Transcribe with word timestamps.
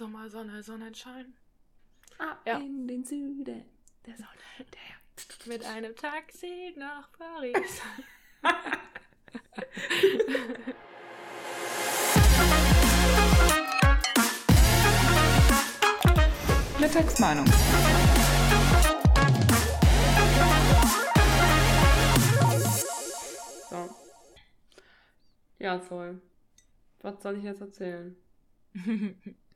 Sommer, 0.00 0.30
Sonne, 0.30 0.62
Sonnenschein. 0.62 1.34
Ab 2.16 2.40
ja. 2.46 2.56
in 2.56 2.88
den 2.88 3.04
Süden 3.04 3.44
der 3.44 3.66
Sonne. 4.16 4.30
Der 4.72 4.80
Mit 5.46 5.62
einem 5.62 5.94
Taxi 5.94 6.74
nach 6.78 7.12
Paris. 7.12 7.82
Mittagsmeinung. 16.80 17.46
So. 23.68 23.94
Ja, 25.58 25.76
toll. 25.76 26.22
Was 27.02 27.22
soll 27.22 27.36
ich 27.36 27.44
jetzt 27.44 27.60
erzählen? 27.60 28.16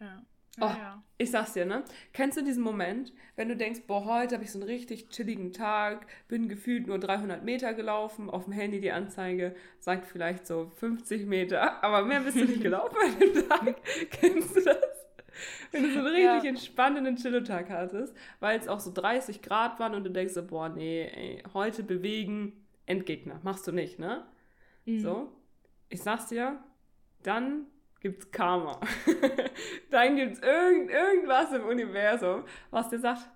ja. 0.00 0.22
Oh, 0.58 0.64
ja. 0.64 1.02
ich 1.16 1.30
sag's 1.30 1.52
dir, 1.52 1.64
ne? 1.64 1.84
Kennst 2.12 2.36
du 2.36 2.42
diesen 2.42 2.62
Moment, 2.62 3.12
wenn 3.36 3.48
du 3.48 3.56
denkst, 3.56 3.82
boah, 3.86 4.04
heute 4.04 4.34
habe 4.34 4.44
ich 4.44 4.50
so 4.50 4.58
einen 4.58 4.68
richtig 4.68 5.08
chilligen 5.08 5.52
Tag, 5.52 6.06
bin 6.28 6.48
gefühlt 6.48 6.86
nur 6.86 6.98
300 6.98 7.44
Meter 7.44 7.72
gelaufen, 7.72 8.28
auf 8.28 8.44
dem 8.44 8.52
Handy 8.52 8.80
die 8.80 8.90
Anzeige 8.90 9.54
sagt 9.78 10.06
vielleicht 10.06 10.46
so 10.46 10.70
50 10.76 11.26
Meter, 11.26 11.82
aber 11.84 12.04
mehr 12.04 12.20
bist 12.20 12.36
du 12.36 12.44
nicht 12.44 12.62
gelaufen 12.62 12.96
an 13.00 13.18
dem 13.18 13.48
Tag. 13.48 13.76
Kennst 14.10 14.56
du 14.56 14.60
das? 14.62 14.76
Wenn 15.70 15.84
du 15.84 15.92
so 15.92 16.00
einen 16.00 16.08
richtig 16.08 16.42
ja. 16.42 16.48
entspannenden 16.50 17.16
Chillotag 17.16 17.70
hattest, 17.70 18.14
weil 18.40 18.58
es 18.58 18.68
auch 18.68 18.80
so 18.80 18.92
30 18.92 19.42
Grad 19.42 19.78
waren 19.78 19.94
und 19.94 20.04
du 20.04 20.10
denkst 20.10 20.34
so, 20.34 20.44
boah, 20.44 20.68
nee, 20.68 21.04
ey, 21.04 21.42
heute 21.54 21.84
bewegen, 21.84 22.66
Endgegner, 22.86 23.40
machst 23.44 23.66
du 23.68 23.72
nicht, 23.72 23.98
ne? 23.98 24.26
Mhm. 24.84 25.00
So, 25.00 25.32
ich 25.88 26.02
sag's 26.02 26.26
dir, 26.26 26.58
dann 27.22 27.66
gibt's 28.00 28.30
Karma. 28.30 28.80
dann 29.90 30.16
gibt's 30.16 30.40
irgend, 30.40 30.90
irgendwas 30.90 31.52
im 31.52 31.64
Universum, 31.64 32.44
was 32.70 32.88
dir 32.88 32.98
sagt, 32.98 33.28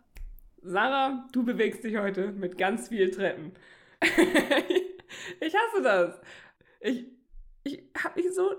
Sarah, 0.63 1.29
du 1.33 1.45
bewegst 1.45 1.85
dich 1.85 1.97
heute 1.99 2.33
mit 2.33 2.57
ganz 2.57 2.89
viel 2.89 3.11
Treppen. 3.11 3.53
ich 5.41 5.55
hasse 5.55 5.83
das. 5.83 6.21
Ich, 6.81 7.07
ich 7.65 7.83
hab 8.03 8.17
mich 8.17 8.33
so. 8.35 8.55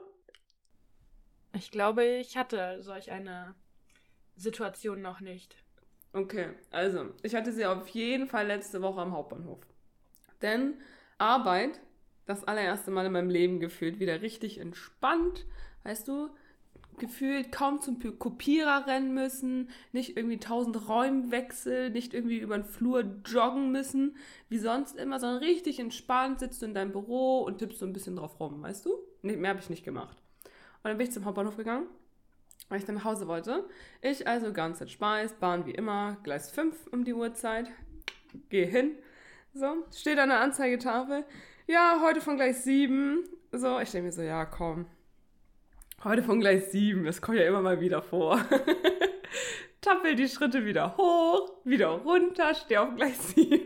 Ich 1.53 1.71
glaube, 1.71 2.05
ich 2.05 2.37
hatte 2.37 2.81
solch 2.83 3.11
eine 3.11 3.55
Situation 4.35 5.01
noch 5.01 5.19
nicht. 5.19 5.57
Okay, 6.13 6.49
also, 6.71 7.13
ich 7.23 7.35
hatte 7.35 7.51
sie 7.51 7.65
auf 7.65 7.87
jeden 7.89 8.27
Fall 8.27 8.47
letzte 8.47 8.81
Woche 8.81 9.01
am 9.01 9.11
Hauptbahnhof. 9.11 9.59
Denn 10.41 10.75
Arbeit, 11.17 11.79
das 12.25 12.43
allererste 12.43 12.91
Mal 12.91 13.07
in 13.07 13.11
meinem 13.11 13.29
Leben 13.29 13.59
gefühlt, 13.59 13.99
wieder 13.99 14.21
richtig 14.21 14.59
entspannt 14.59 15.45
weißt 15.85 16.07
du, 16.07 16.29
gefühlt 16.97 17.51
kaum 17.51 17.81
zum 17.81 17.99
Kopierer 18.19 18.87
rennen 18.87 19.13
müssen, 19.13 19.69
nicht 19.91 20.17
irgendwie 20.17 20.39
tausend 20.39 20.87
Räumwechsel, 20.87 21.89
nicht 21.89 22.13
irgendwie 22.13 22.39
über 22.39 22.57
den 22.57 22.65
Flur 22.65 23.03
joggen 23.25 23.71
müssen, 23.71 24.15
wie 24.49 24.57
sonst 24.57 24.95
immer, 24.95 25.19
sondern 25.19 25.39
richtig 25.39 25.79
entspannt 25.79 26.39
sitzt 26.39 26.61
du 26.61 26.65
in 26.65 26.73
deinem 26.73 26.91
Büro 26.91 27.41
und 27.41 27.59
tippst 27.59 27.79
so 27.79 27.85
ein 27.85 27.93
bisschen 27.93 28.15
drauf 28.15 28.39
rum, 28.39 28.61
weißt 28.61 28.85
du? 28.85 28.97
Nee, 29.21 29.35
mehr 29.35 29.49
habe 29.49 29.59
ich 29.59 29.69
nicht 29.69 29.83
gemacht. 29.83 30.21
Und 30.83 30.89
dann 30.89 30.97
bin 30.97 31.07
ich 31.07 31.13
zum 31.13 31.25
Hauptbahnhof 31.25 31.57
gegangen, 31.57 31.87
weil 32.69 32.79
ich 32.79 32.85
dann 32.85 32.95
nach 32.95 33.05
Hause 33.05 33.27
wollte. 33.27 33.67
Ich 34.01 34.27
also 34.27 34.53
ganz 34.53 34.81
entspannt, 34.81 35.39
Bahn 35.39 35.65
wie 35.65 35.71
immer, 35.71 36.17
Gleis 36.23 36.51
5 36.51 36.87
um 36.91 37.03
die 37.03 37.13
Uhrzeit, 37.13 37.69
gehe 38.49 38.67
hin, 38.67 38.91
so, 39.53 39.85
steht 39.93 40.19
an 40.19 40.29
der 40.29 40.41
Anzeigetafel, 40.41 41.25
ja, 41.67 41.99
heute 42.01 42.21
von 42.21 42.35
Gleis 42.35 42.63
7, 42.63 43.23
so, 43.51 43.79
ich 43.79 43.91
denke 43.91 44.07
mir 44.07 44.11
so, 44.11 44.21
ja, 44.21 44.45
komm, 44.45 44.85
Heute 46.03 46.21
von 46.21 46.39
Gleis 46.39 46.71
7, 46.71 47.03
das 47.03 47.21
kommt 47.21 47.37
ja 47.39 47.45
immer 47.47 47.61
mal 47.61 47.79
wieder 47.81 48.01
vor. 48.01 48.39
Tappel 49.81 50.15
die 50.15 50.27
Schritte 50.27 50.63
wieder 50.65 50.95
hoch, 50.97 51.51
wieder 51.63 51.87
runter, 51.89 52.53
stehe 52.53 52.81
auf 52.81 52.95
Gleis 52.95 53.33
7. 53.33 53.61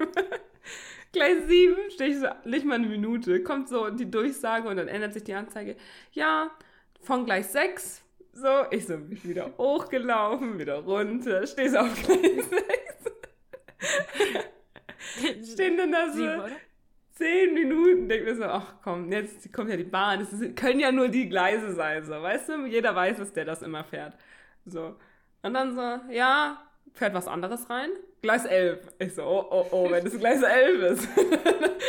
Gleis 1.11 1.47
7 1.47 1.75
stehe 1.91 2.11
ich 2.11 2.19
so 2.19 2.27
nicht 2.45 2.65
mal 2.65 2.75
eine 2.75 2.87
Minute, 2.87 3.43
kommt 3.43 3.67
so 3.67 3.89
die 3.89 4.09
Durchsage 4.09 4.69
und 4.69 4.77
dann 4.77 4.87
ändert 4.87 5.13
sich 5.13 5.23
die 5.23 5.33
Anzeige. 5.33 5.75
Ja, 6.13 6.51
von 7.01 7.25
Gleis 7.25 7.51
6. 7.51 8.03
So, 8.31 8.65
ich 8.71 8.85
so 8.85 8.97
wieder 9.09 9.51
hochgelaufen, 9.57 10.59
wieder 10.59 10.79
runter, 10.79 11.45
stehe 11.45 11.69
so 11.69 11.79
auf 11.79 11.93
Gleis 12.03 12.49
6. 15.41 15.53
Stehen 15.53 15.77
dann 15.77 15.91
da 15.91 16.07
so. 16.07 16.13
Sieben, 16.13 16.41
zehn 17.19 17.53
Minuten, 17.53 18.07
denke 18.07 18.31
mir 18.31 18.35
so, 18.35 18.45
ach 18.45 18.75
komm, 18.81 19.11
jetzt 19.11 19.51
kommt 19.53 19.69
ja 19.69 19.75
die 19.75 19.83
Bahn, 19.83 20.21
es 20.21 20.55
können 20.55 20.79
ja 20.79 20.91
nur 20.91 21.09
die 21.09 21.27
Gleise 21.27 21.73
sein, 21.73 22.05
so, 22.05 22.13
weißt 22.13 22.49
du, 22.49 22.65
jeder 22.65 22.95
weiß 22.95 23.17
dass 23.17 23.33
der 23.33 23.45
das 23.45 23.61
immer 23.61 23.83
fährt. 23.83 24.15
So. 24.65 24.95
Und 25.41 25.53
dann 25.53 25.75
so, 25.75 25.99
ja, 26.11 26.61
fährt 26.93 27.13
was 27.13 27.27
anderes 27.27 27.69
rein? 27.69 27.89
Gleis 28.21 28.45
11. 28.45 28.93
Ich 28.99 29.15
so, 29.15 29.23
oh, 29.23 29.45
oh, 29.49 29.65
oh, 29.71 29.91
wenn 29.91 30.05
es 30.05 30.17
Gleis 30.17 30.41
11 30.41 30.81
ist, 30.91 31.07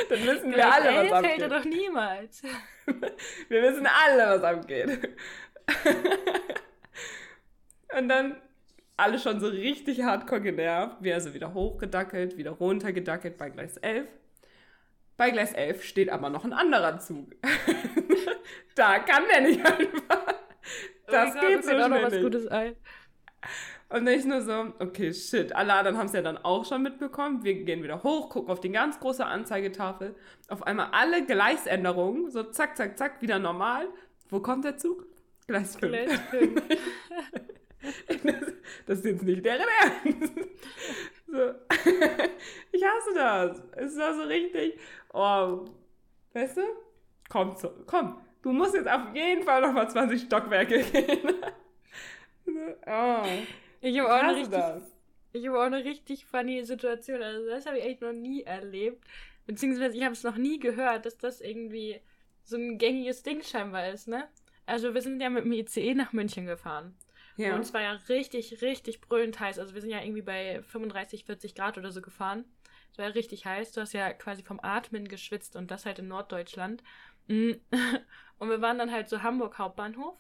dann 0.09 0.27
wissen 0.27 0.55
wir 0.55 0.73
alle, 0.73 0.97
was 0.97 1.13
abgeht. 1.13 1.31
fällt 1.31 1.43
er 1.43 1.49
doch 1.49 1.65
niemals. 1.65 2.43
wir 3.49 3.63
wissen 3.63 3.87
alle, 3.87 4.37
was 4.37 4.43
abgeht. 4.43 5.09
Und 7.99 8.09
dann 8.09 8.37
alle 8.97 9.19
schon 9.19 9.41
so 9.41 9.49
richtig 9.49 10.03
hardcore 10.03 10.41
genervt, 10.41 10.99
wir 11.01 11.15
also 11.15 11.35
wieder 11.35 11.55
hochgedackelt, 11.55 12.37
wieder 12.37 12.51
runtergedackelt 12.51 13.37
bei 13.37 13.51
Gleis 13.51 13.77
11. 13.79 14.07
Bei 15.21 15.31
Gleis 15.33 15.53
11 15.53 15.85
steht 15.85 16.09
aber 16.09 16.31
noch 16.31 16.47
ein 16.47 16.55
anderer 16.55 16.99
Zug. 16.99 17.37
da 18.75 19.01
kann 19.01 19.25
der 19.31 19.43
nicht 19.43 19.63
einfach. 19.63 20.35
Das 21.07 21.37
oh 21.37 21.41
geht 21.41 21.63
so 21.63 21.73
schnell 21.73 21.91
noch 21.91 22.03
was 22.03 22.15
nicht. 22.15 22.23
Gutes 22.23 22.47
ein. 22.47 22.75
Und 23.91 24.07
ich 24.07 24.25
nur 24.25 24.41
so, 24.41 24.73
okay, 24.79 25.13
shit. 25.13 25.55
Alle 25.55 25.75
anderen 25.75 25.99
haben 25.99 26.07
es 26.07 26.15
ja 26.15 26.23
dann 26.23 26.39
auch 26.39 26.65
schon 26.65 26.83
mitbekommen. 26.83 27.45
Wir 27.45 27.53
gehen 27.65 27.83
wieder 27.83 28.03
hoch, 28.03 28.31
gucken 28.31 28.51
auf 28.51 28.61
die 28.61 28.73
ganz 28.73 28.99
große 28.99 29.27
Anzeigetafel. 29.27 30.15
Auf 30.49 30.63
einmal 30.63 30.89
alle 30.93 31.27
Gleisänderungen, 31.27 32.31
so 32.31 32.45
zack, 32.45 32.79
zack, 32.79 32.97
zack, 32.97 33.21
wieder 33.21 33.39
normal. 33.39 33.89
Wo 34.31 34.41
kommt 34.41 34.65
der 34.65 34.79
Zug? 34.79 35.05
Gleis 35.47 35.77
5. 35.77 35.93
Gleis 35.93 36.19
5. 36.31 36.63
das, 38.09 38.53
das 38.87 38.99
ist 39.01 39.05
jetzt 39.05 39.23
nicht 39.25 39.45
deren 39.45 39.67
Ernst. 39.83 40.33
So. 41.31 41.39
ich 42.73 42.85
hasse 42.85 43.15
das. 43.15 43.63
Es 43.77 43.97
war 43.97 44.15
so 44.15 44.23
richtig. 44.23 44.79
Oh, 45.13 45.67
weißt 46.33 46.59
du? 46.59 46.63
Komm, 47.29 47.57
so, 47.57 47.71
komm. 47.87 48.21
Du 48.43 48.53
musst 48.53 48.75
jetzt 48.75 48.89
auf 48.89 49.15
jeden 49.15 49.43
Fall 49.43 49.61
noch 49.61 49.73
mal 49.73 49.89
20 49.89 50.23
Stockwerke 50.23 50.83
gehen. 50.93 51.35
oh. 52.87 53.23
Ich 53.81 53.99
habe 53.99 54.09
auch, 54.09 54.23
eine 54.23 54.37
richtig, 54.37 54.61
ich 55.33 55.49
hab 55.49 55.55
auch 55.55 55.63
eine 55.63 55.85
richtig 55.85 56.27
funny 56.27 56.63
Situation. 56.65 57.23
Also, 57.23 57.49
das 57.49 57.67
habe 57.67 57.79
ich 57.79 57.85
echt 57.85 58.01
noch 58.03 58.13
nie 58.13 58.43
erlebt. 58.43 59.05
Beziehungsweise, 59.47 59.97
ich 59.97 60.05
habe 60.05 60.13
es 60.13 60.23
noch 60.23 60.37
nie 60.37 60.59
gehört, 60.59 61.07
dass 61.07 61.19
das 61.19 61.41
irgendwie 61.41 62.01
so 62.45 62.57
ein 62.57 62.79
gängiges 62.79 63.23
Ding 63.23 63.43
scheinbar 63.43 63.89
ist, 63.89 64.09
ne? 64.09 64.29
Also, 64.67 64.95
wir 64.95 65.03
sind 65.03 65.21
ja 65.21 65.31
mit 65.31 65.45
dem 65.45 65.53
ICE 65.53 65.95
nach 65.95 66.13
München 66.13 66.47
gefahren. 66.47 66.97
Ja. 67.41 67.55
Und 67.55 67.63
es 67.63 67.73
war 67.73 67.81
ja 67.81 67.93
richtig, 68.09 68.61
richtig 68.61 69.01
brüllend 69.01 69.41
heiß. 69.41 69.59
Also 69.59 69.75
wir 69.75 69.81
sind 69.81 69.91
ja 69.91 70.03
irgendwie 70.03 70.23
bei 70.23 70.63
35, 70.63 71.25
40 71.25 71.55
Grad 71.55 71.79
oder 71.79 71.91
so 71.91 72.03
gefahren. 72.03 72.45
Es 72.93 72.99
war 72.99 73.15
richtig 73.15 73.47
heiß. 73.47 73.73
Du 73.73 73.81
hast 73.81 73.93
ja 73.93 74.13
quasi 74.13 74.43
vom 74.43 74.61
Atmen 74.63 75.09
geschwitzt 75.09 75.57
und 75.57 75.71
das 75.71 75.87
halt 75.87 75.99
in 75.99 76.09
Norddeutschland. 76.09 76.83
Mm. 77.29 77.53
Und 78.39 78.49
wir 78.49 78.63
waren 78.63 78.79
dann 78.79 78.91
halt 78.91 79.11
so 79.11 79.23
Hamburg 79.23 79.59
Hauptbahnhof. 79.59 80.17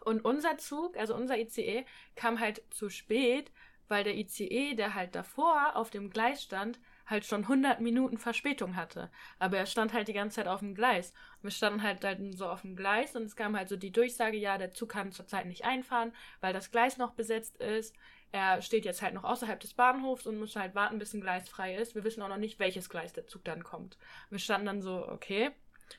Und 0.00 0.24
unser 0.24 0.56
Zug, 0.56 0.96
also 0.96 1.14
unser 1.14 1.38
ICE, 1.38 1.84
kam 2.16 2.40
halt 2.40 2.62
zu 2.70 2.88
spät, 2.88 3.52
weil 3.88 4.02
der 4.02 4.16
ICE, 4.16 4.74
der 4.74 4.94
halt 4.94 5.14
davor 5.14 5.76
auf 5.76 5.90
dem 5.90 6.08
Gleis 6.10 6.42
stand, 6.42 6.80
halt 7.06 7.26
schon 7.26 7.42
100 7.42 7.80
Minuten 7.80 8.16
Verspätung 8.16 8.76
hatte. 8.76 9.10
Aber 9.38 9.58
er 9.58 9.66
stand 9.66 9.92
halt 9.92 10.08
die 10.08 10.14
ganze 10.14 10.36
Zeit 10.36 10.48
auf 10.48 10.60
dem 10.60 10.74
Gleis. 10.74 11.10
Und 11.36 11.44
wir 11.44 11.50
standen 11.50 11.82
halt 11.82 12.02
dann 12.02 12.32
so 12.32 12.48
auf 12.48 12.62
dem 12.62 12.76
Gleis 12.76 13.14
und 13.14 13.24
es 13.24 13.36
kam 13.36 13.56
halt 13.56 13.68
so 13.68 13.76
die 13.76 13.92
Durchsage, 13.92 14.36
ja, 14.36 14.56
der 14.56 14.72
Zug 14.72 14.90
kann 14.90 15.12
zurzeit 15.12 15.46
nicht 15.46 15.64
einfahren, 15.64 16.12
weil 16.40 16.52
das 16.52 16.70
Gleis 16.70 16.96
noch 16.96 17.12
besetzt 17.12 17.58
ist. 17.58 17.94
Er 18.34 18.62
steht 18.62 18.84
jetzt 18.84 19.00
halt 19.00 19.14
noch 19.14 19.22
außerhalb 19.22 19.60
des 19.60 19.74
Bahnhofs 19.74 20.26
und 20.26 20.40
muss 20.40 20.56
halt 20.56 20.74
warten, 20.74 20.98
bis 20.98 21.14
ein 21.14 21.20
Gleis 21.20 21.48
frei 21.48 21.76
ist. 21.76 21.94
Wir 21.94 22.02
wissen 22.02 22.20
auch 22.20 22.28
noch 22.28 22.36
nicht, 22.36 22.58
welches 22.58 22.88
Gleis 22.88 23.12
der 23.12 23.28
Zug 23.28 23.44
dann 23.44 23.62
kommt. 23.62 23.96
Wir 24.28 24.40
standen 24.40 24.66
dann 24.66 24.82
so, 24.82 25.08
okay, 25.08 25.52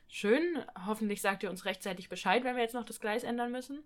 schön, 0.09 0.61
hoffentlich 0.85 1.21
sagt 1.21 1.43
ihr 1.43 1.49
uns 1.49 1.63
rechtzeitig 1.63 2.09
Bescheid, 2.09 2.43
wenn 2.43 2.57
wir 2.57 2.61
jetzt 2.61 2.73
noch 2.73 2.83
das 2.83 2.99
Gleis 2.99 3.23
ändern 3.23 3.53
müssen. 3.53 3.85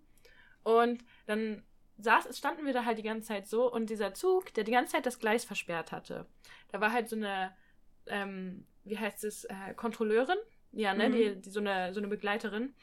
Und 0.64 1.04
dann 1.26 1.62
saß, 1.98 2.36
standen 2.36 2.66
wir 2.66 2.72
da 2.72 2.84
halt 2.84 2.98
die 2.98 3.04
ganze 3.04 3.28
Zeit 3.28 3.46
so 3.46 3.72
und 3.72 3.88
dieser 3.88 4.14
Zug, 4.14 4.52
der 4.54 4.64
die 4.64 4.72
ganze 4.72 4.94
Zeit 4.94 5.06
das 5.06 5.20
Gleis 5.20 5.44
versperrt 5.44 5.92
hatte, 5.92 6.26
da 6.72 6.80
war 6.80 6.90
halt 6.90 7.08
so 7.08 7.14
eine, 7.14 7.54
ähm, 8.06 8.66
wie 8.82 8.98
heißt 8.98 9.22
es, 9.22 9.44
äh, 9.44 9.74
Kontrolleurin, 9.76 10.38
ja, 10.72 10.92
ne, 10.92 11.08
mhm. 11.08 11.12
die, 11.12 11.40
die, 11.40 11.50
so, 11.50 11.60
eine, 11.60 11.94
so 11.94 12.00
eine 12.00 12.08
Begleiterin, 12.08 12.74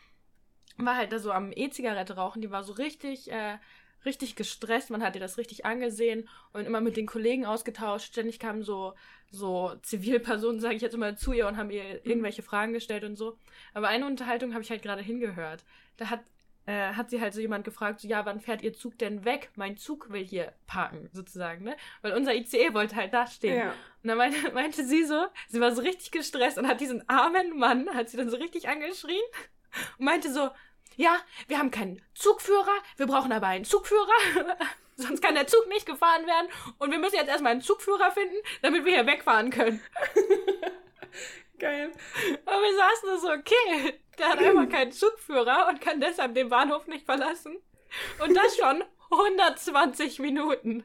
war 0.78 0.96
halt 0.96 1.12
da 1.12 1.20
so 1.20 1.34
am 1.34 1.52
E-Zigarette 1.54 2.16
rauchen, 2.16 2.42
die 2.42 2.52
war 2.52 2.64
so 2.64 2.72
richtig, 2.72 3.30
äh, 3.30 3.58
richtig 4.06 4.36
gestresst, 4.36 4.90
man 4.90 5.04
hat 5.04 5.16
ihr 5.16 5.22
das 5.22 5.38
richtig 5.38 5.66
angesehen 5.66 6.28
und 6.54 6.66
immer 6.66 6.82
mit 6.82 6.98
den 6.98 7.06
Kollegen 7.06 7.46
ausgetauscht. 7.46 8.08
Ständig 8.08 8.40
kamen 8.40 8.64
so, 8.64 8.94
so 9.30 9.74
Zivilpersonen, 9.82 10.60
sage 10.60 10.76
ich 10.76 10.82
jetzt 10.82 10.96
immer, 10.96 11.16
zu 11.16 11.34
ihr 11.34 11.48
und 11.48 11.58
haben 11.58 11.70
ihr 11.70 12.06
irgendwelche 12.06 12.44
Fragen 12.44 12.74
gestellt 12.74 13.04
und 13.04 13.16
so. 13.16 13.38
Aber 13.74 13.88
eine 13.88 14.06
Unterhaltung 14.06 14.54
habe 14.54 14.64
ich 14.64 14.70
halt 14.70 14.82
gerade 14.82 15.02
hingehört. 15.02 15.64
Da 15.98 16.10
hat 16.10 16.22
äh, 16.68 16.94
hat 16.94 17.10
sie 17.10 17.22
halt 17.22 17.34
so 17.34 17.40
jemand 17.40 17.64
gefragt, 17.64 18.02
so, 18.02 18.10
ja, 18.10 18.26
wann 18.26 18.42
fährt 18.42 18.62
ihr 18.62 18.74
Zug 18.74 18.98
denn 18.98 19.24
weg? 19.24 19.52
Mein 19.56 19.78
Zug 19.78 20.12
will 20.12 20.26
hier 20.26 20.52
parken, 20.68 21.10
sozusagen, 21.14 21.64
ne? 21.64 21.78
Weil 22.02 22.12
unser 22.12 22.36
ICE 22.36 22.74
wollte 22.74 22.98
halt 22.98 23.14
da 23.14 23.26
stehen. 23.26 23.58
Ja. 23.58 23.70
Und 24.04 24.10
dann 24.10 24.18
meinte, 24.18 24.38
meinte 24.54 24.86
sie 24.86 25.06
so, 25.06 25.28
sie 25.48 25.62
war 25.62 25.74
so 25.74 25.82
richtig 25.82 26.12
gestresst 26.12 26.58
und 26.58 26.68
hat 26.68 26.82
diesen 26.82 27.08
armen 27.08 27.58
Mann, 27.58 27.90
hat 27.94 28.10
sie 28.10 28.18
dann 28.18 28.30
so 28.30 28.36
richtig 28.36 28.68
angeschrien 28.68 29.24
und 29.98 30.06
meinte 30.06 30.32
so, 30.32 30.50
ja, 30.98 31.18
wir 31.48 31.60
haben 31.60 31.72
keinen 31.72 32.02
Zugführer, 32.14 32.76
wir 32.98 33.08
brauchen 33.08 33.32
aber 33.32 33.48
einen 33.48 33.66
Zugführer, 33.66 34.12
sonst 34.96 35.22
kann 35.22 35.36
der 35.36 35.48
Zug 35.48 35.68
nicht 35.70 35.86
gefahren 35.86 36.26
werden 36.26 36.50
und 36.80 36.92
wir 36.92 37.00
müssen 37.00 37.16
jetzt 37.16 37.30
erstmal 37.30 37.54
einen 37.54 37.62
Zugführer 37.62 38.12
finden, 38.12 38.36
damit 38.62 38.84
wir 38.84 38.94
hier 38.94 39.08
wegfahren 39.08 39.52
können. 39.52 39.82
Geil. 41.60 41.92
Aber 42.46 42.62
wir 42.62 42.76
saßen 42.76 43.10
da 43.10 43.18
so, 43.18 43.30
okay, 43.32 44.00
der 44.20 44.30
hat 44.30 44.40
einfach 44.40 44.70
keinen 44.70 44.92
Zugführer 44.92 45.68
und 45.70 45.82
kann 45.82 46.00
deshalb 46.00 46.36
den 46.36 46.50
Bahnhof 46.50 46.88
nicht 46.88 47.06
verlassen. 47.06 47.58
Und 48.20 48.36
das 48.36 48.58
schon 48.58 48.84
120 49.12 50.20
Minuten. 50.20 50.84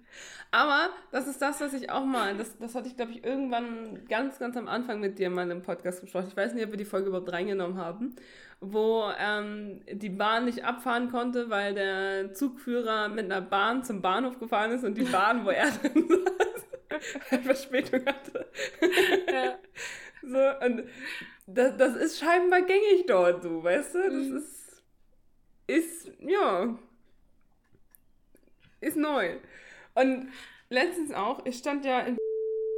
Aber 0.54 0.90
das 1.10 1.26
ist 1.26 1.40
das, 1.40 1.62
was 1.62 1.72
ich 1.72 1.90
auch 1.90 2.04
mal, 2.04 2.36
das, 2.36 2.58
das 2.58 2.74
hatte 2.74 2.86
ich, 2.86 2.94
glaube 2.94 3.12
ich, 3.12 3.24
irgendwann 3.24 4.06
ganz, 4.06 4.38
ganz 4.38 4.54
am 4.58 4.68
Anfang 4.68 5.00
mit 5.00 5.18
dir 5.18 5.30
mal 5.30 5.50
im 5.50 5.62
Podcast 5.62 6.02
gesprochen. 6.02 6.26
Ich 6.28 6.36
weiß 6.36 6.52
nicht, 6.52 6.62
ob 6.66 6.72
wir 6.72 6.76
die 6.76 6.84
Folge 6.84 7.08
überhaupt 7.08 7.32
reingenommen 7.32 7.78
haben, 7.78 8.14
wo 8.60 9.10
ähm, 9.18 9.80
die 9.90 10.10
Bahn 10.10 10.44
nicht 10.44 10.62
abfahren 10.62 11.10
konnte, 11.10 11.48
weil 11.48 11.74
der 11.74 12.34
Zugführer 12.34 13.08
mit 13.08 13.24
einer 13.24 13.40
Bahn 13.40 13.82
zum 13.82 14.02
Bahnhof 14.02 14.38
gefahren 14.38 14.72
ist 14.72 14.84
und 14.84 14.98
die 14.98 15.04
Bahn, 15.04 15.46
wo 15.46 15.48
er 15.48 15.70
drin 15.70 16.06
saß, 17.30 17.40
Verspätung 17.44 18.04
hatte. 18.04 18.46
Ja. 19.32 19.58
So, 20.20 20.66
und 20.66 20.84
das, 21.46 21.78
das 21.78 21.96
ist 21.96 22.18
scheinbar 22.20 22.60
gängig 22.60 23.06
dort, 23.06 23.42
so, 23.42 23.64
weißt 23.64 23.94
du? 23.94 24.02
Das 24.02 24.12
mhm. 24.12 24.36
ist, 24.36 24.82
ist, 25.66 26.12
ja, 26.20 26.78
ist 28.82 28.98
neu. 28.98 29.38
Und 29.94 30.28
letztens 30.70 31.12
auch, 31.12 31.44
ich 31.46 31.58
stand 31.58 31.84
ja 31.84 32.00
im 32.00 32.16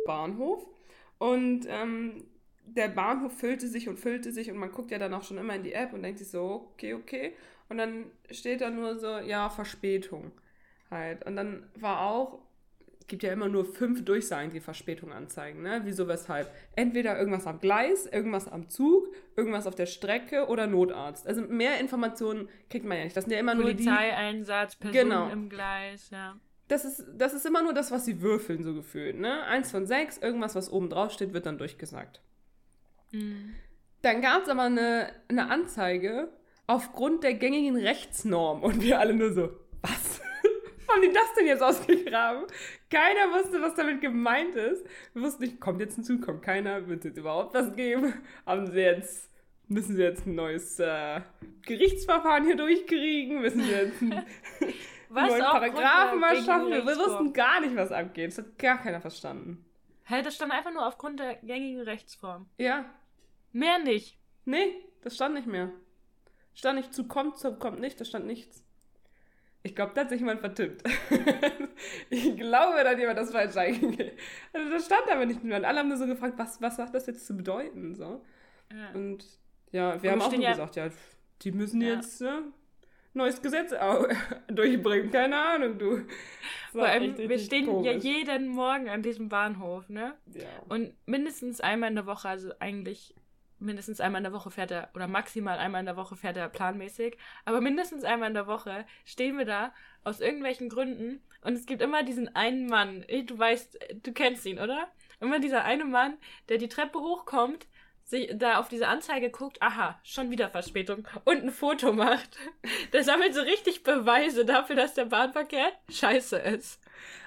Bahnhof 0.07 0.67
und 1.19 1.67
ähm, 1.69 2.25
der 2.67 2.89
Bahnhof 2.89 3.33
füllte 3.39 3.69
sich 3.69 3.89
und 3.89 3.99
füllte 3.99 4.33
sich 4.33 4.51
und 4.51 4.57
man 4.57 4.73
guckt 4.73 4.91
ja 4.91 4.99
dann 4.99 5.15
auch 5.15 5.23
schon 5.23 5.39
immer 5.39 5.55
in 5.55 5.63
die 5.63 5.73
App 5.73 5.93
und 5.93 6.03
denkt 6.03 6.19
sich 6.19 6.29
so, 6.29 6.71
okay, 6.73 6.95
okay. 6.95 7.35
Und 7.69 7.79
dann 7.79 8.07
steht 8.31 8.61
da 8.61 8.71
nur 8.71 8.99
so, 8.99 9.19
ja, 9.19 9.49
Verspätung 9.49 10.33
halt. 10.91 11.25
Und 11.27 11.37
dann 11.37 11.69
war 11.79 12.01
auch, 12.03 12.41
gibt 13.07 13.23
ja 13.23 13.33
immer 13.33 13.49
nur 13.49 13.65
fünf 13.65 14.05
Durchsagen, 14.05 14.51
die 14.51 14.61
Verspätung 14.61 15.13
anzeigen. 15.13 15.63
Ne? 15.63 15.83
Wieso, 15.85 16.09
weshalb? 16.09 16.51
Entweder 16.75 17.19
irgendwas 17.19 17.47
am 17.47 17.61
Gleis, 17.61 18.07
irgendwas 18.07 18.49
am 18.49 18.69
Zug, 18.69 19.15
irgendwas 19.37 19.67
auf 19.67 19.75
der 19.75 19.87
Strecke 19.87 20.47
oder 20.49 20.67
Notarzt. 20.67 21.27
Also 21.27 21.43
mehr 21.43 21.81
Informationen 21.81 22.49
kriegt 22.71 22.85
man 22.87 22.99
ja 22.99 23.05
nicht. 23.05 23.17
Das 23.17 23.25
sind 23.25 23.33
ja 23.33 23.41
immer 23.41 23.55
nur 23.55 23.73
die... 23.73 23.85
Polizeieinsatz, 23.85 24.77
Personen 24.77 25.09
genau. 25.09 25.29
im 25.31 25.49
Gleis, 25.49 26.11
ja. 26.11 26.39
Das 26.69 26.85
ist, 26.85 27.05
das 27.17 27.35
ist 27.35 27.45
immer 27.45 27.63
nur 27.63 27.75
das, 27.75 27.91
was 27.91 28.05
sie 28.05 28.23
würfeln, 28.23 28.65
so 28.65 28.75
gefühlt. 28.75 29.19
Ne? 29.19 29.43
Eins 29.45 29.71
von 29.71 29.87
sechs, 29.87 30.19
irgendwas, 30.19 30.55
was 30.55 30.73
oben 30.73 30.89
drauf 30.89 31.13
steht, 31.13 31.35
wird 31.35 31.47
dann 31.47 31.59
durchgesagt. 31.59 32.21
Mhm. 33.13 33.55
Dann 34.03 34.21
gab 34.21 34.43
es 34.43 34.49
aber 34.49 34.63
eine, 34.63 35.09
eine 35.29 35.51
Anzeige 35.51 36.29
aufgrund 36.67 37.25
der 37.25 37.35
gängigen 37.35 37.77
Rechtsnorm 37.77 38.63
und 38.63 38.83
wir 38.83 38.99
alle 38.99 39.15
nur 39.15 39.33
so, 39.33 39.51
was? 39.83 40.21
haben 40.89 41.03
die 41.03 41.13
das 41.13 41.33
denn 41.37 41.47
jetzt 41.47 41.63
ausgegraben? 41.63 42.45
Keiner 42.91 43.33
wusste, 43.33 43.61
was 43.61 43.75
damit 43.75 44.01
gemeint 44.01 44.55
ist. 44.55 44.85
Wir 45.13 45.23
wussten 45.23 45.43
nicht, 45.43 45.61
kommt 45.61 45.81
jetzt 45.81 45.99
ein 45.99 46.05
Zug, 46.05 46.23
kommt 46.23 46.43
keiner, 46.43 46.87
wird 46.87 47.01
es 47.01 47.05
jetzt 47.05 47.19
überhaupt 47.19 47.55
was 47.55 47.75
geben? 47.75 48.15
Haben 48.47 48.67
sie 48.67 48.81
jetzt, 48.81 49.31
müssen 49.69 49.97
sie 49.97 50.03
jetzt 50.03 50.27
ein 50.27 50.35
neues 50.35 50.79
äh, 50.79 51.21
Gerichtsverfahren 51.63 52.45
hier 52.45 52.57
durchkriegen? 52.57 53.41
Müssen 53.41 53.63
sie 53.63 53.73
jetzt 53.73 54.03
einen 55.13 55.29
neuen 55.29 55.43
Paragraphen 55.43 56.21
mal 56.21 56.37
schaffen? 56.43 56.71
Wir 56.71 56.85
wussten 56.85 57.33
gar 57.33 57.61
nicht, 57.61 57.77
was 57.77 57.93
abgeht. 57.93 58.29
Das 58.29 58.39
hat 58.39 58.59
gar 58.59 58.79
keiner 58.79 59.01
verstanden. 59.01 59.65
Hä, 60.05 60.23
das 60.23 60.35
stand 60.35 60.53
einfach 60.53 60.73
nur 60.73 60.87
aufgrund 60.87 61.21
der 61.21 61.37
gängigen 61.37 61.81
Rechtsform. 61.81 62.47
Ja. 62.59 62.85
Mehr 63.53 63.79
nicht. 63.79 64.19
Nee, 64.45 64.75
das 65.03 65.15
stand 65.15 65.35
nicht 65.35 65.47
mehr. 65.47 65.71
Stand 66.55 66.79
nicht 66.79 66.95
zu 66.95 67.09
kommt, 67.09 67.39
zu 67.39 67.57
kommt 67.57 67.81
nicht, 67.81 68.01
da 68.01 68.05
stand 68.05 68.27
nichts. 68.27 68.65
Ich 69.63 69.75
glaube, 69.75 69.93
da 69.95 70.03
hat 70.03 70.11
sich 70.11 70.21
jemand 70.21 70.41
vertippt. 70.41 70.83
ich 72.11 72.37
glaube, 72.37 72.85
da 72.85 72.91
hat 72.91 72.99
jemand 72.99 73.19
das 73.19 73.33
falsch 73.33 73.57
eingegeben. 73.57 74.13
Also 74.53 74.71
das 74.71 74.85
stand 74.85 75.11
aber 75.11 75.25
nicht 75.25 75.43
mehr. 75.43 75.57
Und 75.57 75.65
alle 75.65 75.79
haben 75.79 75.89
nur 75.89 75.97
so 75.97 76.07
gefragt, 76.07 76.35
was, 76.37 76.61
was 76.61 76.79
hat 76.79 76.95
das 76.95 77.07
jetzt 77.07 77.27
zu 77.27 77.35
bedeuten? 77.35 77.95
So. 77.95 78.23
Ja. 78.71 78.91
Und 78.93 79.25
ja, 79.73 80.03
wir 80.03 80.13
Und 80.13 80.21
haben 80.21 80.29
auch 80.29 80.33
nur 80.33 80.43
ja 80.43 80.51
gesagt, 80.51 80.77
ja, 80.77 80.91
die 81.41 81.53
müssen 81.53 81.81
ja. 81.81 81.95
jetzt 81.95 82.21
ne, 82.21 82.43
neues 83.15 83.41
Gesetz 83.41 83.73
durchbringen. 84.49 85.11
Keine 85.11 85.37
Ahnung, 85.37 85.79
du. 85.79 86.03
Vor 86.73 86.87
allem, 86.87 87.17
wir 87.17 87.39
stehen 87.39 87.67
komisch. 87.67 87.87
ja 87.87 87.93
jeden 87.93 88.49
Morgen 88.49 88.89
an 88.89 89.03
diesem 89.03 89.29
Bahnhof, 89.29 89.89
ne? 89.89 90.15
Ja. 90.33 90.45
Und 90.69 90.95
mindestens 91.07 91.61
einmal 91.61 91.91
in 91.91 91.97
der 91.97 92.07
Woche, 92.07 92.29
also 92.29 92.53
eigentlich 92.59 93.15
mindestens 93.61 94.01
einmal 94.01 94.21
in 94.21 94.25
der 94.25 94.33
Woche 94.33 94.51
fährt 94.51 94.71
er, 94.71 94.91
oder 94.95 95.07
maximal 95.07 95.59
einmal 95.59 95.81
in 95.81 95.87
der 95.87 95.97
Woche 95.97 96.17
fährt 96.17 96.37
er 96.37 96.49
planmäßig, 96.49 97.17
aber 97.45 97.61
mindestens 97.61 98.05
einmal 98.05 98.29
in 98.29 98.35
der 98.35 98.47
Woche 98.47 98.85
stehen 99.05 99.39
wir 99.39 99.45
da 99.45 99.73
aus 100.03 100.21
irgendwelchen 100.21 100.69
Gründen 100.69 101.23
und 101.43 101.55
es 101.55 101.67
gibt 101.67 101.83
immer 101.83 102.03
diesen 102.03 102.35
einen 102.35 102.67
Mann, 102.67 103.05
du 103.27 103.39
weißt, 103.39 103.79
du 104.03 104.13
kennst 104.13 104.45
ihn, 104.47 104.59
oder? 104.59 104.89
Immer 105.21 105.39
dieser 105.39 105.65
eine 105.65 105.85
Mann, 105.85 106.19
der 106.49 106.59
die 106.59 106.69
Treppe 106.69 106.99
hochkommt, 106.99 107.67
sich 108.05 108.31
da 108.35 108.59
auf 108.59 108.69
diese 108.69 108.87
Anzeige 108.87 109.31
guckt, 109.31 109.61
aha, 109.63 109.99
schon 110.05 110.31
wieder 110.31 110.51
Verspätung 110.51 111.09
und 111.25 111.43
ein 111.43 111.51
Foto 111.51 111.93
macht. 111.93 112.37
Der 112.93 113.03
sammelt 113.03 113.35
so 113.35 113.41
richtig 113.41 113.83
Beweise 113.83 114.45
dafür, 114.45 114.77
dass 114.77 114.95
der 114.95 115.07
Bahnverkehr 115.07 115.73
scheiße 115.91 116.37
ist. 116.37 116.81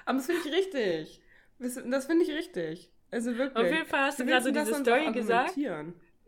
Aber 0.04 0.18
das 0.18 0.26
finde 0.26 0.48
ich 0.48 0.54
richtig. 0.54 1.20
Das 1.58 2.06
finde 2.06 2.24
ich 2.24 2.30
richtig. 2.30 2.90
Also 3.10 3.36
wirklich. 3.36 3.64
Auf 3.64 3.72
jeden 3.72 3.86
Fall 3.86 4.00
hast 4.00 4.20
du 4.20 4.26
gerade 4.26 4.44
so 4.44 4.50
diese 4.50 4.74
Story 4.74 5.12
gesagt. 5.12 5.56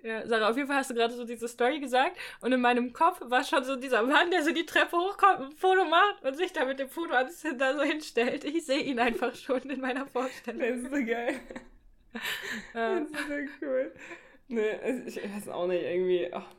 Ja, 0.02 0.26
Sarah, 0.26 0.48
auf 0.48 0.56
jeden 0.56 0.66
Fall 0.66 0.78
hast 0.78 0.90
du 0.90 0.94
gerade 0.94 1.12
so 1.12 1.24
diese 1.24 1.46
Story 1.46 1.78
gesagt 1.78 2.16
und 2.40 2.52
in 2.52 2.60
meinem 2.60 2.92
Kopf 2.94 3.20
war 3.22 3.44
schon 3.44 3.64
so 3.64 3.76
dieser 3.76 4.02
Mann, 4.02 4.30
der 4.30 4.42
so 4.42 4.50
die 4.50 4.64
Treppe 4.64 4.96
hochkommt, 4.96 5.40
ein 5.40 5.52
Foto 5.52 5.84
macht 5.84 6.24
und 6.24 6.36
sich 6.38 6.52
da 6.54 6.64
mit 6.64 6.78
dem 6.78 6.88
Foto 6.88 7.12
alles 7.12 7.44
da 7.58 7.74
so 7.74 7.82
hinstellt. 7.82 8.44
Ich 8.44 8.64
sehe 8.64 8.80
ihn 8.80 8.98
einfach 8.98 9.34
schon 9.34 9.60
in 9.68 9.80
meiner 9.80 10.06
Vorstellung. 10.06 10.60
Das 10.60 10.78
ist 10.78 10.90
so 10.90 11.04
geil. 11.04 11.40
Das 12.72 13.02
ist 13.02 13.28
so 13.28 13.34
cool. 13.60 13.92
Nee, 14.50 15.04
ich 15.06 15.16
weiß 15.16 15.48
auch 15.48 15.68
nicht, 15.68 15.84
irgendwie, 15.84 16.28
ach, 16.32 16.52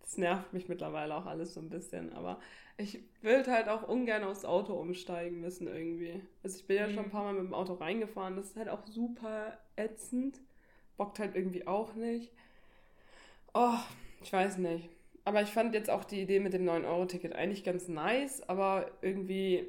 das 0.00 0.16
nervt 0.16 0.54
mich 0.54 0.68
mittlerweile 0.68 1.14
auch 1.14 1.26
alles 1.26 1.52
so 1.52 1.60
ein 1.60 1.68
bisschen, 1.68 2.14
aber 2.14 2.40
ich 2.78 3.00
will 3.20 3.46
halt 3.46 3.68
auch 3.68 3.86
ungern 3.86 4.24
aufs 4.24 4.46
Auto 4.46 4.72
umsteigen 4.72 5.40
müssen 5.40 5.66
irgendwie. 5.66 6.22
Also 6.42 6.56
ich 6.56 6.66
bin 6.66 6.78
ja 6.78 6.86
mhm. 6.86 6.94
schon 6.94 7.04
ein 7.04 7.10
paar 7.10 7.24
Mal 7.24 7.34
mit 7.34 7.42
dem 7.42 7.52
Auto 7.52 7.74
reingefahren, 7.74 8.36
das 8.36 8.46
ist 8.46 8.56
halt 8.56 8.70
auch 8.70 8.86
super 8.86 9.58
ätzend, 9.76 10.40
bockt 10.96 11.18
halt 11.18 11.36
irgendwie 11.36 11.66
auch 11.66 11.94
nicht. 11.94 12.32
Oh, 13.52 13.78
ich 14.22 14.32
weiß 14.32 14.56
nicht. 14.56 14.88
Aber 15.26 15.42
ich 15.42 15.50
fand 15.50 15.74
jetzt 15.74 15.90
auch 15.90 16.04
die 16.04 16.22
Idee 16.22 16.40
mit 16.40 16.54
dem 16.54 16.64
9-Euro-Ticket 16.64 17.34
eigentlich 17.34 17.64
ganz 17.64 17.86
nice, 17.86 18.48
aber 18.48 18.90
irgendwie 19.02 19.66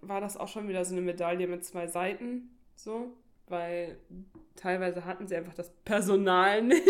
war 0.00 0.22
das 0.22 0.38
auch 0.38 0.48
schon 0.48 0.68
wieder 0.68 0.86
so 0.86 0.94
eine 0.94 1.02
Medaille 1.02 1.48
mit 1.48 1.64
zwei 1.66 1.86
Seiten, 1.86 2.48
so, 2.76 3.12
weil 3.46 3.98
teilweise 4.56 5.04
hatten 5.04 5.26
sie 5.26 5.36
einfach 5.36 5.54
das 5.54 5.70
Personal 5.84 6.62
nicht. 6.62 6.82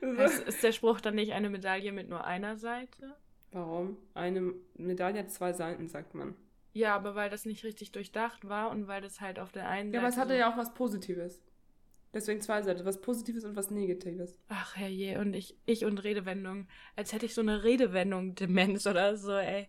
so. 0.00 0.06
ist, 0.06 0.62
der 0.62 0.72
Spruch 0.72 1.00
dann 1.00 1.14
nicht 1.14 1.32
eine 1.32 1.50
Medaille 1.50 1.92
mit 1.92 2.08
nur 2.08 2.24
einer 2.24 2.56
Seite? 2.56 3.16
Warum? 3.52 3.96
Eine 4.14 4.54
Medaille 4.74 5.18
hat 5.20 5.30
zwei 5.30 5.52
Seiten, 5.52 5.88
sagt 5.88 6.14
man. 6.14 6.34
Ja, 6.74 6.94
aber 6.94 7.14
weil 7.14 7.28
das 7.28 7.44
nicht 7.44 7.64
richtig 7.64 7.92
durchdacht 7.92 8.48
war 8.48 8.70
und 8.70 8.88
weil 8.88 9.02
das 9.02 9.20
halt 9.20 9.38
auf 9.38 9.52
der 9.52 9.68
einen 9.68 9.90
Seite. 9.90 9.94
Ja, 9.96 10.00
aber 10.00 10.08
es 10.08 10.16
hatte 10.16 10.36
ja 10.36 10.50
auch 10.50 10.56
was 10.56 10.72
Positives. 10.72 11.42
Deswegen 12.14 12.40
zwei 12.42 12.60
Seiten, 12.62 12.84
was 12.84 13.00
Positives 13.00 13.44
und 13.44 13.56
was 13.56 13.70
Negatives. 13.70 14.38
Ach 14.48 14.76
herrje, 14.76 15.18
und 15.18 15.34
ich, 15.34 15.56
ich 15.64 15.84
und 15.84 15.98
Redewendung. 15.98 16.66
Als 16.94 17.12
hätte 17.12 17.24
ich 17.26 17.34
so 17.34 17.40
eine 17.40 17.62
Redewendung-Demenz 17.64 18.86
oder 18.86 19.16
so, 19.16 19.32
ey. 19.32 19.68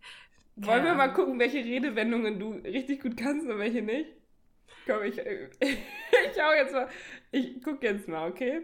Wollen 0.58 0.84
wir 0.84 0.94
mal 0.94 1.14
gucken, 1.14 1.40
welche 1.40 1.60
Redewendungen 1.60 2.40
du 2.40 2.52
richtig 2.52 3.02
gut 3.02 3.16
kannst 3.18 3.48
und 3.48 3.60
welche 3.60 3.82
nicht? 3.82 4.10
Komm, 4.86 5.04
ich, 5.04 5.18
ich 5.60 6.42
hau 6.42 6.54
jetzt 6.54 6.74
mal. 6.74 6.90
Ich 7.32 7.62
guck 7.64 7.82
jetzt 7.84 8.08
mal, 8.08 8.30
okay? 8.30 8.62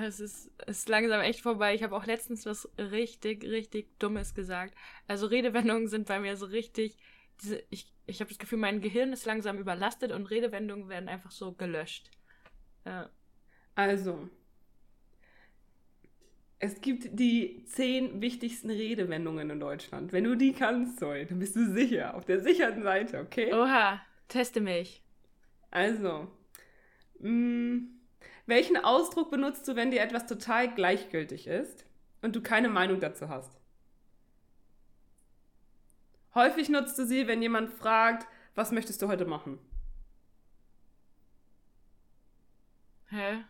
Es 0.00 0.20
ist, 0.20 0.50
ist 0.66 0.88
langsam 0.88 1.20
echt 1.20 1.40
vorbei. 1.40 1.74
Ich 1.74 1.82
habe 1.82 1.96
auch 1.96 2.06
letztens 2.06 2.44
was 2.46 2.68
richtig, 2.78 3.44
richtig 3.44 3.98
Dummes 3.98 4.34
gesagt. 4.34 4.74
Also 5.06 5.26
Redewendungen 5.26 5.88
sind 5.88 6.08
bei 6.08 6.20
mir 6.20 6.36
so 6.36 6.46
richtig. 6.46 6.98
Diese, 7.40 7.62
ich 7.70 7.92
ich 8.08 8.20
habe 8.20 8.30
das 8.30 8.38
Gefühl, 8.38 8.58
mein 8.58 8.80
Gehirn 8.80 9.12
ist 9.12 9.26
langsam 9.26 9.58
überlastet 9.58 10.12
und 10.12 10.26
Redewendungen 10.26 10.88
werden 10.88 11.08
einfach 11.08 11.30
so 11.30 11.52
gelöscht. 11.52 12.10
Ja. 12.86 13.10
Also, 13.74 14.28
es 16.58 16.80
gibt 16.80 17.06
die 17.12 17.64
zehn 17.66 18.20
wichtigsten 18.20 18.70
Redewendungen 18.70 19.50
in 19.50 19.60
Deutschland. 19.60 20.12
Wenn 20.12 20.24
du 20.24 20.36
die 20.36 20.52
kannst, 20.52 20.98
Zoe, 20.98 21.26
dann 21.26 21.38
bist 21.38 21.54
du 21.54 21.70
sicher, 21.70 22.16
auf 22.16 22.24
der 22.24 22.40
sicheren 22.40 22.82
Seite, 22.82 23.20
okay? 23.20 23.52
Oha, 23.52 24.00
teste 24.28 24.60
mich. 24.60 25.02
Also, 25.70 26.28
mh, 27.20 27.30
mm, 27.30 27.98
welchen 28.46 28.76
Ausdruck 28.78 29.30
benutzt 29.30 29.68
du, 29.68 29.76
wenn 29.76 29.90
dir 29.90 30.00
etwas 30.00 30.26
total 30.26 30.74
gleichgültig 30.74 31.46
ist 31.46 31.84
und 32.22 32.34
du 32.34 32.42
keine 32.42 32.68
Meinung 32.68 33.00
dazu 33.00 33.28
hast? 33.28 33.58
Häufig 36.34 36.68
nutzt 36.68 36.98
du 36.98 37.04
sie, 37.04 37.26
wenn 37.26 37.42
jemand 37.42 37.70
fragt, 37.70 38.26
was 38.54 38.72
möchtest 38.72 39.02
du 39.02 39.08
heute 39.08 39.24
machen? 39.24 39.58
Hä? 43.10 43.44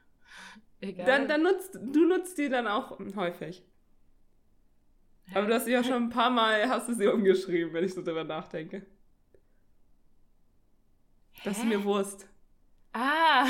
Egal. 0.80 1.06
Dann, 1.06 1.28
dann 1.28 1.42
nutzt, 1.42 1.75
du 1.75 2.06
nutzt 2.06 2.38
die 2.38 2.49
dann 2.49 2.66
auch 2.66 2.99
häufig. 3.16 3.64
Hä? 5.26 5.38
Aber 5.38 5.47
du 5.47 5.54
hast 5.54 5.64
sie 5.64 5.73
ja 5.73 5.82
schon 5.82 6.04
ein 6.04 6.11
paar 6.11 6.30
Mal, 6.30 6.68
hast 6.68 6.88
du 6.88 6.94
sie 6.94 7.06
umgeschrieben, 7.06 7.73
wenn 7.73 7.85
ich 7.85 7.94
so 7.94 8.02
drüber 8.02 8.25
nachdenke. 8.25 8.87
Hä? 11.38 11.45
Das 11.45 11.59
ist 11.59 11.64
mir 11.64 11.83
Wurst. 11.85 12.26
Ah. 12.92 13.47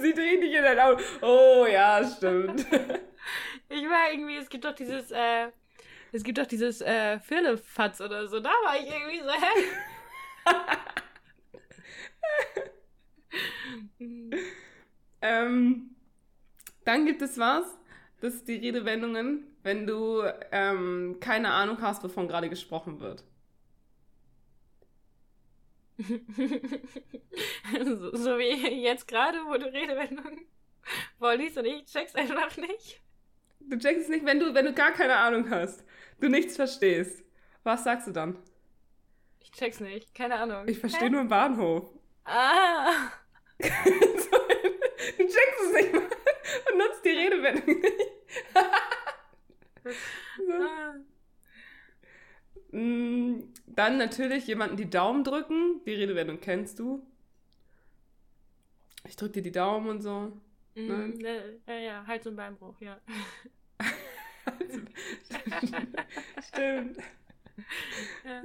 sie 0.00 0.14
dreht 0.14 0.42
dich 0.42 0.54
in 0.54 0.62
dein 0.62 0.78
Auge. 0.78 1.02
Oh 1.20 1.66
ja, 1.70 2.02
stimmt. 2.04 2.66
Ich 3.70 3.88
war 3.88 4.12
irgendwie, 4.12 4.36
es 4.36 4.50
gibt 4.50 4.66
doch 4.66 4.74
dieses, 4.74 5.10
äh, 5.10 5.48
es 6.12 6.22
gibt 6.22 6.36
doch 6.38 6.46
dieses 6.46 6.80
äh, 6.82 7.18
Firlefatz 7.18 8.00
oder 8.00 8.28
so. 8.28 8.38
Da 8.38 8.50
war 8.50 8.76
ich 8.78 8.86
irgendwie 8.86 9.20
so, 9.20 9.30
hä? 9.32 9.64
ähm, 15.22 15.96
dann 16.84 17.06
gibt 17.06 17.22
es 17.22 17.38
was, 17.38 17.64
das 18.24 18.42
die 18.44 18.56
Redewendungen, 18.56 19.46
wenn 19.62 19.86
du 19.86 20.22
ähm, 20.50 21.18
keine 21.20 21.50
Ahnung 21.50 21.82
hast, 21.82 22.02
wovon 22.02 22.26
gerade 22.26 22.48
gesprochen 22.48 23.00
wird. 23.00 23.22
so, 25.98 26.06
so, 28.16 28.38
wie 28.38 28.82
jetzt 28.82 29.06
gerade, 29.06 29.38
wo 29.46 29.58
du 29.58 29.66
Redewendungen 29.66 30.46
vorliest 31.18 31.58
und 31.58 31.66
ich 31.66 31.84
check's 31.84 32.16
einfach 32.16 32.56
nicht. 32.56 33.02
Du 33.60 33.78
checkst 33.78 34.04
es 34.04 34.08
nicht, 34.08 34.24
wenn 34.24 34.40
du, 34.40 34.54
wenn 34.54 34.64
du 34.64 34.72
gar 34.72 34.92
keine 34.92 35.16
Ahnung 35.16 35.50
hast, 35.50 35.84
du 36.20 36.28
nichts 36.28 36.56
verstehst. 36.56 37.22
Was 37.62 37.84
sagst 37.84 38.08
du 38.08 38.12
dann? 38.12 38.38
Ich 39.40 39.52
check's 39.52 39.80
nicht, 39.80 40.14
keine 40.14 40.36
Ahnung. 40.36 40.66
Ich 40.66 40.78
verstehe 40.78 41.10
nur 41.10 41.20
im 41.20 41.28
Bahnhof. 41.28 41.90
Ah. 42.24 43.10
du 43.58 43.68
checkst 45.18 45.60
es 45.62 45.72
nicht 45.74 45.92
mal 46.76 46.82
und 46.84 46.88
nutzt 46.88 47.04
die 47.04 47.10
Redewendung 47.10 47.66
nicht. 47.80 47.94
so. 52.70 52.76
Mm, 52.76 53.52
dann 53.66 53.98
natürlich 53.98 54.46
jemanden 54.46 54.76
die 54.76 54.90
Daumen 54.90 55.24
drücken. 55.24 55.80
Die 55.86 55.94
Redewendung 55.94 56.40
kennst 56.40 56.78
du. 56.78 57.06
Ich 59.06 59.16
drück 59.16 59.32
dir 59.32 59.42
die 59.42 59.52
Daumen 59.52 59.88
und 59.88 60.00
so. 60.00 60.32
Mm, 60.74 61.10
ne? 61.18 61.60
Ja, 61.66 61.74
ja, 61.74 62.06
Hals- 62.06 62.26
und 62.26 62.36
Beinbruch, 62.36 62.80
ja. 62.80 63.00
Stimmt. 66.48 66.98
Ja. 68.24 68.42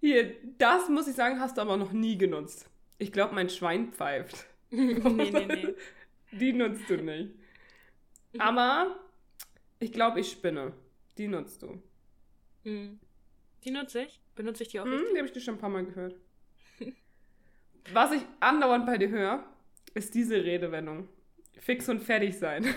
Hier, 0.00 0.36
das 0.58 0.88
muss 0.88 1.08
ich 1.08 1.14
sagen, 1.14 1.40
hast 1.40 1.56
du 1.56 1.62
aber 1.62 1.76
noch 1.76 1.92
nie 1.92 2.16
genutzt. 2.16 2.70
Ich 2.98 3.12
glaube, 3.12 3.34
mein 3.34 3.50
Schwein 3.50 3.92
pfeift. 3.92 4.46
nee, 4.70 4.94
nee, 4.94 5.46
nee. 5.46 5.74
Die 6.32 6.52
nutzt 6.52 6.88
du 6.88 6.96
nicht. 6.96 7.34
Aber 8.38 9.00
ich 9.78 9.92
glaube, 9.92 10.20
ich 10.20 10.30
spinne. 10.30 10.72
Die 11.18 11.28
nutzt 11.28 11.62
du. 11.62 11.82
Mhm. 12.64 13.00
Die 13.64 13.70
nutze 13.70 14.02
ich. 14.02 14.20
Benutze 14.34 14.62
ich 14.62 14.68
die 14.68 14.80
auch 14.80 14.84
mhm, 14.84 15.04
Die 15.12 15.18
habe 15.18 15.26
ich 15.26 15.32
dir 15.32 15.40
schon 15.40 15.54
ein 15.54 15.60
paar 15.60 15.70
Mal 15.70 15.84
gehört. 15.84 16.14
Was 17.92 18.12
ich 18.12 18.22
andauernd 18.38 18.86
bei 18.86 18.98
dir 18.98 19.08
höre, 19.08 19.44
ist 19.94 20.14
diese 20.14 20.42
Redewendung. 20.44 21.08
Fix 21.58 21.88
und 21.88 22.00
fertig 22.00 22.38
sein. 22.38 22.64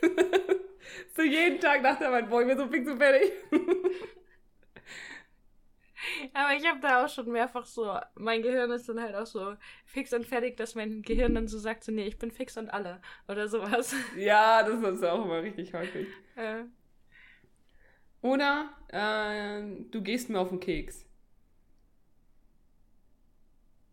so 1.16 1.22
jeden 1.22 1.60
Tag 1.60 1.82
nach 1.82 1.98
der 1.98 2.08
Arbeit, 2.08 2.30
boah, 2.30 2.42
ich 2.42 2.48
bin 2.48 2.58
so 2.58 2.66
fix 2.68 2.90
und 2.90 2.98
fertig. 2.98 3.32
Aber 6.34 6.54
ich 6.56 6.66
habe 6.66 6.80
da 6.80 7.04
auch 7.04 7.08
schon 7.08 7.30
mehrfach 7.30 7.66
so, 7.66 7.98
mein 8.14 8.42
Gehirn 8.42 8.70
ist 8.70 8.88
dann 8.88 9.00
halt 9.00 9.14
auch 9.14 9.26
so 9.26 9.54
fix 9.84 10.12
und 10.12 10.26
fertig, 10.26 10.56
dass 10.56 10.74
mein 10.74 11.02
Gehirn 11.02 11.34
dann 11.34 11.48
so 11.48 11.58
sagt, 11.58 11.84
so, 11.84 11.92
nee, 11.92 12.06
ich 12.06 12.18
bin 12.18 12.30
fix 12.30 12.56
und 12.56 12.70
alle 12.70 13.00
oder 13.28 13.48
sowas. 13.48 13.94
Ja, 14.16 14.62
das 14.62 14.80
ist 14.82 15.04
auch 15.04 15.24
immer 15.24 15.42
richtig 15.42 15.72
häufig. 15.74 16.06
Äh. 16.36 16.64
Oder 18.20 18.70
äh, 18.88 19.62
du 19.90 20.02
gehst 20.02 20.28
mir 20.28 20.38
auf 20.38 20.50
den 20.50 20.60
Keks. 20.60 21.06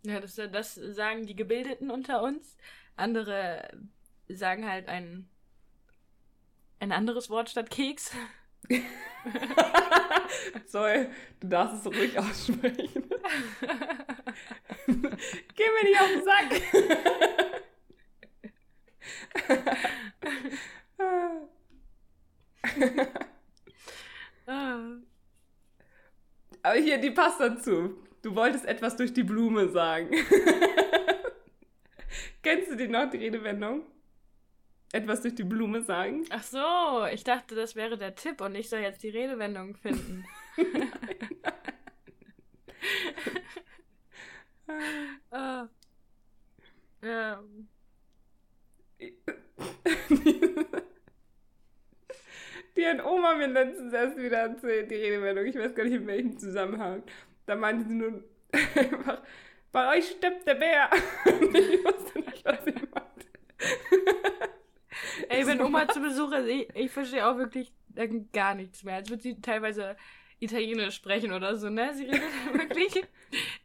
Ja, 0.04 0.20
das, 0.20 0.36
das 0.36 0.76
sagen 0.76 1.26
die 1.26 1.36
Gebildeten 1.36 1.90
unter 1.90 2.22
uns. 2.22 2.58
Andere 2.96 3.70
sagen 4.28 4.70
halt 4.70 4.88
ein, 4.88 5.28
ein 6.80 6.92
anderes 6.92 7.30
Wort 7.30 7.50
statt 7.50 7.70
Keks. 7.70 8.16
Zoll, 10.68 11.10
du 11.40 11.48
darfst 11.48 11.86
es 11.86 11.94
ruhig 11.94 12.20
aussprechen. 12.20 13.04
Geh 14.88 14.88
mir 14.88 15.84
nicht 15.84 16.02
auf 16.02 16.12
den 16.12 16.24
Sack. 16.24 16.50
Aber 26.62 26.76
hier, 26.76 26.98
die 26.98 27.12
passt 27.12 27.40
dazu. 27.40 27.96
Du 28.22 28.36
wolltest 28.36 28.66
etwas 28.66 28.98
durch 28.98 29.14
die 29.14 29.24
Blume 29.24 29.70
sagen. 29.70 30.10
Kennst 32.42 32.72
du 32.72 32.76
die 32.76 32.88
noch, 32.88 33.10
die 33.10 33.18
Redewendung? 33.18 33.84
Etwas 34.92 35.22
durch 35.22 35.36
die 35.36 35.44
Blume 35.44 35.82
sagen? 35.82 36.26
Ach 36.32 36.44
so, 36.44 37.06
ich 37.12 37.24
dachte, 37.24 37.54
das 37.56 37.76
wäre 37.76 37.98
der 37.98 38.16
Tipp 38.16 38.42
und 38.42 38.56
ich 38.56 38.70
soll 38.70 38.80
jetzt 38.80 39.04
die 39.04 39.10
Redewendung 39.10 39.76
finden. 39.76 40.26
nein, 44.68 44.90
nein. 45.32 45.70
ja. 47.04 47.44
Die 52.76 52.86
hat 52.86 53.06
Oma 53.06 53.36
mir 53.36 53.48
letztens 53.48 53.94
erst 53.94 54.18
wieder 54.18 54.38
erzählt, 54.38 54.90
die 54.90 54.96
Redewendung. 54.96 55.46
Ich 55.46 55.56
weiß 55.56 55.76
gar 55.76 55.84
nicht, 55.84 55.96
in 55.96 56.08
welchem 56.08 56.38
Zusammenhang. 56.40 57.04
Da 57.46 57.56
meinte 57.56 57.88
sie 57.88 57.96
nur 57.96 58.24
einfach, 58.76 59.22
bei 59.72 59.98
euch 59.98 60.12
stirbt 60.12 60.48
der 60.48 60.56
Bär. 60.56 60.90
ich 61.26 61.84
wusste 61.84 62.20
nicht, 62.20 62.46
was 62.46 62.64
sie 62.64 62.72
meinte. 62.72 63.28
Ey, 65.30 65.46
wenn 65.48 65.62
Oma 65.62 65.88
zu 65.88 66.02
Besuch 66.02 66.32
ist, 66.32 66.48
ich, 66.48 66.76
ich 66.76 66.92
verstehe 66.92 67.28
auch 67.28 67.38
wirklich 67.38 67.72
gar 68.32 68.56
nichts 68.56 68.84
mehr. 68.84 68.96
Als 68.96 69.10
würde 69.10 69.24
sie 69.24 69.42
teilweise 69.42 69.96
Italienisch 70.40 70.96
sprechen 70.96 71.34
oder 71.34 71.58
so, 71.58 71.70
ne? 71.70 71.94
Sie 71.94 72.06
redet 72.06 72.22
wirklich. 72.54 73.04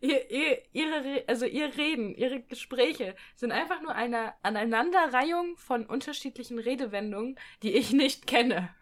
Ihr, 0.00 0.30
ihr, 0.30 0.62
ihre, 0.72 1.24
also 1.28 1.46
ihr 1.46 1.76
Reden, 1.76 2.14
ihre 2.14 2.40
Gespräche 2.40 3.14
sind 3.36 3.52
einfach 3.52 3.80
nur 3.80 3.94
eine 3.94 4.34
Aneinanderreihung 4.42 5.56
von 5.56 5.86
unterschiedlichen 5.86 6.58
Redewendungen, 6.58 7.38
die 7.62 7.74
ich 7.74 7.92
nicht 7.92 8.26
kenne. 8.26 8.74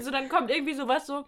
so, 0.00 0.10
dann 0.10 0.28
kommt 0.28 0.50
irgendwie 0.50 0.74
sowas 0.74 1.06
so, 1.06 1.24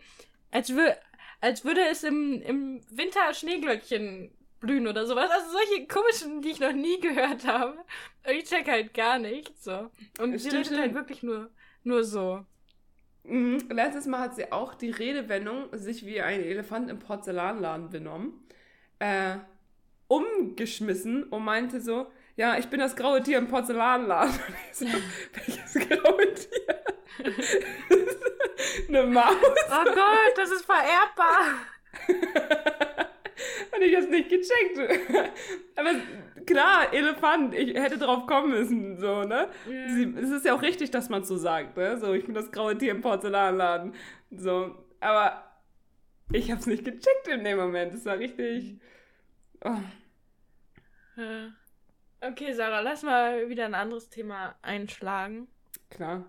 als, 0.50 0.74
wür 0.76 0.96
als 1.40 1.64
würde 1.64 1.80
es 1.90 2.04
im, 2.04 2.40
im 2.42 2.80
Winter 2.90 3.32
Schneeglöckchen 3.34 4.30
blühen 4.62 4.86
oder 4.86 5.04
sowas. 5.04 5.30
Also 5.30 5.50
solche 5.50 5.86
komischen, 5.86 6.40
die 6.40 6.50
ich 6.50 6.60
noch 6.60 6.72
nie 6.72 6.98
gehört 7.00 7.46
habe. 7.46 7.76
Ich 8.30 8.44
check 8.44 8.66
halt 8.68 8.94
gar 8.94 9.18
nicht 9.18 9.62
so. 9.62 9.90
Und 10.18 10.38
sie 10.38 10.48
redet 10.48 10.78
halt 10.78 10.94
wirklich 10.94 11.22
nur, 11.22 11.50
nur 11.84 12.04
so. 12.04 12.46
Mhm. 13.24 13.68
Letztes 13.70 14.06
Mal 14.06 14.20
hat 14.20 14.36
sie 14.36 14.50
auch 14.50 14.74
die 14.74 14.90
Redewendung, 14.90 15.68
sich 15.72 16.06
wie 16.06 16.22
ein 16.22 16.40
Elefant 16.40 16.90
im 16.90 16.98
Porzellanladen 16.98 17.90
benommen, 17.90 18.40
äh, 18.98 19.36
umgeschmissen 20.08 21.24
und 21.24 21.44
meinte 21.44 21.80
so, 21.80 22.10
ja, 22.36 22.56
ich 22.56 22.68
bin 22.68 22.80
das 22.80 22.96
graue 22.96 23.22
Tier 23.22 23.38
im 23.38 23.48
Porzellanladen. 23.48 24.32
Und 24.32 24.54
ich 24.70 24.78
so, 24.78 24.86
welches 25.34 25.74
graue 25.74 26.34
Tier? 26.34 26.82
Eine 28.88 29.02
Maus. 29.04 29.34
Oh 29.70 29.84
Gott, 29.84 30.36
das 30.36 30.50
ist 30.50 30.64
vererbbar. 30.64 31.58
Und 33.82 33.88
ich 33.88 33.96
hab's 33.96 34.08
nicht 34.08 34.28
gecheckt. 34.28 34.78
Aber 35.76 35.90
klar, 36.46 36.92
Elefant, 36.92 37.54
ich 37.54 37.74
hätte 37.74 37.98
drauf 37.98 38.26
kommen 38.26 38.50
müssen, 38.50 38.98
so, 38.98 39.24
ne? 39.24 39.48
Yeah. 39.66 39.88
Sie, 39.88 40.14
es 40.16 40.30
ist 40.30 40.44
ja 40.44 40.54
auch 40.54 40.62
richtig, 40.62 40.92
dass 40.92 41.08
man 41.08 41.24
so 41.24 41.36
sagt, 41.36 41.76
ne? 41.76 41.98
So, 41.98 42.12
ich 42.12 42.24
bin 42.24 42.34
das 42.34 42.52
graue 42.52 42.78
Tier 42.78 42.92
im 42.92 43.00
Porzellanladen. 43.00 43.94
So, 44.30 44.76
aber 45.00 45.44
ich 46.32 46.52
hab's 46.52 46.66
nicht 46.66 46.84
gecheckt 46.84 47.28
in 47.28 47.42
dem 47.42 47.58
Moment. 47.58 47.92
Es 47.94 48.04
war 48.04 48.18
richtig. 48.18 48.80
Oh. 49.64 49.78
Okay, 52.20 52.52
Sarah, 52.52 52.80
lass 52.80 53.02
mal 53.02 53.48
wieder 53.48 53.64
ein 53.64 53.74
anderes 53.74 54.10
Thema 54.10 54.54
einschlagen. 54.62 55.48
Klar. 55.90 56.24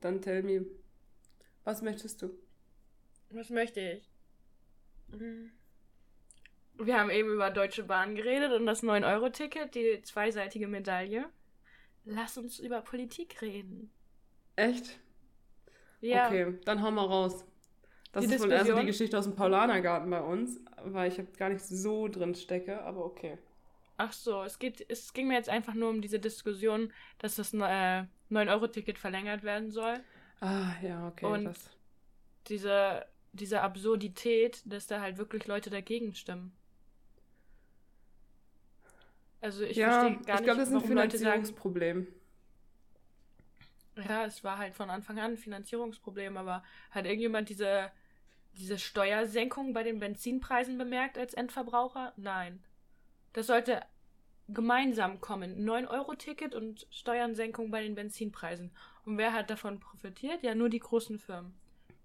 Dann 0.00 0.20
tell 0.20 0.42
me. 0.42 0.66
Was 1.64 1.80
möchtest 1.80 2.20
du? 2.20 2.30
Was 3.30 3.48
möchte 3.48 3.80
ich? 3.80 4.10
Hm. 5.10 5.52
Wir 6.78 6.98
haben 6.98 7.10
eben 7.10 7.30
über 7.30 7.50
Deutsche 7.50 7.82
Bahn 7.84 8.14
geredet 8.14 8.52
und 8.52 8.66
das 8.66 8.82
9-Euro-Ticket, 8.82 9.74
die 9.74 10.00
zweiseitige 10.02 10.68
Medaille. 10.68 11.28
lass 12.04 12.38
uns 12.38 12.58
über 12.58 12.80
Politik 12.80 13.42
reden. 13.42 13.90
Echt? 14.56 14.98
Ja. 16.00 16.26
Okay, 16.26 16.58
dann 16.64 16.82
hau 16.82 16.90
mal 16.90 17.04
raus. 17.04 17.44
Das 18.12 18.26
die 18.26 18.34
ist 18.34 18.42
wohl 18.42 18.52
erst 18.52 18.70
die 18.70 18.86
Geschichte 18.86 19.18
aus 19.18 19.24
dem 19.24 19.34
Paulanergarten 19.34 20.08
bei 20.08 20.20
uns, 20.20 20.60
weil 20.84 21.12
ich 21.12 21.32
gar 21.36 21.50
nicht 21.50 21.64
so 21.64 22.08
drin 22.08 22.34
stecke, 22.34 22.82
aber 22.82 23.04
okay. 23.04 23.38
Ach 23.96 24.12
so, 24.12 24.42
es 24.44 24.58
geht, 24.58 24.84
es 24.88 25.12
ging 25.12 25.28
mir 25.28 25.34
jetzt 25.34 25.48
einfach 25.48 25.74
nur 25.74 25.90
um 25.90 26.00
diese 26.00 26.20
Diskussion, 26.20 26.92
dass 27.18 27.34
das 27.34 27.52
äh, 27.52 28.04
9-Euro-Ticket 28.30 28.98
verlängert 28.98 29.42
werden 29.42 29.70
soll. 29.70 30.00
Ah, 30.40 30.72
ja, 30.82 31.08
okay. 31.08 31.26
Und 31.26 31.44
das. 31.44 31.70
diese, 32.46 33.06
diese 33.32 33.60
Absurdität, 33.60 34.62
dass 34.64 34.86
da 34.86 35.00
halt 35.00 35.18
wirklich 35.18 35.46
Leute 35.46 35.68
dagegen 35.68 36.14
stimmen. 36.14 36.52
Also 39.40 39.64
ich 39.64 39.76
ja, 39.76 40.00
verstehe 40.00 40.24
gar 40.24 40.38
ich 40.38 40.44
glaube, 40.44 40.60
das 40.60 40.68
ist 40.68 40.74
ein 40.74 40.80
Finanzierungsproblem. 40.80 42.06
ja, 43.96 44.24
es 44.24 44.42
war 44.42 44.58
halt 44.58 44.74
von 44.74 44.90
Anfang 44.90 45.18
an 45.18 45.32
ein 45.32 45.36
Finanzierungsproblem, 45.36 46.36
aber 46.36 46.62
hat 46.90 47.04
irgendjemand 47.04 47.48
diese, 47.48 47.90
diese 48.54 48.78
Steuersenkung 48.78 49.72
bei 49.72 49.82
den 49.82 50.00
Benzinpreisen 50.00 50.76
bemerkt 50.78 51.18
als 51.18 51.34
Endverbraucher? 51.34 52.12
Nein. 52.16 52.62
Das 53.32 53.46
sollte 53.46 53.82
gemeinsam 54.48 55.20
kommen. 55.20 55.68
9-Euro-Ticket 55.68 56.54
und 56.54 56.86
Steuernsenkung 56.90 57.70
bei 57.70 57.82
den 57.82 57.94
Benzinpreisen. 57.94 58.70
Und 59.04 59.18
wer 59.18 59.32
hat 59.32 59.50
davon 59.50 59.78
profitiert? 59.78 60.42
Ja, 60.42 60.54
nur 60.54 60.68
die 60.68 60.80
großen 60.80 61.18
Firmen. 61.18 61.54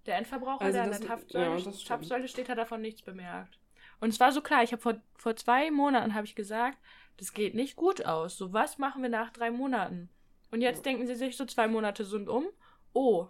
Der 0.06 0.18
Endverbraucher, 0.18 0.66
also 0.66 0.74
der 0.74 0.84
an 0.84 0.92
der 0.92 1.00
Tapfsäule, 1.00 1.58
ja, 1.58 1.72
Tapfsäule 1.86 2.28
steht, 2.28 2.50
hat 2.50 2.58
davon 2.58 2.82
nichts 2.82 3.02
bemerkt. 3.02 3.58
Und 4.02 4.10
es 4.10 4.20
war 4.20 4.34
so 4.34 4.42
klar, 4.42 4.64
ich 4.64 4.74
habe 4.74 4.82
vor, 4.82 4.96
vor 5.16 5.36
zwei 5.38 5.72
Monaten 5.72 6.14
habe 6.14 6.26
ich 6.26 6.36
gesagt, 6.36 6.78
das 7.18 7.34
geht 7.34 7.56
nicht 7.56 7.76
gut 7.76 8.06
aus. 8.06 8.38
So, 8.38 8.54
was 8.54 8.78
machen 8.78 9.02
wir 9.02 9.10
nach 9.10 9.32
drei 9.32 9.52
Monaten? 9.52 10.10
Und 10.52 10.62
jetzt 10.62 10.86
ja. 10.86 10.92
denken 10.92 11.08
sie 11.08 11.16
sich 11.16 11.36
so 11.36 11.46
zwei 11.46 11.68
Monate 11.68 12.06
sind 12.06 12.30
um. 12.30 12.46
Oh, 12.94 13.28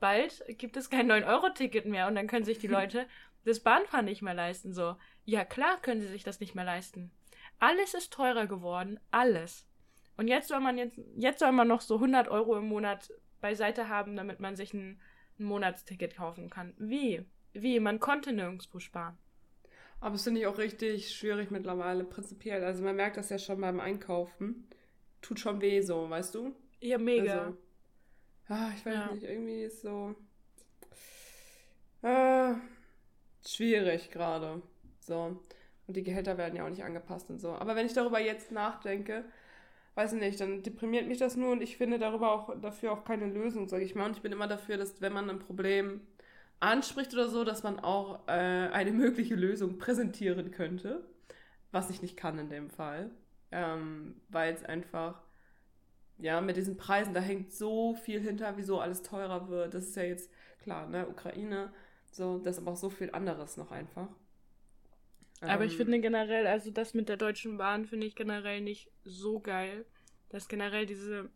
bald 0.00 0.44
gibt 0.58 0.76
es 0.76 0.90
kein 0.90 1.10
9-Euro-Ticket 1.10 1.86
mehr 1.86 2.06
und 2.06 2.14
dann 2.14 2.26
können 2.26 2.44
sich 2.44 2.58
die 2.58 2.66
Leute 2.66 3.06
das 3.44 3.60
Bahnfahren 3.60 4.04
nicht 4.04 4.22
mehr 4.22 4.34
leisten. 4.34 4.72
So, 4.72 4.96
ja 5.24 5.44
klar 5.44 5.80
können 5.80 6.00
sie 6.00 6.08
sich 6.08 6.24
das 6.24 6.40
nicht 6.40 6.54
mehr 6.54 6.64
leisten. 6.64 7.10
Alles 7.58 7.94
ist 7.94 8.12
teurer 8.12 8.46
geworden, 8.46 9.00
alles. 9.10 9.66
Und 10.16 10.28
jetzt 10.28 10.48
soll 10.48 10.60
man 10.60 10.78
jetzt, 10.78 10.98
jetzt 11.16 11.38
soll 11.38 11.52
man 11.52 11.68
noch 11.68 11.80
so 11.80 11.96
100 11.96 12.28
Euro 12.28 12.56
im 12.58 12.68
Monat 12.68 13.12
beiseite 13.40 13.88
haben, 13.88 14.16
damit 14.16 14.40
man 14.40 14.56
sich 14.56 14.74
ein, 14.74 15.00
ein 15.38 15.44
Monatsticket 15.44 16.16
kaufen 16.16 16.50
kann. 16.50 16.74
Wie? 16.78 17.24
Wie? 17.52 17.80
Man 17.80 18.00
konnte 18.00 18.32
nirgendwo 18.32 18.78
sparen. 18.78 19.18
Aber 20.00 20.14
es 20.14 20.24
finde 20.24 20.40
ich 20.40 20.46
auch 20.46 20.58
richtig 20.58 21.14
schwierig 21.14 21.50
mittlerweile, 21.50 22.04
prinzipiell. 22.04 22.62
Also 22.64 22.84
man 22.84 22.96
merkt 22.96 23.16
das 23.16 23.30
ja 23.30 23.38
schon 23.38 23.60
beim 23.60 23.80
Einkaufen. 23.80 24.68
Tut 25.22 25.40
schon 25.40 25.60
weh 25.60 25.80
so, 25.80 26.08
weißt 26.08 26.34
du? 26.34 26.54
Ja, 26.80 26.98
mega. 26.98 27.46
Also, 27.46 27.56
ah, 28.48 28.70
ich 28.76 28.86
weiß 28.86 28.94
ja. 28.94 29.12
nicht, 29.12 29.24
irgendwie 29.24 29.62
ist 29.62 29.82
so 29.82 30.14
äh, 32.02 32.54
schwierig 33.46 34.10
gerade. 34.10 34.62
So. 35.00 35.40
Und 35.86 35.96
die 35.96 36.02
Gehälter 36.02 36.36
werden 36.36 36.56
ja 36.56 36.64
auch 36.64 36.70
nicht 36.70 36.84
angepasst 36.84 37.30
und 37.30 37.40
so. 37.40 37.50
Aber 37.50 37.76
wenn 37.76 37.86
ich 37.86 37.94
darüber 37.94 38.20
jetzt 38.20 38.52
nachdenke, 38.52 39.24
weiß 39.94 40.12
ich 40.12 40.20
nicht, 40.20 40.40
dann 40.40 40.62
deprimiert 40.62 41.06
mich 41.06 41.18
das 41.18 41.36
nur 41.36 41.52
und 41.52 41.62
ich 41.62 41.76
finde 41.76 41.98
darüber 41.98 42.32
auch 42.32 42.60
dafür 42.60 42.92
auch 42.92 43.04
keine 43.04 43.26
Lösung, 43.26 43.68
sage 43.68 43.84
ich 43.84 43.94
mal. 43.94 44.06
Und 44.06 44.16
ich 44.16 44.22
bin 44.22 44.32
immer 44.32 44.48
dafür, 44.48 44.76
dass 44.76 45.00
wenn 45.00 45.12
man 45.12 45.30
ein 45.30 45.38
Problem 45.38 46.00
anspricht 46.60 47.12
oder 47.12 47.28
so, 47.28 47.44
dass 47.44 47.62
man 47.62 47.78
auch 47.78 48.26
äh, 48.28 48.32
eine 48.32 48.92
mögliche 48.92 49.34
Lösung 49.34 49.78
präsentieren 49.78 50.50
könnte, 50.50 51.04
was 51.70 51.90
ich 51.90 52.02
nicht 52.02 52.16
kann 52.16 52.38
in 52.38 52.48
dem 52.48 52.70
Fall, 52.70 53.10
ähm, 53.52 54.20
weil 54.28 54.54
es 54.54 54.64
einfach 54.64 55.22
ja 56.18 56.40
mit 56.40 56.56
diesen 56.56 56.76
Preisen 56.76 57.12
da 57.12 57.20
hängt 57.20 57.52
so 57.52 57.94
viel 57.94 58.20
hinter, 58.20 58.56
wieso 58.56 58.80
alles 58.80 59.02
teurer 59.02 59.48
wird. 59.48 59.74
Das 59.74 59.84
ist 59.84 59.96
ja 59.96 60.04
jetzt 60.04 60.30
klar, 60.62 60.88
ne 60.88 61.06
Ukraine, 61.08 61.72
so 62.10 62.38
das 62.38 62.56
ist 62.56 62.62
aber 62.62 62.72
auch 62.72 62.76
so 62.76 62.90
viel 62.90 63.10
anderes 63.10 63.56
noch 63.56 63.70
einfach. 63.70 64.08
Aber 65.40 65.64
ähm, 65.64 65.68
ich 65.68 65.76
finde 65.76 66.00
generell, 66.00 66.46
also 66.46 66.70
das 66.70 66.94
mit 66.94 67.08
der 67.08 67.18
Deutschen 67.18 67.58
Bahn 67.58 67.84
finde 67.84 68.06
ich 68.06 68.16
generell 68.16 68.62
nicht 68.62 68.90
so 69.04 69.40
geil, 69.40 69.84
dass 70.30 70.48
generell 70.48 70.86
diese 70.86 71.30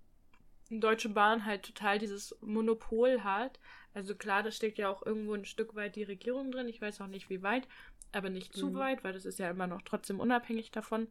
Deutsche 0.70 1.08
Bahn 1.08 1.44
halt 1.44 1.64
total 1.64 1.98
dieses 1.98 2.36
Monopol 2.40 3.24
hat. 3.24 3.58
Also 3.92 4.14
klar, 4.14 4.44
da 4.44 4.52
steckt 4.52 4.78
ja 4.78 4.88
auch 4.88 5.04
irgendwo 5.04 5.34
ein 5.34 5.44
Stück 5.44 5.74
weit 5.74 5.96
die 5.96 6.04
Regierung 6.04 6.52
drin. 6.52 6.68
Ich 6.68 6.80
weiß 6.80 7.00
auch 7.00 7.08
nicht, 7.08 7.28
wie 7.28 7.42
weit, 7.42 7.66
aber 8.12 8.30
nicht 8.30 8.54
zu 8.54 8.68
mhm. 8.68 8.74
weit, 8.76 9.02
weil 9.02 9.12
das 9.12 9.24
ist 9.24 9.40
ja 9.40 9.50
immer 9.50 9.66
noch 9.66 9.82
trotzdem 9.82 10.20
unabhängig 10.20 10.70
davon. 10.70 11.08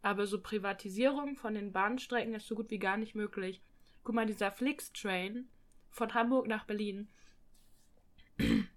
Aber 0.00 0.26
so 0.26 0.40
Privatisierung 0.40 1.36
von 1.36 1.54
den 1.54 1.72
Bahnstrecken 1.72 2.34
ist 2.34 2.46
so 2.46 2.54
gut 2.54 2.70
wie 2.70 2.78
gar 2.78 2.96
nicht 2.96 3.14
möglich. 3.14 3.60
Guck 4.04 4.14
mal, 4.14 4.26
dieser 4.26 4.52
Flix-Train 4.52 5.48
von 5.90 6.14
Hamburg 6.14 6.46
nach 6.46 6.64
Berlin. 6.64 7.08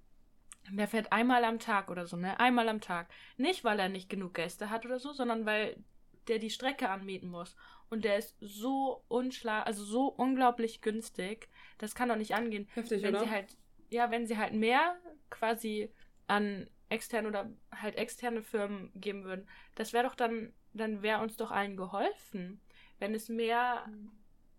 Der 0.72 0.88
fährt 0.88 1.14
einmal 1.14 1.46
am 1.46 1.60
Tag 1.60 1.90
oder 1.90 2.06
so, 2.06 2.18
ne? 2.18 2.40
Einmal 2.42 2.68
am 2.68 2.82
Tag. 2.82 3.10
Nicht, 3.38 3.64
weil 3.64 3.80
er 3.80 3.88
nicht 3.88 4.10
genug 4.10 4.34
Gäste 4.34 4.70
hat 4.70 4.86
oder 4.86 5.00
so, 5.00 5.14
sondern 5.14 5.46
weil 5.46 5.82
der 6.28 6.40
die 6.40 6.50
Strecke 6.50 6.90
anmieten 6.90 7.30
muss. 7.30 7.56
Und 7.90 8.04
der 8.04 8.18
ist 8.18 8.36
so 8.40 9.04
unschlag, 9.08 9.66
also 9.66 9.84
so 9.84 10.08
unglaublich 10.08 10.82
günstig. 10.82 11.48
Das 11.78 11.96
kann 11.96 12.10
doch 12.10 12.16
nicht 12.18 12.36
angehen. 12.36 12.68
Heftig, 12.74 13.02
wenn 13.04 13.16
oder? 13.16 13.24
sie 13.26 13.32
halt, 13.32 13.58
ja, 13.90 14.12
wenn 14.12 14.28
sie 14.28 14.38
halt 14.38 14.54
mehr 14.54 14.98
quasi 15.30 15.90
an 16.28 16.70
externe 16.90 17.28
oder 17.28 17.50
halt 17.72 17.96
externe 17.96 18.42
Firmen 18.42 18.92
geben 18.96 19.24
würden, 19.24 19.48
das 19.76 19.94
wäre 19.94 20.06
doch 20.06 20.16
dann, 20.16 20.54
dann 20.74 21.02
wäre 21.02 21.22
uns 21.22 21.38
doch 21.38 21.52
allen 21.52 21.78
geholfen. 21.78 22.60
Wenn 23.00 23.14
es 23.14 23.30
mehr, 23.30 23.86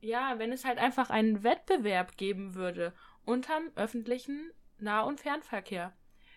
ja, 0.00 0.38
wenn 0.38 0.52
es 0.52 0.64
halt 0.64 0.78
einfach 0.78 1.10
einen 1.10 1.42
Wettbewerb 1.42 2.16
geben 2.16 2.54
würde 2.54 2.94
unterm 3.24 3.70
öffentlichen 3.76 4.52
Nah- 4.78 5.02
und 5.02 5.20
Fernverkehr, 5.20 5.92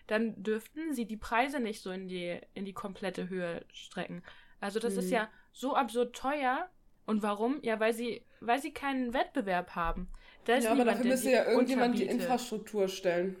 dann 0.06 0.42
dürften 0.42 0.92
sie 0.92 1.06
die 1.06 1.16
Preise 1.16 1.60
nicht 1.60 1.80
so 1.80 1.90
in 1.90 2.08
die, 2.08 2.38
in 2.54 2.64
die 2.64 2.74
komplette 2.74 3.28
Höhe 3.28 3.64
strecken. 3.72 4.22
Also 4.60 4.78
das 4.78 4.94
mhm. 4.94 4.98
ist 5.00 5.10
ja 5.10 5.28
so 5.52 5.74
absurd 5.74 6.14
teuer. 6.14 6.68
Und 7.12 7.22
warum? 7.22 7.58
Ja, 7.62 7.78
weil 7.78 7.92
sie, 7.92 8.22
weil 8.40 8.60
sie 8.60 8.72
keinen 8.72 9.12
Wettbewerb 9.12 9.74
haben. 9.74 10.08
Da 10.46 10.56
ja, 10.56 10.72
aber 10.72 10.86
dafür 10.86 11.04
müsste 11.04 11.30
ja 11.30 11.44
irgendjemand 11.44 11.98
die 11.98 12.04
Infrastruktur 12.04 12.88
stellen. 12.88 13.36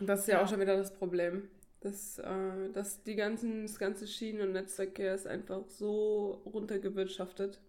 Und 0.00 0.06
das 0.08 0.20
ist 0.20 0.28
ja, 0.28 0.38
ja, 0.38 0.44
auch 0.44 0.48
schon 0.48 0.60
wieder 0.60 0.76
das 0.78 0.94
Problem. 0.94 1.48
Dass, 1.80 2.18
äh, 2.18 2.70
dass 2.72 3.02
die 3.02 3.16
ganzen, 3.16 3.66
das 3.66 3.78
ganze 3.78 4.06
Schienen- 4.06 4.40
und 4.40 4.52
Netzverkehr 4.52 5.14
ist 5.14 5.26
einfach 5.26 5.60
so 5.68 6.40
runtergewirtschaftet. 6.46 7.60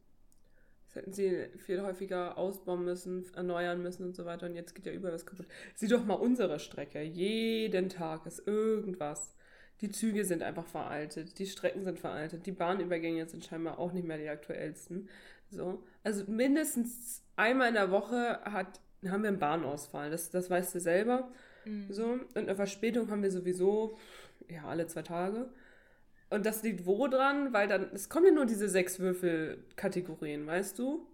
Das 0.87 0.95
hätten 0.95 1.11
sie 1.11 1.49
viel 1.57 1.81
häufiger 1.81 2.37
ausbauen 2.37 2.85
müssen, 2.85 3.25
erneuern 3.35 3.81
müssen 3.81 4.05
und 4.05 4.15
so 4.15 4.23
weiter. 4.23 4.45
Und 4.45 4.55
jetzt 4.55 4.73
geht 4.73 4.85
ja 4.85 4.93
überall 4.93 5.13
was 5.13 5.25
kaputt. 5.25 5.45
Sieh 5.75 5.89
doch 5.89 6.05
mal 6.05 6.13
unsere 6.13 6.57
Strecke. 6.59 7.01
Jeden 7.01 7.89
Tag 7.89 8.25
ist 8.25 8.47
irgendwas. 8.47 9.35
Die 9.81 9.91
Züge 9.91 10.23
sind 10.23 10.41
einfach 10.41 10.65
veraltet, 10.65 11.37
die 11.37 11.45
Strecken 11.45 11.83
sind 11.83 11.99
veraltet, 11.99 12.45
die 12.45 12.51
Bahnübergänge 12.51 13.25
sind 13.27 13.43
scheinbar 13.43 13.77
auch 13.77 13.91
nicht 13.91 14.07
mehr 14.07 14.17
die 14.17 14.29
aktuellsten. 14.29 15.09
So. 15.51 15.83
Also 16.03 16.23
mindestens 16.27 17.23
einmal 17.35 17.69
in 17.69 17.73
der 17.73 17.91
Woche 17.91 18.39
hat, 18.45 18.79
haben 19.07 19.23
wir 19.23 19.29
einen 19.29 19.39
Bahnausfall, 19.39 20.09
das, 20.09 20.29
das 20.29 20.49
weißt 20.49 20.75
du 20.75 20.79
selber. 20.79 21.29
Mhm. 21.65 21.91
So. 21.91 22.05
Und 22.05 22.37
eine 22.37 22.55
Verspätung 22.55 23.11
haben 23.11 23.21
wir 23.21 23.31
sowieso 23.31 23.97
ja, 24.49 24.65
alle 24.65 24.87
zwei 24.87 25.01
Tage. 25.01 25.49
Und 26.29 26.45
das 26.45 26.63
liegt 26.63 26.85
wo 26.85 27.07
dran? 27.07 27.53
Weil 27.53 27.67
dann, 27.67 27.89
es 27.93 28.09
kommen 28.09 28.27
ja 28.27 28.31
nur 28.31 28.45
diese 28.45 28.69
sechs 28.69 28.99
Würfelkategorien, 28.99 30.45
weißt 30.47 30.79
du? 30.79 31.07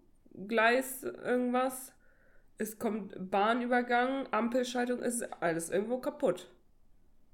Gleis, 0.47 1.03
irgendwas. 1.03 1.93
Es 2.57 2.79
kommt 2.79 3.31
Bahnübergang, 3.31 4.27
Ampelschaltung, 4.31 4.99
ist 4.99 5.23
alles 5.41 5.69
irgendwo 5.69 5.97
kaputt. 5.97 6.47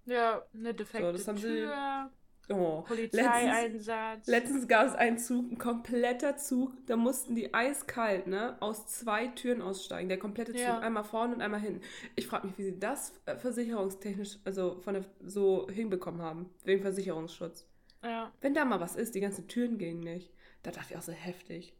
Ja, 0.07 0.41
eine 0.53 0.73
defekte 0.73 1.17
so, 1.17 1.33
Tür. 1.33 2.09
Sie, 2.47 2.53
oh, 2.53 2.81
Polizeieinsatz. 2.83 4.25
Letztens, 4.25 4.27
letztens 4.27 4.67
gab 4.69 4.87
es 4.87 4.95
einen 4.95 5.17
Zug, 5.17 5.51
ein 5.51 5.57
kompletter 5.57 6.37
Zug, 6.37 6.71
da 6.87 6.95
mussten 6.95 7.35
die 7.35 7.53
eiskalt, 7.53 8.25
ne, 8.25 8.55
aus 8.61 8.87
zwei 8.87 9.27
Türen 9.27 9.61
aussteigen. 9.61 10.07
Der 10.07 10.17
komplette 10.17 10.53
Zug, 10.53 10.61
ja. 10.61 10.79
einmal 10.79 11.03
vorne 11.03 11.35
und 11.35 11.41
einmal 11.41 11.59
hinten. 11.59 11.81
Ich 12.15 12.25
frage 12.25 12.47
mich, 12.47 12.57
wie 12.57 12.63
sie 12.63 12.79
das 12.79 13.13
äh, 13.25 13.35
versicherungstechnisch, 13.35 14.39
also 14.45 14.79
von 14.79 14.93
der, 14.93 15.05
so 15.25 15.67
hinbekommen 15.69 16.21
haben, 16.21 16.49
wegen 16.63 16.81
Versicherungsschutz. 16.81 17.67
Ja. 18.01 18.31
Wenn 18.39 18.53
da 18.53 18.63
mal 18.63 18.79
was 18.79 18.95
ist, 18.95 19.13
die 19.13 19.19
ganzen 19.19 19.49
Türen 19.49 19.77
gingen 19.77 19.99
nicht. 19.99 20.31
Da 20.63 20.71
dachte 20.71 20.93
ich 20.93 20.97
auch 20.97 21.01
so 21.03 21.11
heftig. 21.11 21.75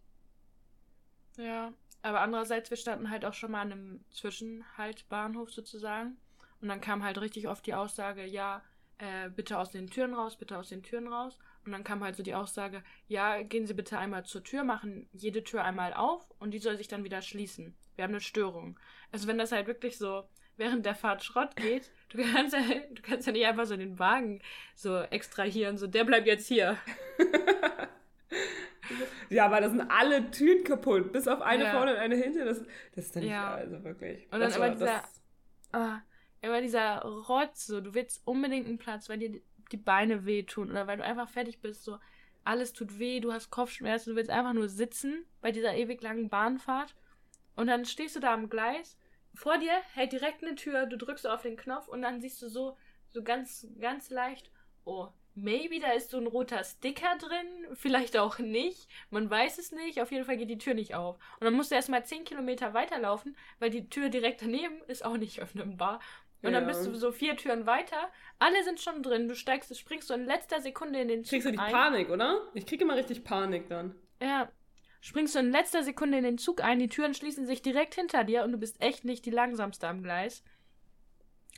Ja, 1.38 1.72
aber 2.02 2.20
andererseits, 2.22 2.70
wir 2.70 2.78
standen 2.78 3.10
halt 3.10 3.24
auch 3.24 3.34
schon 3.34 3.52
mal 3.52 3.62
an 3.62 3.72
einem 3.72 4.06
Zwischenhaltbahnhof 4.12 5.52
sozusagen. 5.52 6.18
Und 6.62 6.70
dann 6.70 6.82
kam 6.82 7.04
halt 7.04 7.20
richtig 7.20 7.48
oft 7.48 7.66
die 7.66 7.74
Aussage, 7.74 8.26
ja, 8.26 8.64
äh, 8.98 9.30
bitte 9.30 9.58
aus 9.58 9.72
den 9.72 9.90
Türen 9.90 10.14
raus, 10.14 10.38
bitte 10.38 10.58
aus 10.58 10.70
den 10.70 10.84
Türen 10.84 11.08
raus. 11.08 11.38
Und 11.66 11.72
dann 11.72 11.84
kam 11.84 12.04
halt 12.04 12.16
so 12.16 12.24
die 12.24 12.36
Aussage, 12.36 12.84
ja, 13.08 13.42
gehen 13.44 13.68
Sie 13.68 13.74
bitte 13.74 13.98
einmal 13.98 14.26
zur 14.26 14.44
Tür, 14.44 14.64
machen 14.64 15.08
jede 15.12 15.44
Tür 15.44 15.64
einmal 15.64 15.94
auf 15.94 16.26
und 16.40 16.52
die 16.52 16.60
soll 16.60 16.78
sich 16.78 16.88
dann 16.88 17.04
wieder 17.04 17.22
schließen. 17.22 17.76
Wir 17.96 18.04
haben 18.04 18.12
eine 18.12 18.22
Störung. 18.22 18.80
Also 19.12 19.28
wenn 19.28 19.38
das 19.38 19.52
halt 19.52 19.68
wirklich 19.68 19.98
so 19.98 20.24
während 20.56 20.86
der 20.86 20.96
Fahrt 20.96 21.24
Schrott 21.24 21.56
geht, 21.56 21.92
du 22.10 22.24
kannst 22.24 22.54
ja, 22.54 22.62
du 22.92 23.02
kannst 23.02 23.28
ja 23.28 23.34
nicht 23.34 23.46
einfach 23.46 23.66
so 23.66 23.76
den 23.76 24.00
Wagen 24.00 24.42
so 24.76 24.98
extrahieren, 25.02 25.78
so 25.78 25.88
der 25.88 26.04
bleibt 26.04 26.28
jetzt 26.28 26.48
hier. 26.48 26.78
Ja, 29.30 29.46
aber 29.46 29.62
das 29.62 29.72
sind 29.72 29.82
alle 29.82 30.32
Türen 30.32 30.64
kaputt. 30.64 31.12
Bis 31.12 31.28
auf 31.28 31.42
eine 31.42 31.66
ja. 31.66 31.72
vorne 31.72 31.94
und 31.94 31.98
eine 31.98 32.16
hinten. 32.16 32.46
Das, 32.46 32.64
das 32.96 33.06
ist 33.06 33.16
dann 33.16 33.24
ja. 33.24 33.56
nicht, 33.56 33.66
also 33.66 33.84
wirklich. 33.84 34.28
Und 34.32 34.40
dann 34.40 34.52
immer 34.54 34.70
dieser, 34.70 35.04
ah, 35.74 36.00
immer 36.42 36.62
dieser 36.62 37.02
Rotz, 37.02 37.68
so, 37.68 37.82
du 37.82 37.94
willst 37.94 38.22
unbedingt 38.26 38.68
einen 38.68 38.78
Platz, 38.78 39.10
weil 39.10 39.20
dir 39.20 39.42
die 39.72 39.78
Beine 39.78 40.26
wehtun 40.26 40.72
oder 40.72 40.88
weil 40.88 40.98
du 40.98 41.04
einfach 41.04 41.30
fertig 41.30 41.60
bist, 41.60 41.84
so, 41.84 41.98
alles 42.44 42.72
tut 42.74 42.98
weh, 42.98 43.20
du 43.20 43.34
hast 43.34 43.50
Kopfschmerzen, 43.52 44.12
du 44.12 44.16
willst 44.16 44.32
einfach 44.32 44.54
nur 44.54 44.70
sitzen 44.70 45.26
bei 45.42 45.52
dieser 45.52 45.76
ewig 45.76 46.02
langen 46.02 46.30
Bahnfahrt. 46.30 46.96
Und 47.56 47.68
dann 47.68 47.86
stehst 47.86 48.16
du 48.16 48.20
da 48.20 48.34
am 48.34 48.50
Gleis, 48.50 48.98
vor 49.34 49.58
dir 49.58 49.74
hält 49.94 50.14
direkt 50.14 50.44
eine 50.44 50.56
Tür, 50.56 50.86
du 50.86 50.98
drückst 50.98 51.28
auf 51.28 51.42
den 51.42 51.58
Knopf 51.58 51.88
und 51.88 52.02
dann 52.02 52.22
siehst 52.22 52.42
du 52.42 52.50
so, 52.50 52.78
so 53.10 53.24
ganz, 53.24 53.68
ganz 53.80 54.10
leicht, 54.10 54.50
oh, 54.86 55.10
maybe 55.36 55.80
da 55.80 55.92
ist 55.92 56.10
so 56.10 56.18
ein 56.18 56.28
roter 56.28 56.64
Sticker 56.64 57.18
drin, 57.18 57.48
vielleicht 57.74 58.18
auch 58.18 58.40
nicht, 58.40 58.88
man 59.10 59.30
weiß 59.30 59.58
es 59.60 59.72
nicht, 59.72 60.02
auf 60.02 60.12
jeden 60.12 60.26
Fall 60.26 60.38
geht 60.38 60.50
die 60.50 60.58
Tür 60.58 60.74
nicht 60.74 60.96
auf. 60.96 61.18
Und 61.40 61.46
dann 61.46 61.54
musst 61.54 61.72
du 61.72 61.76
erstmal 61.76 62.06
10 62.06 62.24
Kilometer 62.26 62.74
weiterlaufen, 62.74 63.38
weil 63.60 63.70
die 63.70 63.90
Tür 63.90 64.10
direkt 64.10 64.42
daneben 64.42 64.82
ist 64.88 65.06
auch 65.06 65.18
nicht 65.18 65.42
öffnbar. 65.42 66.00
Und 66.42 66.54
ja. 66.54 66.60
dann 66.60 66.68
bist 66.68 66.86
du 66.86 66.94
so 66.94 67.12
vier 67.12 67.36
Türen 67.36 67.66
weiter, 67.66 68.12
alle 68.38 68.64
sind 68.64 68.80
schon 68.80 69.02
drin, 69.02 69.28
du 69.28 69.36
steigst, 69.36 69.76
springst 69.78 70.08
so 70.08 70.14
in 70.14 70.26
letzter 70.26 70.62
Sekunde 70.62 71.00
in 71.00 71.08
den 71.08 71.24
Zug. 71.24 71.32
Kriegst 71.32 71.48
du 71.48 71.52
die 71.52 71.58
ein. 71.58 71.72
Panik, 71.72 72.10
oder? 72.10 72.48
Ich 72.54 72.66
kriege 72.66 72.84
immer 72.84 72.96
richtig 72.96 73.24
Panik 73.24 73.70
dann. 73.70 73.96
Ja. 74.22 74.52
Springst 75.02 75.36
du 75.36 75.40
in 75.40 75.52
letzter 75.52 75.84
Sekunde 75.84 76.18
in 76.18 76.24
den 76.24 76.38
Zug 76.38 76.64
ein, 76.64 76.80
die 76.80 76.90
Türen 76.90 77.14
schließen 77.14 77.46
sich 77.46 77.62
direkt 77.62 77.96
hinter 77.96 78.24
dir 78.24 78.44
und 78.44 78.52
du 78.52 78.58
bist 78.58 78.82
echt 78.82 79.06
nicht 79.06 79.26
die 79.26 79.32
langsamste 79.32 79.88
am 79.88 80.04
Gleis. 80.04 80.44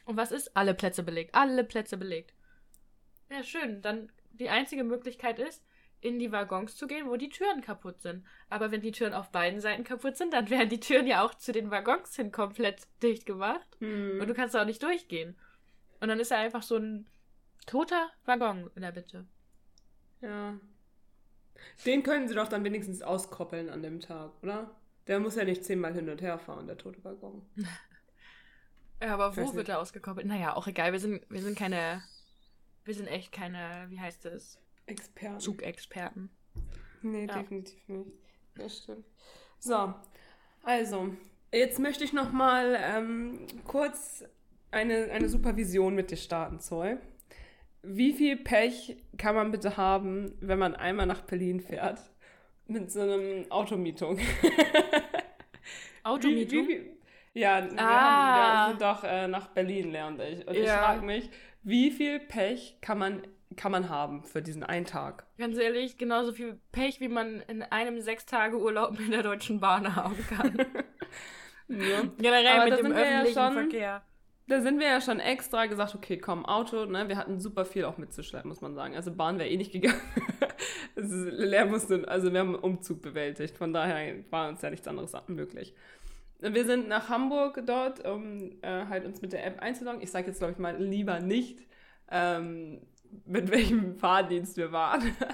Und 0.06 0.18
was 0.18 0.32
ist? 0.32 0.56
Alle 0.56 0.74
Plätze 0.74 1.04
belegt. 1.04 1.36
Alle 1.36 1.64
Plätze 1.64 1.98
belegt. 1.98 2.34
Ja, 3.30 3.44
schön. 3.44 3.82
Dann 3.82 4.12
die 4.32 4.50
einzige 4.50 4.84
Möglichkeit 4.84 5.40
ist, 5.40 5.64
in 6.02 6.20
die 6.20 6.32
Waggons 6.32 6.76
zu 6.76 6.88
gehen, 6.88 7.08
wo 7.08 7.18
die 7.18 7.30
Türen 7.30 7.62
kaputt 7.62 8.02
sind. 8.02 8.26
Aber 8.50 8.72
wenn 8.72 8.82
die 8.82 8.92
Türen 8.92 9.14
auf 9.14 9.32
beiden 9.32 9.60
Seiten 9.60 9.84
kaputt 9.84 10.18
sind, 10.18 10.34
dann 10.34 10.50
werden 10.50 10.70
die 10.70 10.80
Türen 10.80 11.08
ja 11.08 11.24
auch 11.24 11.36
zu 11.36 11.52
den 11.52 11.72
Waggons 11.72 12.16
hin 12.16 12.32
komplett 12.32 12.88
dicht 13.04 13.26
gemacht. 13.26 13.68
Mhm. 13.80 14.20
Und 14.22 14.28
du 14.28 14.34
kannst 14.34 14.56
auch 14.56 14.66
nicht 14.66 14.82
durchgehen. 14.82 15.36
Und 16.00 16.08
dann 16.08 16.20
ist 16.20 16.32
da 16.32 16.38
einfach 16.38 16.64
so 16.64 16.78
ein 16.78 17.08
toter 17.66 18.10
Waggon 18.26 18.70
in 18.76 18.82
der 18.82 18.94
Mitte. 18.94 19.26
Ja. 20.22 20.58
Den 21.86 22.04
können 22.04 22.28
sie 22.28 22.36
doch 22.36 22.48
dann 22.48 22.64
wenigstens 22.64 23.02
auskoppeln 23.02 23.70
an 23.70 23.84
dem 23.84 24.00
Tag, 24.00 24.32
oder? 24.42 24.72
Der 25.08 25.20
muss 25.20 25.36
ja 25.36 25.44
nicht 25.44 25.66
zehnmal 25.66 25.94
hin 25.94 26.10
und 26.10 26.22
her 26.22 26.40
fahren, 26.40 26.68
der 26.68 26.78
tote 26.78 27.04
Waggon. 27.04 27.46
ja, 29.02 29.14
aber 29.14 29.36
wo 29.36 29.54
wird 29.56 29.68
er 29.68 29.80
ausgekoppelt? 29.80 30.26
Naja, 30.26 30.56
auch 30.56 30.68
egal. 30.68 30.94
Wir 30.94 31.00
sind, 31.00 31.26
wir 31.30 31.42
sind 31.42 31.58
keine 31.58 32.02
wir 32.90 32.96
sind 32.96 33.08
echt 33.08 33.32
keine, 33.32 33.86
wie 33.90 34.00
heißt 34.00 34.26
es? 34.26 34.58
Experten. 34.90 35.40
Zugexperten. 35.40 36.30
Nee, 37.02 37.26
ja. 37.26 37.40
definitiv 37.40 37.88
nicht. 37.88 38.12
Das 38.56 38.80
stimmt. 38.80 39.06
So, 39.60 39.94
also, 40.64 41.16
jetzt 41.54 41.80
möchte 41.80 42.04
ich 42.04 42.14
noch 42.14 42.32
mal 42.32 42.78
ähm, 42.82 43.46
kurz 43.66 44.24
eine, 44.72 45.10
eine 45.12 45.30
Supervision 45.30 45.96
mit 45.96 46.12
dir 46.12 46.18
starten, 46.18 46.60
Zoll. 46.60 47.00
Wie 47.82 48.14
viel 48.14 48.36
Pech 48.36 48.98
kann 49.18 49.36
man 49.36 49.52
bitte 49.52 49.78
haben, 49.78 50.34
wenn 50.42 50.60
man 50.60 50.76
einmal 50.76 51.06
nach 51.06 51.22
Berlin 51.22 51.62
fährt? 51.62 52.00
Mit 52.68 52.92
so 52.92 53.02
einem 53.02 53.50
Automietung. 53.50 54.20
Automietung? 56.04 56.68
Wie, 56.68 56.82
wie, 57.34 57.40
ja, 57.40 57.64
wir, 57.64 57.80
ah. 57.80 57.86
haben, 57.86 58.68
wir 58.68 58.70
sind 58.70 58.82
doch 58.82 59.04
äh, 59.04 59.28
nach 59.28 59.48
Berlin, 59.48 59.92
lernte 59.92 60.26
ich. 60.26 60.48
Und 60.48 60.56
ja. 60.56 60.62
ich 60.62 60.70
frage 60.70 61.06
mich, 61.06 61.30
wie 61.64 61.92
viel 61.92 62.20
Pech 62.20 62.78
kann 62.82 62.98
man, 62.98 63.22
kann 63.56 63.72
man 63.72 63.90
haben 63.90 64.24
für 64.24 64.42
diesen 64.42 64.64
einen 64.64 64.86
Tag? 64.86 65.26
Ganz 65.38 65.58
ehrlich, 65.58 65.98
genauso 65.98 66.32
viel 66.32 66.60
Pech, 66.72 67.00
wie 67.00 67.08
man 67.08 67.42
in 67.48 67.64
einem 67.64 68.02
sechs 68.02 68.26
Tage 68.26 68.58
Urlaub 68.58 68.98
mit 69.00 69.12
der 69.12 69.24
Deutschen 69.24 69.60
Bahn 69.60 69.96
haben 69.96 70.18
kann. 70.28 70.58
ja. 71.68 72.04
Generell 72.18 72.48
Aber 72.48 72.70
mit 72.70 72.80
dem 72.80 72.92
öffentlichen 72.92 73.38
ja 73.38 73.48
schon, 73.48 73.54
Verkehr. 73.54 74.02
Da 74.48 74.62
sind 74.62 74.80
wir 74.80 74.88
ja 74.88 75.02
schon 75.02 75.20
extra 75.20 75.68
gesagt, 75.68 75.96
okay, 75.96 76.18
komm, 76.18 76.46
Auto, 76.46 76.86
ne? 76.86 77.08
Wir 77.08 77.18
hatten 77.18 77.40
super 77.40 77.66
viel 77.66 77.86
auch 77.86 77.98
mitzuschleppen, 77.98 78.50
muss 78.50 78.62
man 78.62 78.74
sagen. 78.76 78.96
Also 78.96 79.14
Bahn 79.14 79.38
wäre 79.38 79.50
eh 79.50 79.58
nicht 79.58 79.72
gegangen. 79.72 80.02
leer 80.96 81.66
musste, 81.66 82.08
also 82.08 82.32
wir 82.32 82.40
haben 82.40 82.56
einen 82.56 82.64
Umzug 82.64 83.02
bewältigt. 83.02 83.58
Von 83.58 83.74
daher 83.74 84.16
war 84.32 84.50
uns 84.50 84.62
ja 84.62 84.70
nichts 84.70 84.88
anderes 84.88 85.14
möglich. 85.28 85.74
Wir 86.40 86.66
sind 86.66 86.88
nach 86.88 87.10
Hamburg 87.10 87.62
dort, 87.66 88.06
um 88.08 88.52
äh, 88.62 88.86
halt 88.86 89.06
uns 89.06 89.22
mit 89.22 89.34
der 89.34 89.46
App 89.46 89.60
einzuloggen. 89.60 90.02
Ich 90.02 90.12
sage 90.12 90.28
jetzt, 90.28 90.40
glaube 90.40 90.54
ich, 90.54 90.58
mal 90.58 90.82
lieber 90.82 91.20
nicht, 91.20 91.60
ähm, 92.10 92.82
mit 93.26 93.52
welchem 93.52 93.96
Fahrdienst 93.96 94.58
wir 94.58 94.72
waren. 94.72 95.16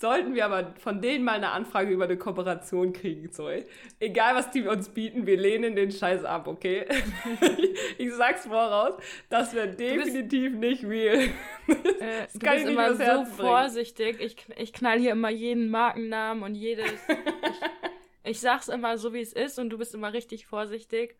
Sollten 0.00 0.34
wir 0.34 0.46
aber 0.46 0.72
von 0.78 1.02
denen 1.02 1.24
mal 1.24 1.34
eine 1.34 1.50
Anfrage 1.50 1.92
über 1.92 2.04
eine 2.04 2.16
Kooperation 2.16 2.94
kriegen, 2.94 3.30
Zoe. 3.32 3.66
Egal, 3.98 4.34
was 4.34 4.50
die 4.50 4.66
uns 4.66 4.88
bieten, 4.88 5.26
wir 5.26 5.36
lehnen 5.36 5.76
den 5.76 5.90
Scheiß 5.90 6.24
ab, 6.24 6.48
okay? 6.48 6.86
ich 7.98 8.14
sag's 8.14 8.46
voraus, 8.46 8.94
das 9.28 9.52
wäre 9.52 9.68
definitiv 9.68 10.54
nicht 10.54 10.84
real. 10.84 11.28
Äh, 11.68 12.26
du 12.32 12.38
bist 12.38 12.66
immer 12.66 12.94
so 12.94 13.26
vorsichtig. 13.26 14.20
Ich, 14.20 14.36
ich 14.56 14.72
knall 14.72 14.98
hier 14.98 15.12
immer 15.12 15.28
jeden 15.28 15.68
Markennamen 15.68 16.42
und 16.44 16.54
jedes. 16.54 16.90
Ich 18.24 18.40
sag's 18.40 18.68
immer 18.68 18.96
so, 18.96 19.12
wie 19.12 19.20
es 19.20 19.34
ist 19.34 19.58
und 19.58 19.70
du 19.70 19.76
bist 19.76 19.94
immer 19.94 20.12
richtig 20.12 20.46
vorsichtig. 20.46 21.16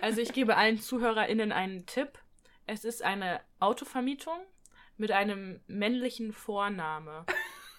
Also 0.00 0.20
ich 0.20 0.32
gebe 0.32 0.56
allen 0.56 0.78
ZuhörerInnen 0.78 1.52
einen 1.52 1.86
Tipp. 1.86 2.18
Es 2.66 2.84
ist 2.84 3.02
eine 3.02 3.40
Autovermietung 3.58 4.38
mit 5.00 5.12
einem 5.12 5.60
männlichen 5.66 6.32
Vorname. 6.32 7.24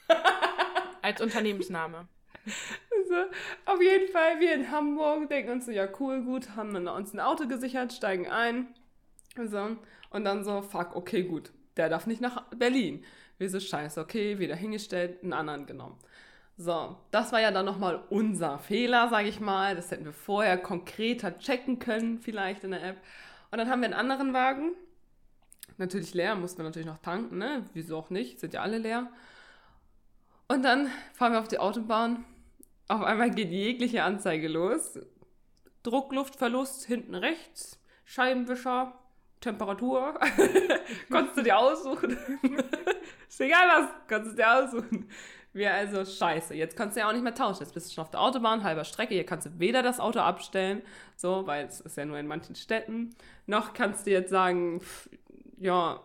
Als 1.02 1.22
Unternehmensname. 1.22 2.08
Also, 2.46 3.32
auf 3.66 3.82
jeden 3.82 4.12
Fall, 4.12 4.40
wir 4.40 4.54
in 4.54 4.72
Hamburg 4.72 5.30
denken 5.30 5.52
uns 5.52 5.66
so, 5.66 5.72
ja 5.72 5.88
cool, 6.00 6.24
gut, 6.24 6.56
haben 6.56 6.74
dann 6.74 6.88
uns 6.88 7.14
ein 7.14 7.20
Auto 7.20 7.48
gesichert, 7.48 7.94
steigen 7.94 8.28
ein. 8.28 8.74
So, 9.36 9.78
und 10.10 10.26
dann 10.26 10.44
so, 10.44 10.62
fuck, 10.62 10.96
okay, 10.96 11.24
gut, 11.24 11.52
der 11.78 11.90
darf 11.90 12.08
nicht 12.08 12.22
nach 12.22 12.44
Berlin. 12.56 13.06
Wir 13.38 13.50
so, 13.50 13.60
scheiße, 13.60 14.02
okay, 14.02 14.40
wieder 14.40 14.56
hingestellt, 14.56 15.24
einen 15.24 15.34
anderen 15.34 15.68
genommen. 15.68 16.00
So, 16.58 16.98
das 17.12 17.32
war 17.32 17.40
ja 17.42 17.52
dann 17.52 17.66
nochmal 17.66 18.04
unser 18.10 18.60
Fehler, 18.60 19.10
sage 19.10 19.30
ich 19.30 19.40
mal. 19.40 19.76
Das 19.76 19.92
hätten 19.92 20.06
wir 20.06 20.14
vorher 20.14 20.58
konkreter 20.58 21.38
checken 21.38 21.80
können, 21.80 22.20
vielleicht 22.20 22.64
in 22.64 22.72
der 22.72 22.84
App. 22.84 22.98
Und 23.52 23.58
dann 23.60 23.70
haben 23.70 23.82
wir 23.82 23.88
einen 23.88 23.94
anderen 23.94 24.34
Wagen. 24.34 24.72
Natürlich 25.78 26.14
leer, 26.14 26.36
mussten 26.36 26.60
wir 26.60 26.66
natürlich 26.66 26.88
noch 26.88 27.00
tanken, 27.00 27.38
ne? 27.38 27.66
Wieso 27.74 27.98
auch 27.98 28.10
nicht? 28.10 28.40
Sind 28.40 28.54
ja 28.54 28.62
alle 28.62 28.78
leer. 28.78 29.12
Und 30.48 30.64
dann 30.64 30.90
fahren 31.14 31.34
wir 31.34 31.40
auf 31.40 31.48
die 31.48 31.60
Autobahn. 31.60 32.26
Auf 32.88 33.04
einmal 33.04 33.32
geht 33.32 33.52
jegliche 33.52 34.04
Anzeige 34.04 34.48
los. 34.48 35.00
Druckluftverlust 35.84 36.86
hinten 36.86 37.16
rechts, 37.16 37.80
Scheibenwischer, 38.06 38.94
Temperatur. 39.40 40.20
Konntest 41.10 41.38
du 41.38 41.44
dir 41.44 41.58
aussuchen. 41.58 42.18
Ist 43.28 43.42
egal 43.42 43.68
was, 43.68 43.90
kannst 44.08 44.32
du 44.32 44.36
dir 44.36 44.52
aussuchen. 44.54 45.10
Wir 45.54 45.74
also, 45.74 46.06
scheiße, 46.06 46.54
jetzt 46.54 46.78
kannst 46.78 46.96
du 46.96 47.02
ja 47.02 47.10
auch 47.10 47.14
nicht 47.14 47.24
mehr 47.24 47.36
tauschen. 47.36 47.64
Jetzt 47.64 47.74
bist 47.74 47.90
du 47.90 47.94
schon 47.94 48.04
auf 48.04 48.12
der 48.12 48.22
Autobahn, 48.22 48.64
halber 48.64 48.86
Strecke. 48.86 49.16
Hier 49.16 49.26
kannst 49.26 49.48
du 49.48 49.60
weder 49.60 49.84
das 49.84 50.00
Auto 50.00 50.20
abstellen, 50.20 50.82
so, 51.18 51.46
weil 51.46 51.66
es 51.66 51.82
ist 51.82 51.98
ja 51.98 52.06
nur 52.06 52.18
in 52.20 52.28
manchen 52.28 52.56
Städten, 52.56 53.16
noch 53.48 53.74
kannst 53.74 54.08
du 54.08 54.12
jetzt 54.12 54.30
sagen, 54.30 54.80
pff, 54.80 55.10
ja, 55.62 56.02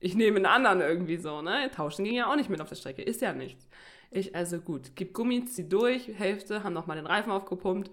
ich 0.00 0.14
nehme 0.14 0.36
einen 0.36 0.46
anderen 0.46 0.80
irgendwie 0.80 1.16
so, 1.16 1.40
ne? 1.40 1.70
Tauschen 1.74 2.04
ging 2.04 2.14
ja 2.14 2.30
auch 2.30 2.36
nicht 2.36 2.50
mit 2.50 2.60
auf 2.60 2.68
der 2.68 2.76
Strecke, 2.76 3.02
ist 3.02 3.22
ja 3.22 3.32
nichts. 3.32 3.68
Ich, 4.10 4.34
also 4.34 4.58
gut, 4.58 4.92
gib 4.94 5.14
Gummi, 5.14 5.44
zieh 5.44 5.68
durch, 5.68 6.08
Hälfte, 6.08 6.64
haben 6.64 6.72
nochmal 6.72 6.96
den 6.96 7.06
Reifen 7.06 7.30
aufgepumpt, 7.30 7.90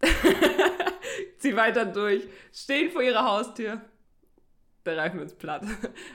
zieh 1.38 1.56
weiter 1.56 1.86
durch, 1.86 2.26
stehen 2.52 2.90
vor 2.90 3.02
ihrer 3.02 3.24
Haustür, 3.24 3.80
der 4.84 4.98
Reifen 4.98 5.20
ist 5.20 5.38
platt. 5.38 5.64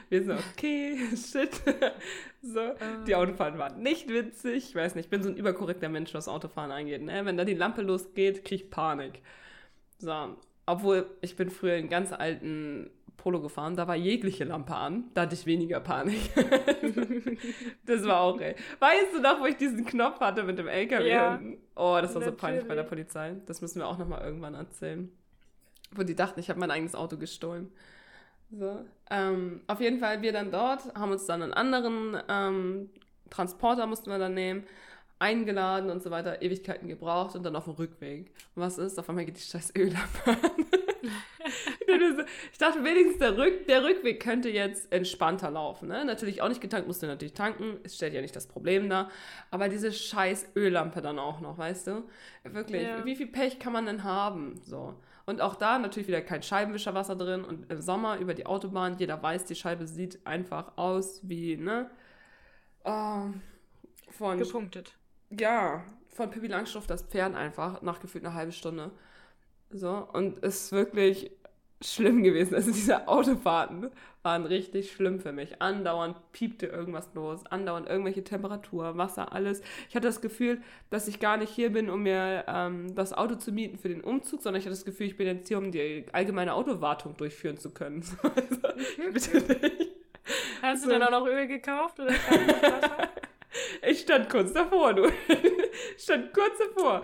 Wir 0.08 0.22
sind 0.22 0.38
okay, 0.52 0.98
shit. 1.16 1.50
so, 2.42 2.60
uh. 2.60 3.04
die 3.06 3.16
Autofahren 3.16 3.58
waren 3.58 3.82
nicht 3.82 4.08
witzig. 4.08 4.68
Ich 4.68 4.74
weiß 4.74 4.94
nicht, 4.94 5.06
ich 5.06 5.10
bin 5.10 5.22
so 5.22 5.28
ein 5.28 5.36
überkorrekter 5.36 5.88
Mensch, 5.88 6.14
was 6.14 6.28
Autofahren 6.28 6.70
angeht. 6.70 7.02
Ne? 7.02 7.24
Wenn 7.24 7.36
da 7.36 7.44
die 7.44 7.54
Lampe 7.54 7.82
losgeht, 7.82 8.44
krieg 8.44 8.62
ich 8.62 8.70
Panik. 8.70 9.22
So, 9.98 10.36
obwohl 10.66 11.06
ich 11.20 11.34
bin 11.34 11.50
früher 11.50 11.76
in 11.76 11.88
ganz 11.88 12.12
alten 12.12 12.90
Polo 13.20 13.40
gefahren, 13.40 13.76
da 13.76 13.86
war 13.86 13.96
jegliche 13.96 14.44
Lampe 14.44 14.74
an, 14.74 15.04
da 15.14 15.22
hatte 15.22 15.34
ich 15.34 15.44
weniger 15.44 15.80
Panik. 15.80 16.30
das 17.86 18.04
war 18.04 18.20
auch, 18.20 18.40
ey. 18.40 18.54
Weißt 18.78 19.14
du 19.14 19.20
noch, 19.20 19.40
wo 19.40 19.46
ich 19.46 19.56
diesen 19.56 19.84
Knopf 19.84 20.20
hatte 20.20 20.42
mit 20.42 20.58
dem 20.58 20.68
LKW 20.68 21.08
ja, 21.08 21.36
hinten? 21.36 21.62
Oh, 21.76 21.98
das 22.00 22.14
war 22.14 22.20
natürlich. 22.20 22.24
so 22.24 22.32
peinlich 22.32 22.66
bei 22.66 22.74
der 22.74 22.84
Polizei. 22.84 23.36
Das 23.46 23.60
müssen 23.60 23.78
wir 23.78 23.86
auch 23.86 23.98
nochmal 23.98 24.24
irgendwann 24.24 24.54
erzählen. 24.54 25.12
Wo 25.92 26.02
die 26.02 26.14
dachten, 26.14 26.40
ich 26.40 26.48
habe 26.48 26.58
mein 26.58 26.70
eigenes 26.70 26.94
Auto 26.94 27.18
gestohlen. 27.18 27.70
So. 28.50 28.84
Ähm, 29.10 29.60
auf 29.66 29.80
jeden 29.80 30.00
Fall, 30.00 30.22
wir 30.22 30.32
dann 30.32 30.50
dort, 30.50 30.94
haben 30.94 31.12
uns 31.12 31.26
dann 31.26 31.42
einen 31.42 31.52
anderen 31.52 32.16
ähm, 32.28 32.90
Transporter 33.28 33.86
mussten 33.86 34.10
wir 34.10 34.18
dann 34.18 34.34
nehmen, 34.34 34.64
eingeladen 35.18 35.90
und 35.90 36.02
so 36.02 36.10
weiter, 36.10 36.42
Ewigkeiten 36.42 36.88
gebraucht 36.88 37.36
und 37.36 37.44
dann 37.44 37.54
auf 37.54 37.64
dem 37.64 37.74
Rückweg. 37.74 38.32
Und 38.54 38.62
was 38.62 38.78
ist? 38.78 38.98
Auf 38.98 39.08
einmal 39.08 39.24
geht 39.24 39.36
die 39.36 39.42
scheiß 39.42 39.74
Öllampe 39.76 40.30
an. 40.30 40.79
ich 42.52 42.58
dachte 42.58 42.84
wenigstens, 42.84 43.18
der, 43.18 43.36
Rück, 43.36 43.66
der 43.66 43.84
Rückweg 43.84 44.22
könnte 44.22 44.48
jetzt 44.48 44.92
entspannter 44.92 45.50
laufen. 45.50 45.88
Ne? 45.88 46.04
Natürlich 46.04 46.42
auch 46.42 46.48
nicht 46.48 46.60
getankt, 46.60 46.86
musste 46.86 47.06
natürlich 47.06 47.34
tanken. 47.34 47.78
Es 47.82 47.96
stellt 47.96 48.14
ja 48.14 48.20
nicht 48.20 48.34
das 48.36 48.46
Problem 48.46 48.88
dar. 48.88 49.10
Aber 49.50 49.68
diese 49.68 49.92
scheiß 49.92 50.52
Öllampe 50.56 51.00
dann 51.02 51.18
auch 51.18 51.40
noch, 51.40 51.58
weißt 51.58 51.88
du? 51.88 52.08
Wirklich, 52.44 52.82
ja. 52.82 53.04
wie 53.04 53.16
viel 53.16 53.26
Pech 53.26 53.58
kann 53.58 53.72
man 53.72 53.86
denn 53.86 54.04
haben? 54.04 54.60
So. 54.64 54.94
Und 55.26 55.40
auch 55.40 55.54
da 55.54 55.78
natürlich 55.78 56.08
wieder 56.08 56.22
kein 56.22 56.42
Scheibenwischerwasser 56.42 57.16
drin. 57.16 57.44
Und 57.44 57.70
im 57.70 57.80
Sommer 57.80 58.18
über 58.18 58.34
die 58.34 58.46
Autobahn, 58.46 58.96
jeder 58.98 59.22
weiß, 59.22 59.44
die 59.44 59.54
Scheibe 59.54 59.86
sieht 59.86 60.26
einfach 60.26 60.76
aus 60.76 61.20
wie, 61.22 61.56
ne? 61.56 61.90
Oh, 62.84 63.26
von. 64.10 64.38
Gepunktet. 64.38 64.94
Ja, 65.30 65.84
von 66.08 66.30
Pippi 66.30 66.48
Langstrumpf 66.48 66.86
das 66.86 67.02
Pferd 67.02 67.34
einfach 67.34 67.82
nach 67.82 68.00
gefühlt 68.00 68.24
einer 68.24 68.34
halben 68.34 68.52
Stunde. 68.52 68.90
So, 69.70 70.08
und 70.12 70.42
es 70.42 70.64
ist 70.64 70.72
wirklich 70.72 71.30
schlimm 71.82 72.22
gewesen. 72.22 72.54
Also 72.54 72.72
diese 72.72 73.08
Autofahrten 73.08 73.90
waren 74.22 74.44
richtig 74.44 74.92
schlimm 74.92 75.18
für 75.18 75.32
mich. 75.32 75.62
Andauernd 75.62 76.16
piepte 76.32 76.66
irgendwas 76.66 77.08
los, 77.14 77.46
andauernd 77.46 77.88
irgendwelche 77.88 78.22
Temperatur, 78.22 78.98
Wasser, 78.98 79.32
alles. 79.32 79.62
Ich 79.88 79.94
hatte 79.94 80.06
das 80.06 80.20
Gefühl, 80.20 80.60
dass 80.90 81.08
ich 81.08 81.20
gar 81.20 81.38
nicht 81.38 81.50
hier 81.50 81.72
bin, 81.72 81.88
um 81.88 82.02
mir 82.02 82.44
ähm, 82.48 82.94
das 82.94 83.14
Auto 83.14 83.36
zu 83.36 83.52
mieten 83.52 83.78
für 83.78 83.88
den 83.88 84.02
Umzug, 84.02 84.42
sondern 84.42 84.60
ich 84.60 84.66
hatte 84.66 84.74
das 84.74 84.84
Gefühl, 84.84 85.06
ich 85.06 85.16
bin 85.16 85.26
jetzt 85.26 85.48
hier, 85.48 85.56
um 85.56 85.72
die 85.72 86.04
allgemeine 86.12 86.54
Autowartung 86.54 87.16
durchführen 87.16 87.56
zu 87.56 87.70
können. 87.70 88.04
also, 88.22 89.12
bitte 89.12 89.38
nicht. 89.38 89.88
Hast 90.60 90.84
du 90.84 90.90
dann 90.90 91.02
auch 91.02 91.10
noch 91.10 91.26
Öl 91.26 91.46
gekauft 91.46 91.98
oder 91.98 92.12
Ich 93.82 94.00
stand 94.00 94.28
kurz 94.28 94.52
davor, 94.52 94.94
du. 94.94 95.06
ich 95.96 96.02
stand 96.02 96.32
kurz 96.34 96.58
davor. 96.58 97.02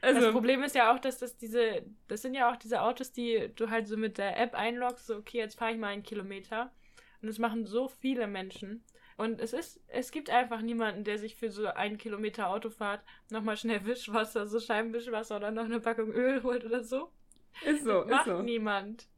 Also, 0.00 0.20
das 0.20 0.32
Problem 0.32 0.62
ist 0.62 0.74
ja 0.74 0.94
auch, 0.94 0.98
dass 0.98 1.18
das 1.18 1.36
diese, 1.36 1.82
das 2.06 2.22
sind 2.22 2.34
ja 2.34 2.50
auch 2.50 2.56
diese 2.56 2.82
Autos, 2.82 3.12
die 3.12 3.50
du 3.56 3.70
halt 3.70 3.88
so 3.88 3.96
mit 3.96 4.18
der 4.18 4.38
App 4.38 4.54
einloggst, 4.54 5.06
so 5.06 5.16
okay, 5.16 5.38
jetzt 5.38 5.58
fahre 5.58 5.72
ich 5.72 5.78
mal 5.78 5.88
einen 5.88 6.02
Kilometer. 6.02 6.72
Und 7.20 7.28
das 7.28 7.38
machen 7.38 7.66
so 7.66 7.88
viele 7.88 8.26
Menschen. 8.26 8.84
Und 9.16 9.40
es 9.40 9.52
ist, 9.52 9.80
es 9.88 10.12
gibt 10.12 10.30
einfach 10.30 10.60
niemanden, 10.60 11.02
der 11.02 11.18
sich 11.18 11.34
für 11.34 11.50
so 11.50 11.66
einen 11.66 11.98
Kilometer 11.98 12.48
Autofahrt 12.50 13.02
nochmal 13.30 13.56
schnell 13.56 13.84
Wischwasser, 13.86 14.46
so 14.46 14.60
Scheibenwischwasser 14.60 15.36
oder 15.36 15.50
noch 15.50 15.64
eine 15.64 15.80
Packung 15.80 16.12
Öl 16.12 16.42
holt 16.44 16.64
oder 16.64 16.84
so. 16.84 17.10
Ist 17.64 17.84
so, 17.84 18.02
das 18.02 18.10
macht 18.10 18.26
ist 18.28 18.32
so. 18.32 18.42
niemand. 18.42 19.08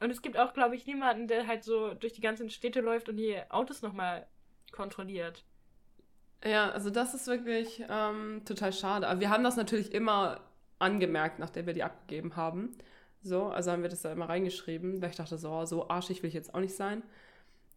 Und 0.00 0.10
es 0.10 0.20
gibt 0.20 0.36
auch, 0.36 0.52
glaube 0.52 0.74
ich, 0.74 0.86
niemanden, 0.86 1.28
der 1.28 1.46
halt 1.46 1.62
so 1.62 1.94
durch 1.94 2.12
die 2.12 2.20
ganzen 2.20 2.50
Städte 2.50 2.80
läuft 2.80 3.08
und 3.08 3.16
die 3.16 3.38
Autos 3.48 3.80
nochmal 3.80 4.26
kontrolliert. 4.72 5.44
Ja, 6.44 6.70
also 6.70 6.90
das 6.90 7.14
ist 7.14 7.26
wirklich 7.26 7.82
ähm, 7.88 8.42
total 8.44 8.72
schade. 8.72 9.08
Aber 9.08 9.20
wir 9.20 9.30
haben 9.30 9.44
das 9.44 9.56
natürlich 9.56 9.92
immer 9.94 10.40
angemerkt, 10.78 11.38
nachdem 11.38 11.66
wir 11.66 11.72
die 11.72 11.82
abgegeben 11.82 12.36
haben. 12.36 12.76
So, 13.22 13.46
also 13.46 13.70
haben 13.70 13.82
wir 13.82 13.88
das 13.88 14.02
da 14.02 14.12
immer 14.12 14.28
reingeschrieben, 14.28 15.00
weil 15.00 15.10
ich 15.10 15.16
dachte, 15.16 15.38
so, 15.38 15.64
so 15.64 15.88
arschig 15.88 16.22
will 16.22 16.28
ich 16.28 16.34
jetzt 16.34 16.54
auch 16.54 16.60
nicht 16.60 16.74
sein. 16.74 17.02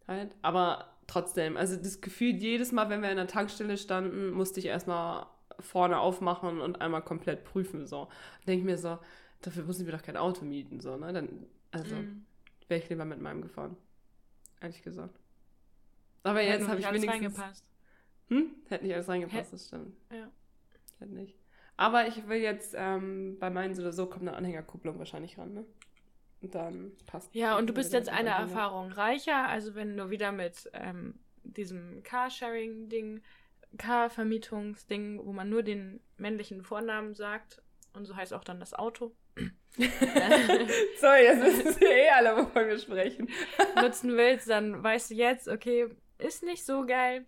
Halt. 0.07 0.35
Aber 0.41 0.89
trotzdem, 1.07 1.55
also 1.55 1.77
das 1.77 2.01
Gefühl, 2.01 2.35
jedes 2.35 2.73
Mal, 2.73 2.89
wenn 2.89 3.01
wir 3.01 3.09
in 3.09 3.17
der 3.17 3.27
Tankstelle 3.27 3.77
standen, 3.77 4.31
musste 4.31 4.59
ich 4.59 4.65
erstmal 4.65 5.25
vorne 5.59 5.99
aufmachen 5.99 6.59
und 6.59 6.81
einmal 6.81 7.01
komplett 7.01 7.45
prüfen. 7.45 7.87
So. 7.87 8.09
Denke 8.45 8.59
ich 8.59 8.65
mir 8.65 8.77
so, 8.77 8.99
dafür 9.41 9.63
müssen 9.63 9.85
wir 9.85 9.93
doch 9.93 10.03
kein 10.03 10.17
Auto 10.17 10.43
mieten. 10.43 10.81
So, 10.81 10.97
ne? 10.97 11.13
Dann, 11.13 11.45
also 11.71 11.95
mm. 11.95 12.25
wäre 12.67 12.81
ich 12.81 12.89
lieber 12.89 13.05
mit 13.05 13.21
meinem 13.21 13.41
gefahren. 13.41 13.77
Ehrlich 14.59 14.83
gesagt. 14.83 15.17
Aber 16.23 16.41
jetzt 16.41 16.67
habe 16.67 16.81
ich 16.81 16.91
wenigstens. 16.91 17.63
Hm? 18.29 18.51
Hätte 18.67 18.83
nicht 18.85 18.93
alles 18.93 19.07
reingepasst, 19.07 19.53
das 19.53 19.67
stimmt. 19.67 19.95
Ja. 20.11 20.29
Hätte 20.99 21.13
nicht. 21.13 21.35
Aber 21.77 22.07
ich 22.07 22.27
will 22.27 22.39
jetzt, 22.39 22.73
ähm, 22.77 23.37
bei 23.39 23.49
meinen 23.49 23.75
so 23.75 23.83
oder 23.83 23.93
so 23.93 24.07
kommt 24.07 24.27
eine 24.27 24.35
Anhängerkupplung 24.35 24.97
wahrscheinlich 24.97 25.37
ran, 25.37 25.53
ne? 25.53 25.65
Und 26.41 26.53
dann 26.53 26.91
passt. 27.05 27.33
Ja, 27.33 27.57
und 27.57 27.67
du 27.67 27.73
bist 27.73 27.93
jetzt 27.93 28.09
eine 28.09 28.29
Erfahrung 28.29 28.91
reicher, 28.91 29.47
also 29.47 29.75
wenn 29.75 29.95
du 29.95 30.09
wieder 30.09 30.31
mit 30.31 30.69
ähm, 30.73 31.15
diesem 31.43 32.03
Carsharing-Ding, 32.03 33.21
Car-Vermietungsding, 33.77 35.19
wo 35.23 35.33
man 35.33 35.49
nur 35.49 35.63
den 35.63 35.99
männlichen 36.17 36.63
Vornamen 36.63 37.13
sagt 37.13 37.61
und 37.93 38.05
so 38.05 38.15
heißt 38.15 38.33
auch 38.33 38.43
dann 38.43 38.59
das 38.59 38.73
Auto. 38.73 39.15
Sorry, 40.99 41.23
jetzt 41.23 41.43
wissen 41.43 41.79
wir 41.81 41.91
eh 41.91 42.09
alle, 42.09 42.37
wovon 42.37 42.67
wir 42.67 42.79
sprechen. 42.79 43.29
nutzen 43.79 44.15
willst, 44.15 44.49
dann 44.49 44.83
weißt 44.83 45.11
du 45.11 45.15
jetzt, 45.15 45.47
okay, 45.47 45.89
ist 46.17 46.43
nicht 46.43 46.65
so 46.65 46.85
geil, 46.85 47.25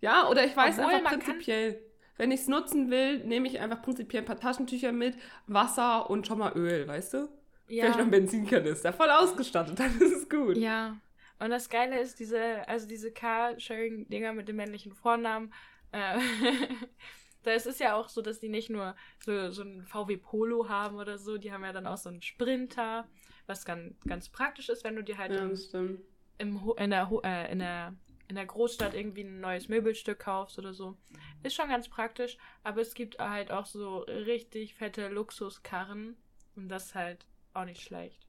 ja, 0.00 0.28
oder 0.28 0.44
ich 0.44 0.56
weiß 0.56 0.78
Obwohl, 0.78 0.94
einfach 0.94 1.10
prinzipiell, 1.10 1.80
wenn 2.16 2.30
ich 2.30 2.40
es 2.40 2.48
nutzen 2.48 2.90
will, 2.90 3.24
nehme 3.24 3.48
ich 3.48 3.60
einfach 3.60 3.82
prinzipiell 3.82 4.22
ein 4.22 4.26
paar 4.26 4.38
Taschentücher 4.38 4.92
mit, 4.92 5.16
Wasser 5.46 6.08
und 6.08 6.26
schon 6.26 6.38
mal 6.38 6.52
Öl, 6.56 6.86
weißt 6.86 7.14
du? 7.14 7.28
Ja. 7.68 7.84
Vielleicht 7.84 7.98
noch 7.98 8.04
ein 8.06 8.10
Benzinkanister, 8.10 8.92
voll 8.92 9.10
ausgestattet, 9.10 9.78
dann 9.78 9.98
ist 10.00 10.12
es 10.12 10.28
gut. 10.28 10.56
Ja. 10.56 10.96
Und 11.38 11.50
das 11.50 11.70
Geile 11.70 11.98
ist, 12.00 12.20
diese, 12.20 12.68
also 12.68 12.86
diese 12.86 13.12
Car-Sharing-Dinger 13.12 14.32
mit 14.32 14.48
dem 14.48 14.56
männlichen 14.56 14.92
Vornamen, 14.92 15.52
äh, 15.92 16.18
da 17.42 17.52
ist 17.52 17.66
es 17.66 17.78
ja 17.78 17.94
auch 17.94 18.08
so, 18.08 18.20
dass 18.20 18.40
die 18.40 18.48
nicht 18.48 18.70
nur 18.70 18.94
so, 19.24 19.50
so 19.50 19.62
ein 19.62 19.86
VW 19.86 20.16
Polo 20.18 20.68
haben 20.68 20.96
oder 20.96 21.16
so, 21.16 21.38
die 21.38 21.52
haben 21.52 21.64
ja 21.64 21.72
dann 21.72 21.86
auch 21.86 21.96
so 21.96 22.10
einen 22.10 22.22
Sprinter, 22.22 23.08
was 23.46 23.64
ganz, 23.64 23.94
ganz 24.06 24.28
praktisch 24.28 24.68
ist, 24.68 24.84
wenn 24.84 24.96
du 24.96 25.02
dir 25.02 25.16
halt 25.16 25.32
ja, 25.32 25.40
im, 25.40 26.02
im, 26.38 26.60
in, 26.76 26.90
der, 26.90 27.10
äh, 27.24 27.52
in 27.52 27.58
der 27.60 27.94
in 28.30 28.36
der 28.36 28.46
Großstadt 28.46 28.94
irgendwie 28.94 29.24
ein 29.24 29.40
neues 29.40 29.68
Möbelstück 29.68 30.20
kaufst 30.20 30.56
oder 30.58 30.72
so. 30.72 30.96
Ist 31.42 31.56
schon 31.56 31.68
ganz 31.68 31.88
praktisch, 31.88 32.38
aber 32.62 32.80
es 32.80 32.94
gibt 32.94 33.18
halt 33.18 33.50
auch 33.50 33.66
so 33.66 33.98
richtig 33.98 34.74
fette 34.74 35.08
Luxuskarren 35.08 36.16
und 36.54 36.68
das 36.68 36.86
ist 36.86 36.94
halt 36.94 37.26
auch 37.52 37.64
nicht 37.64 37.82
schlecht. 37.82 38.26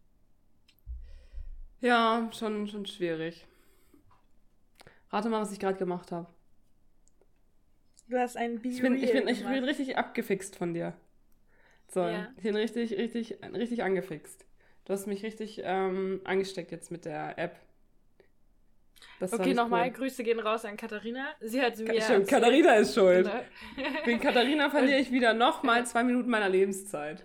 Ja, 1.81 2.29
schon, 2.33 2.67
schon 2.67 2.85
schwierig. 2.87 3.45
Rate 5.11 5.29
mal, 5.29 5.41
was 5.41 5.51
ich 5.51 5.59
gerade 5.59 5.77
gemacht 5.77 6.11
habe. 6.11 6.27
Du 8.09 8.17
hast 8.17 8.37
einen 8.37 8.59
Bio 8.59 8.71
ich 8.71 8.81
bin, 8.81 8.95
ich, 8.95 9.11
bin, 9.11 9.27
ich 9.27 9.43
bin 9.43 9.63
richtig 9.63 9.97
abgefixt 9.97 10.55
von 10.55 10.73
dir. 10.73 10.93
So, 11.89 12.01
ja. 12.01 12.33
ich 12.37 12.43
bin 12.43 12.55
richtig, 12.55 12.93
richtig, 12.93 13.37
richtig 13.53 13.83
angefixt. 13.83 14.45
Du 14.85 14.93
hast 14.93 15.05
mich 15.05 15.21
richtig 15.23 15.61
ähm, 15.63 16.21
angesteckt 16.23 16.71
jetzt 16.71 16.89
mit 16.91 17.05
der 17.05 17.37
App. 17.37 17.59
Das 19.19 19.33
okay, 19.33 19.53
nochmal, 19.53 19.87
cool. 19.87 19.93
Grüße 19.93 20.23
gehen 20.23 20.39
raus 20.39 20.65
an 20.65 20.77
Katharina. 20.77 21.27
Sie 21.39 21.61
hat 21.61 21.77
mir. 21.77 22.01
Stimmt, 22.01 22.27
Katharina 22.27 22.75
ist 22.75 22.95
schuld. 22.95 23.29
Genau. 23.75 23.89
Wegen 24.05 24.19
Katharina 24.19 24.69
verliere 24.69 24.99
ich 24.99 25.11
wieder 25.11 25.33
nochmal 25.33 25.85
zwei 25.85 26.03
Minuten 26.03 26.29
meiner 26.29 26.49
Lebenszeit. 26.49 27.23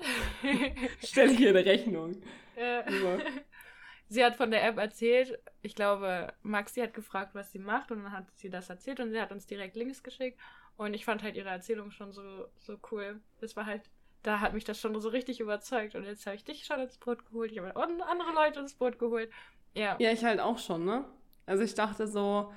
Stelle 1.04 1.32
ich 1.32 1.40
ihr 1.40 1.50
eine 1.50 1.64
Rechnung. 1.64 2.20
Ja. 2.56 2.84
Sie 4.08 4.24
hat 4.24 4.36
von 4.36 4.50
der 4.50 4.64
App 4.64 4.78
erzählt. 4.78 5.38
Ich 5.62 5.74
glaube, 5.74 6.32
Maxi 6.42 6.80
hat 6.80 6.94
gefragt, 6.94 7.34
was 7.34 7.50
sie 7.50 7.58
macht 7.58 7.90
und 7.90 8.04
dann 8.04 8.12
hat 8.12 8.26
sie 8.36 8.50
das 8.50 8.70
erzählt 8.70 9.00
und 9.00 9.10
sie 9.10 9.20
hat 9.20 9.32
uns 9.32 9.46
direkt 9.46 9.74
Links 9.74 10.02
geschickt. 10.02 10.38
Und 10.76 10.94
ich 10.94 11.04
fand 11.04 11.22
halt 11.22 11.36
ihre 11.36 11.48
Erzählung 11.48 11.90
schon 11.90 12.12
so, 12.12 12.22
so 12.58 12.76
cool. 12.92 13.20
Das 13.40 13.56
war 13.56 13.66
halt, 13.66 13.82
da 14.22 14.40
hat 14.40 14.52
mich 14.52 14.64
das 14.64 14.80
schon 14.80 15.00
so 15.00 15.08
richtig 15.08 15.40
überzeugt. 15.40 15.96
Und 15.96 16.04
jetzt 16.04 16.24
habe 16.26 16.36
ich 16.36 16.44
dich 16.44 16.66
schon 16.66 16.80
ins 16.80 16.98
Boot 16.98 17.26
geholt. 17.26 17.50
Ich 17.50 17.58
habe 17.58 17.74
andere 17.74 18.32
Leute 18.32 18.60
ins 18.60 18.74
Boot 18.74 18.98
geholt. 18.98 19.30
Ja. 19.74 19.96
Ja, 19.98 20.12
ich 20.12 20.24
halt 20.24 20.38
auch 20.38 20.58
schon, 20.58 20.84
ne? 20.84 21.04
Also 21.46 21.62
ich 21.62 21.74
dachte 21.74 22.06
so, 22.08 22.52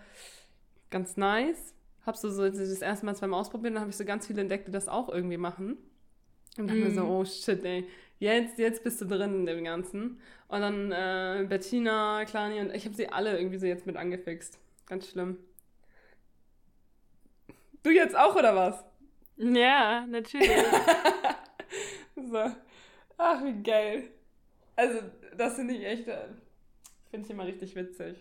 ganz 0.89 1.15
nice. 1.15 1.73
Hab's 2.05 2.21
so, 2.21 2.31
so 2.31 2.49
das 2.49 2.81
erste 2.81 3.05
Mal 3.05 3.15
zweimal 3.15 3.39
ausprobiert, 3.39 3.75
dann 3.75 3.81
habe 3.81 3.91
ich 3.91 3.97
so 3.97 4.05
ganz 4.05 4.27
viele 4.27 4.41
entdeckt, 4.41 4.67
die 4.67 4.71
das 4.71 4.87
auch 4.87 5.09
irgendwie 5.09 5.37
machen. 5.37 5.77
Und 6.57 6.67
dachte 6.67 6.79
mm. 6.79 6.83
mir 6.83 6.91
so, 6.91 7.03
mhm. 7.03 7.09
oh 7.09 7.25
shit, 7.25 7.63
ey, 7.63 7.87
jetzt, 8.17 8.57
jetzt 8.57 8.83
bist 8.83 8.99
du 9.01 9.05
drin 9.05 9.35
in 9.35 9.45
dem 9.45 9.63
Ganzen. 9.63 10.19
Und 10.47 10.61
dann 10.61 10.91
äh, 10.91 11.45
Bettina, 11.47 12.25
Klani 12.25 12.59
und 12.61 12.73
ich 12.73 12.85
habe 12.85 12.95
sie 12.95 13.09
alle 13.09 13.37
irgendwie 13.37 13.59
so 13.59 13.67
jetzt 13.67 13.85
mit 13.85 13.95
angefixt. 13.95 14.57
Ganz 14.87 15.07
schlimm. 15.07 15.37
Du 17.83 17.91
jetzt 17.91 18.17
auch, 18.17 18.35
oder 18.35 18.55
was? 18.55 18.83
Ja, 19.37 20.05
natürlich. 20.07 20.49
so. 22.15 22.51
Ach, 23.17 23.43
wie 23.43 23.61
geil. 23.61 24.09
Also, 24.75 24.99
das 25.37 25.55
finde 25.55 25.75
ich 25.75 25.85
echt, 25.85 26.07
äh, 26.07 26.27
finde 27.11 27.25
ich 27.25 27.31
immer 27.31 27.45
richtig 27.45 27.75
witzig. 27.75 28.17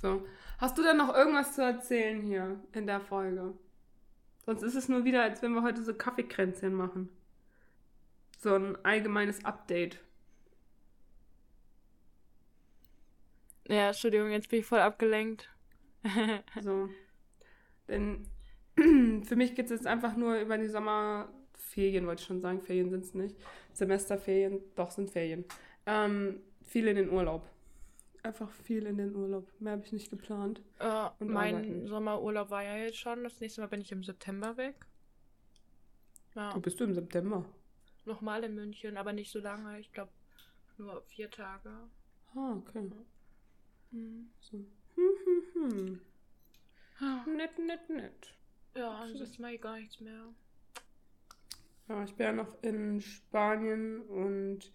So. 0.00 0.24
Hast 0.58 0.78
du 0.78 0.82
denn 0.82 0.96
noch 0.96 1.14
irgendwas 1.14 1.54
zu 1.54 1.62
erzählen 1.62 2.22
hier 2.22 2.60
in 2.72 2.86
der 2.86 3.00
Folge? 3.00 3.54
Sonst 4.44 4.62
ist 4.62 4.74
es 4.74 4.88
nur 4.88 5.04
wieder, 5.04 5.22
als 5.22 5.42
wenn 5.42 5.52
wir 5.52 5.62
heute 5.62 5.82
so 5.82 5.92
Kaffeekränzchen 5.92 6.72
machen. 6.72 7.08
So 8.38 8.54
ein 8.54 8.76
allgemeines 8.84 9.44
Update. 9.44 10.00
Ja, 13.68 13.88
Entschuldigung, 13.88 14.30
jetzt 14.30 14.48
bin 14.48 14.60
ich 14.60 14.66
voll 14.66 14.78
abgelenkt. 14.78 15.50
so. 16.62 16.88
Denn 17.88 18.26
für 19.24 19.36
mich 19.36 19.54
geht 19.54 19.66
es 19.66 19.72
jetzt 19.72 19.86
einfach 19.86 20.16
nur 20.16 20.38
über 20.40 20.56
die 20.56 20.68
Sommerferien, 20.68 22.06
wollte 22.06 22.22
ich 22.22 22.26
schon 22.26 22.40
sagen. 22.40 22.62
Ferien 22.62 22.90
sind 22.90 23.04
es 23.04 23.14
nicht. 23.14 23.36
Semesterferien, 23.72 24.60
doch 24.76 24.90
sind 24.90 25.10
Ferien. 25.10 25.44
Ähm, 25.86 26.40
viel 26.62 26.86
in 26.86 26.96
den 26.96 27.10
Urlaub 27.10 27.48
einfach 28.24 28.50
viel 28.50 28.86
in 28.86 28.96
den 28.96 29.14
Urlaub. 29.14 29.48
Mehr 29.60 29.72
habe 29.72 29.84
ich 29.84 29.92
nicht 29.92 30.10
geplant. 30.10 30.62
Äh, 30.78 31.08
mein 31.24 31.54
arbeiten. 31.54 31.86
Sommerurlaub 31.86 32.50
war 32.50 32.62
ja 32.62 32.76
jetzt 32.76 32.98
schon. 32.98 33.24
Das 33.24 33.40
nächste 33.40 33.60
Mal 33.60 33.68
bin 33.68 33.80
ich 33.80 33.92
im 33.92 34.02
September 34.02 34.56
weg. 34.56 34.86
Ja. 36.34 36.54
Wo 36.54 36.60
bist 36.60 36.78
du 36.80 36.84
im 36.84 36.94
September? 36.94 37.44
nochmal 38.08 38.42
in 38.42 38.54
München, 38.56 38.96
aber 38.96 39.12
nicht 39.12 39.30
so 39.30 39.38
lange. 39.38 39.78
Ich 39.78 39.92
glaube 39.92 40.10
nur 40.78 41.02
vier 41.02 41.30
Tage. 41.30 41.70
Ah, 42.34 42.54
okay. 42.56 42.90
Mhm. 43.92 44.30
So. 44.40 44.56
Hm, 44.96 45.12
hm, 45.24 45.70
hm. 45.70 46.00
Ja. 47.00 47.24
Nett, 47.28 47.58
nett, 47.58 47.88
nett. 47.88 48.34
Ja, 48.74 48.90
ansonsten 48.90 49.40
mache 49.40 49.54
ich 49.54 49.60
gar 49.60 49.76
nichts 49.76 50.00
mehr. 50.00 50.34
Ja, 51.88 52.04
ich 52.04 52.14
bin 52.16 52.26
ja 52.26 52.32
noch 52.32 52.62
in 52.62 53.00
Spanien 53.00 54.02
und 54.02 54.72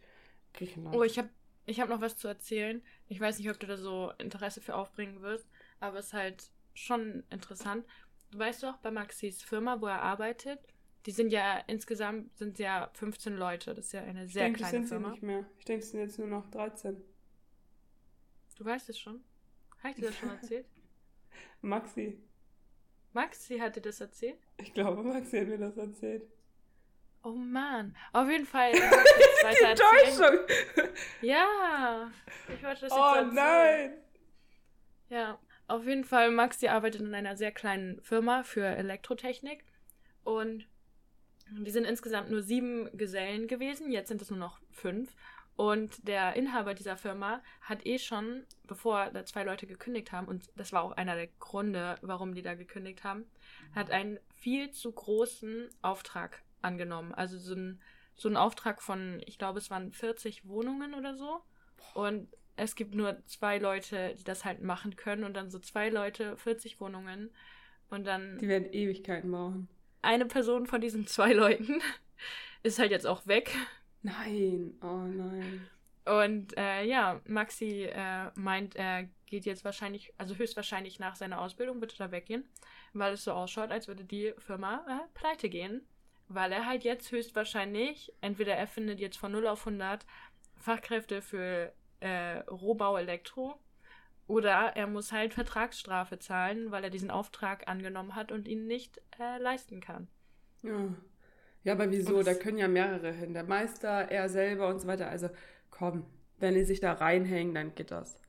Griechenland. 0.53 0.95
Oh, 0.95 1.03
ich 1.03 1.17
habe 1.17 1.29
ich 1.65 1.79
hab 1.79 1.89
noch 1.89 2.01
was 2.01 2.17
zu 2.17 2.27
erzählen. 2.27 2.81
Ich 3.07 3.19
weiß 3.19 3.39
nicht, 3.39 3.49
ob 3.49 3.59
du 3.59 3.67
da 3.67 3.77
so 3.77 4.11
Interesse 4.17 4.61
für 4.61 4.75
aufbringen 4.75 5.21
wirst, 5.21 5.47
aber 5.79 5.99
es 5.99 6.07
ist 6.07 6.13
halt 6.13 6.51
schon 6.73 7.23
interessant. 7.29 7.85
Du 8.31 8.39
weißt 8.39 8.63
doch, 8.63 8.77
bei 8.77 8.91
Maxis 8.91 9.41
Firma, 9.43 9.79
wo 9.79 9.85
er 9.87 10.01
arbeitet, 10.01 10.59
die 11.05 11.11
sind 11.11 11.31
ja 11.31 11.59
insgesamt 11.67 12.35
sind 12.37 12.59
ja 12.59 12.89
15 12.93 13.35
Leute. 13.35 13.73
Das 13.73 13.85
ist 13.87 13.91
ja 13.93 14.01
eine 14.01 14.27
sehr 14.27 14.47
ich 14.47 14.53
denk, 14.53 14.57
kleine 14.57 14.79
das 14.79 14.89
sind 14.89 14.89
Firma. 14.89 15.07
Sie 15.09 15.11
nicht 15.13 15.23
mehr. 15.23 15.45
Ich 15.59 15.65
denke, 15.65 15.83
es 15.83 15.91
sind 15.91 15.99
jetzt 15.99 16.17
nur 16.17 16.27
noch 16.27 16.49
13. 16.49 17.01
Du 18.57 18.65
weißt 18.65 18.89
es 18.89 18.99
schon? 18.99 19.23
Habe 19.79 19.89
ich 19.89 19.95
dir 19.95 20.05
das 20.07 20.15
schon 20.17 20.29
erzählt? 20.41 20.65
Maxi. 21.61 22.17
Maxi 23.13 23.57
hat 23.59 23.75
dir 23.75 23.81
das 23.81 23.99
erzählt? 24.01 24.39
Ich 24.57 24.73
glaube, 24.73 25.03
Maxi 25.03 25.37
hat 25.39 25.47
mir 25.47 25.57
das 25.57 25.77
erzählt. 25.77 26.23
Oh 27.23 27.31
Mann. 27.31 27.95
Auf 28.11 28.29
jeden 28.29 28.45
Fall. 28.45 28.71
Die 28.73 29.63
Enttäuschung. 29.63 30.39
Ja. 31.21 32.11
Ich 32.53 32.63
wollte 32.63 32.81
das 32.81 32.91
jetzt 32.91 32.93
Oh 32.93 33.21
nein. 33.31 33.93
Ja. 35.09 35.39
Auf 35.67 35.85
jeden 35.85 36.03
Fall, 36.03 36.31
Maxi 36.31 36.67
arbeitet 36.67 37.01
in 37.01 37.15
einer 37.15 37.37
sehr 37.37 37.51
kleinen 37.51 38.01
Firma 38.01 38.43
für 38.43 38.65
Elektrotechnik. 38.65 39.63
Und 40.25 40.67
die 41.49 41.71
sind 41.71 41.85
insgesamt 41.85 42.29
nur 42.29 42.41
sieben 42.41 42.95
Gesellen 42.97 43.47
gewesen. 43.47 43.91
Jetzt 43.91 44.09
sind 44.09 44.21
es 44.21 44.29
nur 44.29 44.39
noch 44.39 44.59
fünf. 44.71 45.15
Und 45.55 46.07
der 46.07 46.35
Inhaber 46.35 46.73
dieser 46.73 46.97
Firma 46.97 47.41
hat 47.61 47.85
eh 47.85 47.99
schon, 47.99 48.43
bevor 48.67 49.11
da 49.11 49.25
zwei 49.25 49.43
Leute 49.43 49.67
gekündigt 49.67 50.11
haben, 50.11 50.27
und 50.27 50.49
das 50.55 50.73
war 50.73 50.83
auch 50.83 50.93
einer 50.93 51.15
der 51.15 51.27
Gründe, 51.39 51.95
warum 52.01 52.33
die 52.33 52.41
da 52.41 52.55
gekündigt 52.55 53.03
haben, 53.03 53.25
hat 53.75 53.91
einen 53.91 54.19
viel 54.35 54.71
zu 54.71 54.91
großen 54.91 55.69
Auftrag 55.81 56.42
angenommen. 56.63 57.13
Also 57.13 57.37
so 57.37 57.53
ein, 57.53 57.81
so 58.15 58.29
ein 58.29 58.37
Auftrag 58.37 58.81
von, 58.81 59.21
ich 59.25 59.37
glaube, 59.37 59.59
es 59.59 59.69
waren 59.69 59.91
40 59.91 60.47
Wohnungen 60.47 60.93
oder 60.93 61.15
so. 61.15 61.41
Und 61.93 62.27
es 62.55 62.75
gibt 62.75 62.95
nur 62.95 63.23
zwei 63.25 63.57
Leute, 63.57 64.15
die 64.17 64.23
das 64.23 64.45
halt 64.45 64.61
machen 64.61 64.95
können. 64.95 65.23
Und 65.23 65.35
dann 65.35 65.49
so 65.49 65.59
zwei 65.59 65.89
Leute, 65.89 66.37
40 66.37 66.79
Wohnungen. 66.79 67.31
Und 67.89 68.05
dann. 68.05 68.37
Die 68.39 68.47
werden 68.47 68.71
Ewigkeiten 68.71 69.31
brauchen. 69.31 69.67
Eine 70.01 70.25
Person 70.25 70.67
von 70.67 70.81
diesen 70.81 71.07
zwei 71.07 71.33
Leuten 71.33 71.81
ist 72.63 72.79
halt 72.79 72.91
jetzt 72.91 73.07
auch 73.07 73.25
weg. 73.27 73.55
Nein, 74.01 74.73
oh 74.81 75.07
nein. 75.07 75.67
Und 76.05 76.57
äh, 76.57 76.83
ja, 76.83 77.21
Maxi 77.25 77.83
äh, 77.83 78.29
meint, 78.35 78.75
er 78.75 79.07
geht 79.25 79.45
jetzt 79.45 79.63
wahrscheinlich, 79.63 80.13
also 80.17 80.35
höchstwahrscheinlich 80.35 80.99
nach 80.99 81.15
seiner 81.15 81.39
Ausbildung 81.39 81.79
wird 81.79 81.97
er 81.97 82.07
da 82.07 82.11
weggehen, 82.11 82.43
weil 82.91 83.13
es 83.13 83.23
so 83.23 83.31
ausschaut, 83.31 83.71
als 83.71 83.87
würde 83.87 84.03
die 84.03 84.33
Firma 84.37 84.85
äh, 84.87 85.07
pleite 85.17 85.49
gehen. 85.49 85.81
Weil 86.27 86.51
er 86.51 86.65
halt 86.65 86.83
jetzt 86.83 87.11
höchstwahrscheinlich, 87.11 88.13
entweder 88.21 88.53
er 88.55 88.67
findet 88.67 88.99
jetzt 88.99 89.17
von 89.17 89.31
0 89.31 89.47
auf 89.47 89.65
100 89.67 90.05
Fachkräfte 90.55 91.21
für 91.21 91.73
äh, 91.99 92.39
Rohbau 92.49 92.97
Elektro 92.97 93.59
oder 94.27 94.75
er 94.75 94.87
muss 94.87 95.11
halt 95.11 95.33
Vertragsstrafe 95.33 96.19
zahlen, 96.19 96.71
weil 96.71 96.83
er 96.83 96.89
diesen 96.89 97.11
Auftrag 97.11 97.67
angenommen 97.67 98.15
hat 98.15 98.31
und 98.31 98.47
ihn 98.47 98.67
nicht 98.67 99.01
äh, 99.19 99.37
leisten 99.37 99.81
kann. 99.81 100.07
Ja. 100.61 100.93
Ja, 101.63 101.73
aber 101.73 101.89
wieso? 101.91 102.23
da 102.23 102.33
können 102.33 102.57
ja 102.57 102.67
mehrere 102.67 103.11
hin. 103.11 103.33
Der 103.33 103.43
Meister, 103.43 104.11
er 104.11 104.27
selber 104.27 104.67
und 104.67 104.79
so 104.79 104.87
weiter. 104.87 105.09
Also 105.09 105.29
komm, 105.69 106.05
wenn 106.39 106.55
die 106.55 106.65
sich 106.65 106.81
da 106.81 106.93
reinhängen, 106.93 107.55
dann 107.55 107.73
geht 107.73 107.91
das. 107.91 108.19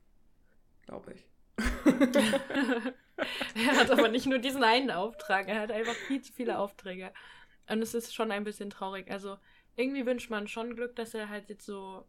Glaube 0.87 1.15
ich. 1.15 1.27
er 3.55 3.77
hat 3.77 3.91
aber 3.91 4.09
nicht 4.09 4.27
nur 4.27 4.39
diesen 4.39 4.63
einen 4.63 4.91
Auftrag, 4.91 5.49
er 5.49 5.61
hat 5.61 5.73
einfach 5.73 5.95
viel 5.95 6.23
zu 6.23 6.33
viele 6.33 6.59
Aufträge. 6.59 7.13
Und 7.69 7.83
es 7.83 7.95
ist 7.95 8.15
schon 8.15 8.31
ein 8.31 8.45
bisschen 8.45 8.71
traurig. 8.71 9.11
Also 9.11 9.37
irgendwie 9.77 10.07
wünscht 10.07 10.31
man 10.31 10.49
schon 10.49 10.77
Glück, 10.77 10.97
dass 10.97 11.15
er 11.15 11.29
halt 11.29 11.49
jetzt 11.49 11.67
so 11.67 12.05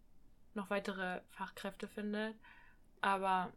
noch 0.53 0.69
weitere 0.69 1.21
Fachkräfte 1.29 1.87
findet. 1.87 2.35
Aber 3.01 3.51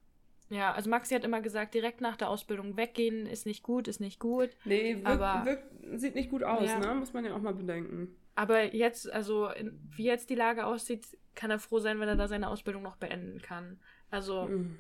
ja, 0.51 0.73
also 0.73 0.89
Maxi 0.89 1.15
hat 1.15 1.25
immer 1.25 1.41
gesagt, 1.41 1.75
direkt 1.75 2.01
nach 2.01 2.17
der 2.17 2.31
Ausbildung 2.31 2.77
weggehen 2.77 3.27
ist 3.27 3.47
nicht 3.47 3.63
gut, 3.63 3.87
ist 3.87 4.01
nicht 4.01 4.19
gut. 4.19 4.51
Nee, 4.65 4.97
wirkt, 4.97 5.07
aber, 5.07 5.45
wirkt, 5.45 6.01
sieht 6.01 6.15
nicht 6.15 6.31
gut 6.31 6.43
aus, 6.43 6.67
ja. 6.67 6.79
ne? 6.79 6.95
Muss 6.95 7.13
man 7.13 7.25
ja 7.25 7.35
auch 7.35 7.41
mal 7.41 7.55
bedenken. 7.55 8.17
Aber 8.35 8.75
jetzt, 8.75 9.13
also 9.13 9.51
wie 9.97 10.05
jetzt 10.05 10.31
die 10.31 10.35
Lage 10.37 10.65
aussieht, 10.65 11.07
kann 11.35 11.51
er 11.51 11.59
froh 11.59 11.81
sein, 11.81 12.01
wenn 12.01 12.09
er 12.09 12.17
da 12.17 12.29
seine 12.29 12.49
Ausbildung 12.49 12.83
noch 12.83 12.97
beenden 12.97 13.43
kann. 13.43 13.79
Also, 14.11 14.47
mhm. 14.47 14.79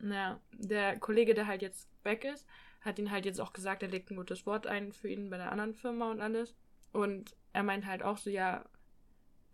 ja, 0.00 0.40
der 0.52 0.98
Kollege, 0.98 1.34
der 1.34 1.46
halt 1.46 1.62
jetzt 1.62 1.88
weg 2.04 2.24
ist, 2.24 2.46
hat 2.88 2.98
ihn 2.98 3.10
halt 3.10 3.24
jetzt 3.24 3.40
auch 3.40 3.52
gesagt, 3.52 3.82
er 3.82 3.88
legt 3.88 4.10
ein 4.10 4.16
gutes 4.16 4.46
Wort 4.46 4.66
ein 4.66 4.92
für 4.92 5.08
ihn 5.08 5.30
bei 5.30 5.36
der 5.36 5.52
anderen 5.52 5.74
Firma 5.74 6.10
und 6.10 6.20
alles. 6.20 6.56
Und 6.92 7.36
er 7.52 7.62
meint 7.62 7.86
halt 7.86 8.02
auch 8.02 8.18
so, 8.18 8.30
ja, 8.30 8.64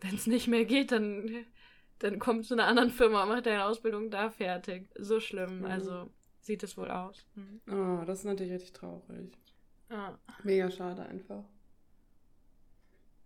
wenn 0.00 0.14
es 0.14 0.26
nicht 0.26 0.48
mehr 0.48 0.64
geht, 0.64 0.92
dann 0.92 1.44
dann 1.98 2.18
kommt 2.18 2.44
zu 2.44 2.54
einer 2.54 2.66
anderen 2.66 2.90
Firma, 2.90 3.24
macht 3.26 3.46
deine 3.46 3.64
Ausbildung 3.64 4.10
da 4.10 4.30
fertig. 4.30 4.88
So 4.98 5.20
schlimm. 5.20 5.60
Mhm. 5.60 5.64
Also 5.66 6.10
sieht 6.40 6.62
es 6.62 6.76
wohl 6.76 6.90
aus. 6.90 7.26
Mhm. 7.34 7.60
Oh, 7.70 8.04
das 8.04 8.20
ist 8.20 8.24
natürlich 8.24 8.52
richtig 8.52 8.72
traurig. 8.72 9.32
Ah. 9.88 10.12
Mega 10.42 10.70
schade 10.70 11.06
einfach. 11.06 11.44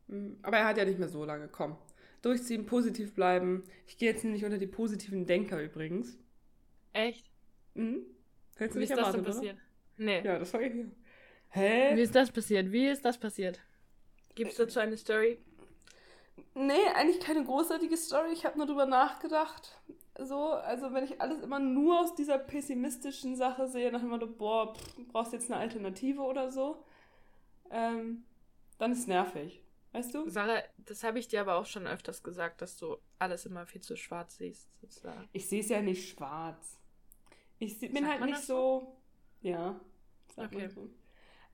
Mhm. 0.07 0.39
Aber 0.43 0.59
er 0.59 0.67
hat 0.67 0.79
ja 0.79 0.85
nicht 0.85 0.99
mehr 0.99 1.09
so 1.09 1.25
lange. 1.25 1.49
Komm. 1.49 1.77
Durchziehen, 2.23 2.67
positiv 2.67 3.15
bleiben. 3.15 3.65
Ich 3.87 3.97
gehe 3.97 4.11
jetzt 4.11 4.25
nicht 4.25 4.45
unter 4.45 4.59
die 4.59 4.67
positiven 4.67 5.27
Denker 5.27 5.63
übrigens. 5.63 6.19
Echt? 6.93 7.31
Mhm. 7.75 8.03
Hättest 8.57 8.75
du 8.75 8.81
nicht 8.81 8.91
ist 8.91 8.99
erwartet, 8.99 9.27
das 9.27 9.41
denn 9.41 9.55
passiert? 9.55 9.57
Oder? 9.57 9.68
Nee. 9.99 10.23
Ja, 10.25 10.39
das 10.39 10.53
war 10.55 10.63
ich 10.63 10.73
hier. 10.73 10.91
Hä? 11.51 11.97
Wie 11.97 12.03
ist 12.03 12.15
das 12.15 12.31
passiert? 12.31 12.73
Wie 12.73 12.89
ist 12.89 13.05
das 13.05 13.19
passiert? 13.19 13.61
Gibt 14.35 14.53
es 14.53 14.57
dazu 14.57 14.79
eine 14.81 14.97
Story? 14.97 15.39
Nee, 16.55 16.87
eigentlich 16.95 17.21
keine 17.21 17.45
großartige 17.45 17.97
Story. 17.97 18.33
Ich 18.33 18.45
habe 18.45 18.59
nur 18.59 18.67
drüber 18.67 18.87
nachgedacht. 18.87 19.81
So, 20.19 20.53
also 20.53 20.93
wenn 20.93 21.05
ich 21.05 21.21
alles 21.21 21.41
immer 21.43 21.59
nur 21.59 22.01
aus 22.01 22.15
dieser 22.15 22.39
pessimistischen 22.39 23.37
Sache 23.37 23.69
sehe, 23.69 23.93
nach 23.93 24.01
dem 24.01 24.11
Motto, 24.11 24.27
boah, 24.27 24.75
pff, 24.75 24.97
brauchst 25.09 25.33
jetzt 25.33 25.51
eine 25.51 25.61
Alternative 25.61 26.23
oder 26.23 26.51
so, 26.51 26.85
ähm, 27.71 28.25
dann 28.79 28.93
ist 28.93 29.01
es 29.01 29.07
nervig. 29.07 29.63
Weißt 29.93 30.15
du? 30.15 30.29
Sarah, 30.29 30.63
das 30.77 31.03
habe 31.03 31.19
ich 31.19 31.29
dir 31.29 31.41
aber 31.41 31.55
auch 31.55 31.67
schon 31.67 31.87
öfters 31.87 32.23
gesagt, 32.23 32.61
dass 32.63 32.77
du 32.77 32.99
alles 33.19 33.47
immer 33.47 33.67
viel 33.67 33.81
zu 33.81 33.97
schwarz 33.97 34.37
siehst, 34.37 34.69
sozusagen. 34.81 35.29
Ich 35.33 35.49
sehe 35.49 35.61
es 35.61 35.69
ja 35.69 35.81
nicht 35.81 36.11
schwarz. 36.11 36.79
Ich 37.59 37.79
bin 37.81 37.95
Sagt 37.95 38.07
halt 38.09 38.25
nicht 38.25 38.43
so. 38.43 38.97
Ja. 39.41 39.81
Okay. 40.37 40.69
So. 40.69 40.89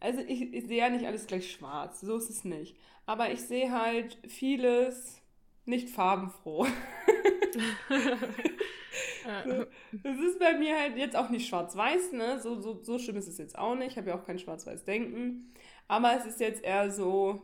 Also 0.01 0.20
ich, 0.20 0.53
ich 0.53 0.66
sehe 0.66 0.79
ja 0.79 0.90
nicht 0.90 1.07
alles 1.07 1.27
gleich 1.27 1.51
schwarz, 1.51 2.01
so 2.01 2.16
ist 2.16 2.31
es 2.31 2.44
nicht. 2.44 2.77
Aber 3.07 3.33
ich 3.33 3.40
sehe 3.40 3.70
halt 3.70 4.18
vieles 4.27 5.20
nicht 5.64 5.88
farbenfroh. 5.90 6.66
das 9.25 10.18
ist 10.18 10.38
bei 10.38 10.59
mir 10.59 10.79
halt 10.79 10.97
jetzt 10.97 11.16
auch 11.16 11.31
nicht 11.31 11.49
schwarz-weiß, 11.49 12.12
ne? 12.12 12.38
So, 12.40 12.61
so, 12.61 12.83
so 12.83 12.99
schlimm 12.99 13.16
ist 13.16 13.29
es 13.29 13.38
jetzt 13.38 13.59
auch 13.59 13.75
nicht. 13.75 13.92
Ich 13.92 13.97
habe 13.97 14.11
ja 14.11 14.18
auch 14.18 14.25
kein 14.25 14.38
schwarz-weiß-Denken. 14.38 15.55
Aber 15.88 16.16
es 16.16 16.27
ist 16.27 16.40
jetzt 16.40 16.62
eher 16.62 16.90
so 16.90 17.40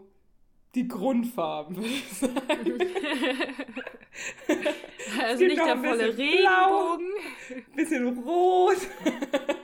die 0.74 0.87
Grundfarben, 0.87 1.76
würde 1.76 1.88
ich 1.88 2.09
sagen. 2.12 2.33
also 5.22 5.44
nicht 5.44 5.57
der 5.57 5.76
volle 5.79 6.16
Regenbogen. 6.16 7.11
Blau, 7.48 7.57
bisschen 7.74 8.18
rot. 8.18 8.76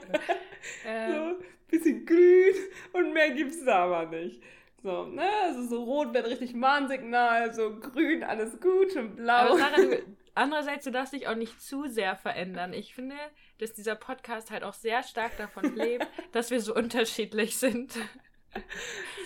ähm. 0.87 1.35
so, 1.37 1.45
bisschen 1.69 2.05
grün 2.05 2.53
und 2.93 3.13
mehr 3.13 3.31
gibt 3.31 3.51
es 3.51 3.65
da 3.65 3.85
aber 3.85 4.05
nicht. 4.05 4.41
So, 4.83 5.05
ne, 5.05 5.29
also 5.43 5.63
so 5.67 5.83
rot 5.83 6.13
wäre 6.13 6.29
richtig 6.29 6.59
Warnsignal, 6.59 7.53
so 7.53 7.79
grün 7.79 8.23
alles 8.23 8.59
gut 8.59 8.95
und 8.95 9.15
blau. 9.15 9.33
Aber 9.33 9.57
Sarah, 9.57 9.75
du, 9.75 10.03
andererseits, 10.35 10.85
du 10.85 10.91
darfst 10.91 11.13
dich 11.13 11.27
auch 11.27 11.35
nicht 11.35 11.61
zu 11.61 11.87
sehr 11.87 12.15
verändern. 12.15 12.73
Ich 12.73 12.93
finde, 12.93 13.15
dass 13.57 13.73
dieser 13.73 13.95
Podcast 13.95 14.51
halt 14.51 14.63
auch 14.63 14.73
sehr 14.73 15.03
stark 15.03 15.35
davon 15.37 15.75
lebt, 15.75 16.07
dass 16.31 16.51
wir 16.51 16.61
so 16.61 16.75
unterschiedlich 16.75 17.57
sind. 17.57 17.97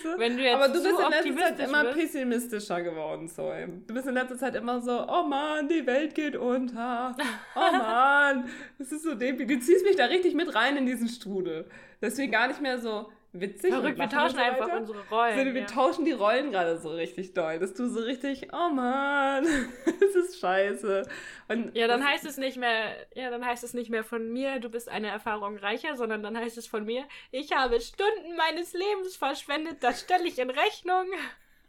So. 0.02 0.18
Wenn 0.18 0.36
du 0.36 0.42
jetzt 0.42 0.54
Aber 0.56 0.66
du 0.66 0.82
bist 0.82 0.86
in 0.86 1.10
letzter 1.10 1.56
Zeit 1.56 1.68
immer 1.68 1.84
bist. 1.84 1.96
pessimistischer 1.96 2.82
geworden, 2.82 3.28
Zoe. 3.28 3.68
Du 3.86 3.94
bist 3.94 4.06
in 4.06 4.14
letzter 4.14 4.36
Zeit 4.36 4.56
immer 4.56 4.80
so, 4.80 5.06
oh 5.08 5.22
Mann, 5.22 5.68
die 5.68 5.86
Welt 5.86 6.14
geht 6.16 6.34
unter. 6.36 7.14
Oh 7.54 7.60
Mann, 7.72 8.48
das 8.78 8.90
ist 8.90 9.04
so 9.04 9.14
dämlich. 9.14 9.46
Du 9.46 9.60
ziehst 9.60 9.84
mich 9.84 9.94
da 9.94 10.06
richtig 10.06 10.34
mit 10.34 10.54
rein 10.56 10.76
in 10.76 10.86
diesen 10.86 11.08
Strudel. 11.08 11.66
Deswegen 12.00 12.32
gar 12.32 12.48
nicht 12.48 12.60
mehr 12.60 12.78
so, 12.80 13.12
witzig. 13.32 13.72
Verrückt, 13.72 13.98
wir 13.98 14.08
tauschen 14.08 14.36
so 14.36 14.42
einfach 14.42 14.72
unsere 14.72 15.08
Rollen. 15.08 15.38
So, 15.38 15.44
wir 15.54 15.60
ja. 15.60 15.66
tauschen 15.66 16.04
die 16.04 16.12
Rollen 16.12 16.50
gerade 16.50 16.78
so 16.78 16.90
richtig 16.90 17.34
doll. 17.34 17.58
Dass 17.58 17.74
du 17.74 17.88
so 17.88 18.00
richtig, 18.00 18.48
oh 18.52 18.68
Mann, 18.70 19.44
das 19.84 20.14
ist 20.14 20.40
scheiße. 20.40 21.08
Und 21.48 21.74
ja, 21.76 21.86
dann 21.86 22.06
heißt 22.06 22.24
es 22.24 22.36
nicht 22.36 22.56
mehr, 22.56 22.94
ja, 23.14 23.30
dann 23.30 23.44
heißt 23.44 23.64
es 23.64 23.74
nicht 23.74 23.90
mehr 23.90 24.04
von 24.04 24.32
mir, 24.32 24.60
du 24.60 24.68
bist 24.68 24.88
eine 24.88 25.08
Erfahrung 25.08 25.56
reicher, 25.58 25.96
sondern 25.96 26.22
dann 26.22 26.36
heißt 26.36 26.58
es 26.58 26.66
von 26.66 26.84
mir, 26.84 27.04
ich 27.30 27.52
habe 27.52 27.80
Stunden 27.80 28.36
meines 28.36 28.72
Lebens 28.72 29.16
verschwendet, 29.16 29.78
das 29.80 30.00
stelle 30.00 30.26
ich 30.26 30.38
in 30.38 30.50
Rechnung. 30.50 31.06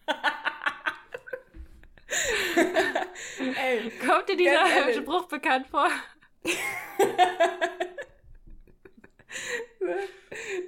ey. 3.39 3.91
Kommt 4.05 4.29
dir 4.29 4.37
dieser 4.37 4.93
Spruch 4.93 5.27
bekannt 5.27 5.67
vor? 5.67 5.87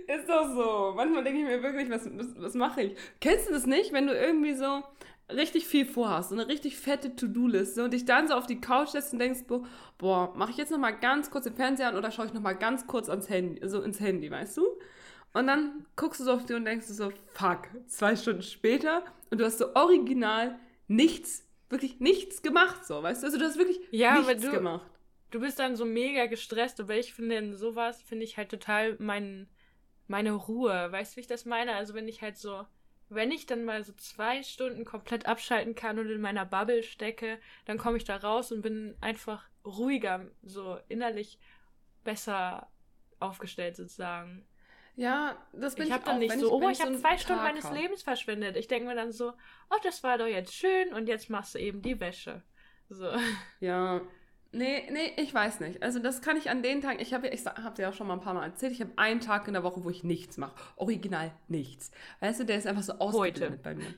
Ist 0.08 0.30
doch 0.30 0.48
so. 0.54 0.94
Manchmal 0.96 1.24
denke 1.24 1.40
ich 1.40 1.46
mir 1.46 1.64
wirklich, 1.64 1.90
was, 1.90 2.06
was, 2.18 2.28
was 2.38 2.54
mache 2.54 2.84
ich? 2.84 2.96
Kennst 3.20 3.50
du 3.50 3.54
das 3.54 3.66
nicht, 3.66 3.94
wenn 3.94 4.08
du 4.08 4.14
irgendwie 4.14 4.54
so 4.54 4.84
richtig 5.32 5.68
viel 5.68 5.86
vorhast, 5.86 6.30
so 6.30 6.36
eine 6.36 6.48
richtig 6.48 6.78
fette 6.78 7.16
To-Do-Liste 7.16 7.84
und 7.84 7.94
dich 7.94 8.06
dann 8.06 8.28
so 8.28 8.36
auf 8.36 8.46
die 8.46 8.62
Couch 8.62 8.94
lässt 8.94 9.14
und 9.14 9.20
denkst, 9.20 9.46
boah, 9.98 10.34
mache 10.36 10.52
ich 10.52 10.58
jetzt 10.58 10.72
noch 10.72 10.78
mal 10.78 10.92
ganz 10.92 11.32
kurz 11.32 11.46
den 11.46 11.56
Fernseher 11.56 11.90
an 11.90 11.96
oder 11.96 12.12
schaue 12.12 12.28
ich 12.28 12.34
noch 12.34 12.42
mal 12.42 12.54
ganz 12.54 12.86
kurz 12.86 13.10
ans 13.10 13.30
Handy, 13.30 13.68
so 13.68 13.82
ins 13.82 14.00
Handy, 14.00 14.30
weißt 14.30 14.58
du? 14.58 14.68
Und 15.34 15.48
dann 15.48 15.86
guckst 15.96 16.20
du 16.20 16.26
so 16.26 16.34
auf 16.34 16.46
die 16.46 16.54
und 16.54 16.66
denkst 16.66 16.88
du 16.88 16.94
so, 16.94 17.12
fuck, 17.34 17.68
zwei 17.88 18.16
Stunden 18.16 18.44
später 18.44 19.04
und 19.32 19.40
du 19.40 19.46
hast 19.46 19.58
so 19.58 19.74
original 19.76 20.60
nichts, 20.88 21.44
wirklich 21.70 22.00
nichts 22.00 22.42
gemacht, 22.42 22.86
so, 22.86 23.02
weißt 23.02 23.24
du? 23.24 23.28
Also 23.28 23.40
du 23.40 23.46
hast 23.46 23.58
wirklich 23.58 23.80
ja, 23.92 24.20
nichts 24.20 24.44
du, 24.44 24.52
gemacht. 24.52 24.90
Du 25.32 25.40
bist 25.40 25.60
dann 25.60 25.76
so 25.76 25.86
mega 25.86 26.28
gestresst, 26.28 26.80
aber 26.80 26.96
ich 26.96 27.14
finde 27.14 27.38
in 27.38 27.56
sowas, 27.56 28.02
finde 28.02 28.24
ich 28.24 28.38
halt 28.38 28.50
total 28.50 28.96
mein, 29.00 29.50
meine 30.08 30.32
Ruhe. 30.32 30.92
Weißt 30.92 31.14
du, 31.14 31.18
wie 31.18 31.22
ich 31.22 31.28
das 31.28 31.46
meine? 31.46 31.76
Also 31.76 31.94
wenn 31.94 32.08
ich 32.08 32.22
halt 32.22 32.38
so 32.38 32.66
wenn 33.10 33.32
ich 33.32 33.46
dann 33.46 33.66
mal 33.66 33.84
so 33.84 33.94
zwei 33.94 34.44
Stunden 34.44 34.86
komplett 34.86 35.26
abschalten 35.26 35.76
kann 35.76 36.00
und 36.00 36.10
in 36.10 36.22
meiner 36.22 36.46
Bubble 36.46 36.84
stecke, 36.84 37.40
dann 37.66 37.78
komme 37.78 37.98
ich 37.98 38.04
da 38.04 38.18
raus 38.18 38.52
und 38.52 38.62
bin 38.62 38.96
einfach 39.02 39.48
ruhiger, 39.64 40.26
so 40.44 40.78
innerlich 40.88 41.40
besser 42.04 42.68
aufgestellt 43.20 43.76
sozusagen. 43.76 44.46
Ja, 44.96 45.38
das 45.52 45.76
bin 45.76 45.84
ich, 45.84 45.90
ich 45.90 45.94
habe 45.94 46.06
dann 46.06 46.20
nicht 46.20 46.40
so, 46.40 46.52
oh, 46.52 46.70
ich 46.70 46.82
habe 46.82 46.96
zwei 46.98 47.18
Stunden 47.18 47.42
Tag 47.42 47.52
meines 47.52 47.66
hab. 47.66 47.76
Lebens 47.76 48.02
verschwendet. 48.02 48.56
Ich 48.56 48.68
denke 48.68 48.88
mir 48.88 48.96
dann 48.96 49.12
so, 49.12 49.34
oh, 49.70 49.78
das 49.84 50.04
war 50.04 50.18
doch 50.18 50.28
jetzt 50.28 50.54
schön 50.54 50.94
und 50.94 51.08
jetzt 51.08 51.30
machst 51.30 51.56
du 51.56 51.60
eben 51.60 51.82
die 51.82 52.00
Wäsche. 52.00 52.44
So. 52.88 53.12
Ja, 53.60 54.02
Nee, 54.56 54.90
nee, 54.90 55.12
ich 55.18 55.34
weiß 55.34 55.60
nicht. 55.60 55.84
Also 55.84 56.00
das 56.00 56.22
kann 56.22 56.38
ich 56.38 56.50
an 56.50 56.64
den 56.64 56.80
Tagen, 56.80 57.00
ich 57.02 57.14
habe 57.14 57.28
ich 57.28 57.46
habe 57.46 57.76
dir 57.76 57.90
auch 57.90 57.94
schon 57.94 58.08
mal 58.08 58.14
ein 58.14 58.22
paar 58.22 58.34
Mal 58.34 58.46
erzählt, 58.46 58.72
ich 58.72 58.80
habe 58.80 58.92
einen 58.96 59.20
Tag 59.20 59.48
in 59.48 59.54
der 59.54 59.64
Woche, 59.64 59.84
wo 59.84 59.90
ich 59.90 60.06
nichts 60.06 60.38
mache. 60.38 60.56
Original 60.78 61.32
nichts. 61.50 61.92
Weißt 62.22 62.40
du, 62.40 62.46
der 62.46 62.58
ist 62.58 62.66
einfach 62.66 62.84
so 62.84 62.94
ausgeblendet 62.94 63.62
bei 63.62 63.76
mir. 63.76 63.94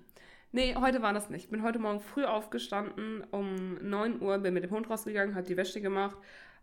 Nee, 0.51 0.75
heute 0.75 1.03
war 1.03 1.13
das 1.13 1.29
nicht. 1.29 1.45
Ich 1.45 1.51
bin 1.51 1.61
heute 1.61 1.77
Morgen 1.77 1.99
früh 1.99 2.25
aufgestanden, 2.25 3.23
um 3.29 3.75
9 3.87 4.19
Uhr, 4.21 4.39
bin 4.39 4.55
mit 4.55 4.63
dem 4.63 4.71
Hund 4.71 4.89
rausgegangen, 4.89 5.35
habe 5.35 5.45
die 5.45 5.57
Wäsche 5.57 5.79
gemacht, 5.79 6.17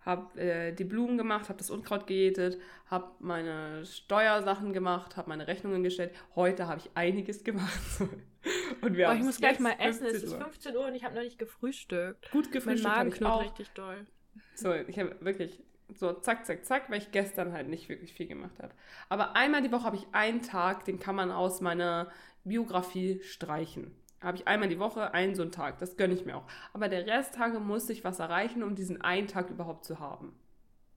habe 0.04 0.40
äh, 0.40 0.72
die 0.72 0.84
Blumen 0.84 1.16
gemacht, 1.16 1.48
habe 1.48 1.58
das 1.58 1.70
Unkraut 1.70 2.06
gejätet, 2.06 2.60
habe 2.86 3.12
meine 3.20 3.84
Steuersachen 3.86 4.72
gemacht, 4.72 5.16
habe 5.16 5.28
meine 5.28 5.46
Rechnungen 5.46 5.82
gestellt. 5.82 6.14
Heute 6.34 6.66
habe 6.66 6.80
ich 6.80 6.90
einiges 6.94 7.44
gemacht. 7.44 7.80
und 8.82 8.96
wir 8.96 9.08
oh, 9.08 9.12
ich 9.12 9.22
muss 9.22 9.38
gleich 9.38 9.58
mal 9.60 9.76
essen. 9.78 10.06
Es 10.06 10.22
ist 10.22 10.34
15 10.34 10.76
Uhr 10.76 10.86
und 10.86 10.94
ich 10.94 11.04
habe 11.04 11.14
noch 11.14 11.22
nicht 11.22 11.38
gefrühstückt. 11.38 12.30
Gut 12.30 12.52
gefrühstückt. 12.52 12.84
Mein 12.84 13.08
Magen 13.08 13.10
knurrt 13.10 13.44
richtig 13.44 13.70
doll. 13.70 14.06
So, 14.54 14.72
ich 14.72 14.98
habe 14.98 15.16
wirklich 15.20 15.62
so 15.94 16.12
zack, 16.12 16.44
zack, 16.44 16.64
zack, 16.64 16.90
weil 16.90 16.98
ich 16.98 17.10
gestern 17.10 17.52
halt 17.52 17.68
nicht 17.68 17.88
wirklich 17.88 18.12
viel 18.12 18.26
gemacht 18.26 18.58
habe. 18.60 18.74
Aber 19.08 19.36
einmal 19.36 19.62
die 19.62 19.72
Woche 19.72 19.84
habe 19.84 19.96
ich 19.96 20.06
einen 20.12 20.42
Tag, 20.42 20.84
den 20.84 20.98
kann 20.98 21.14
man 21.14 21.30
aus 21.30 21.60
meiner 21.60 22.10
Biografie 22.44 23.20
streichen 23.22 23.94
habe 24.24 24.36
ich 24.36 24.48
einmal 24.48 24.68
die 24.68 24.78
Woche 24.78 25.12
einen 25.14 25.34
so 25.34 25.42
einen 25.42 25.52
Tag. 25.52 25.78
Das 25.78 25.96
gönne 25.96 26.14
ich 26.14 26.24
mir 26.24 26.36
auch. 26.36 26.46
Aber 26.72 26.88
der 26.88 27.06
Resttage 27.06 27.60
muss 27.60 27.88
ich 27.90 28.04
was 28.04 28.18
erreichen, 28.18 28.62
um 28.62 28.74
diesen 28.74 29.00
einen 29.02 29.28
Tag 29.28 29.50
überhaupt 29.50 29.84
zu 29.84 30.00
haben. 30.00 30.34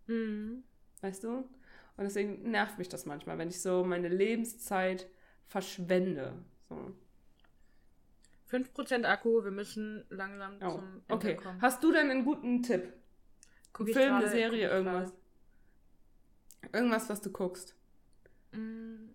Mhm. 0.08 0.64
Weißt 1.02 1.24
du? 1.24 1.30
Und 1.98 2.04
deswegen 2.04 2.50
nervt 2.52 2.78
mich 2.78 2.90
das 2.90 3.06
manchmal, 3.06 3.38
wenn 3.38 3.50
ich 3.50 3.62
so 3.62 3.84
meine 3.84 4.08
Lebenszeit 4.08 5.08
verschwende. 5.48 6.34
So. 6.70 6.94
5% 8.52 9.04
Akku, 9.04 9.44
wir 9.44 9.52
müssen 9.52 10.06
langsam 10.10 10.58
oh. 10.62 10.70
zum 10.70 10.84
Ende 11.08 11.14
okay. 11.16 11.36
kommen. 11.36 11.62
Hast 11.62 11.84
du 11.84 11.92
denn 11.92 12.10
einen 12.10 12.24
guten 12.24 12.64
Tipp? 12.64 12.94
Guck 13.74 13.90
Film, 13.90 14.16
eine 14.16 14.30
Serie, 14.30 14.70
irgendwas? 14.70 15.14
Irgendwas, 16.74 17.10
was 17.10 17.22
du 17.22 17.32
guckst. 17.32 17.76
Mm. 18.54 19.10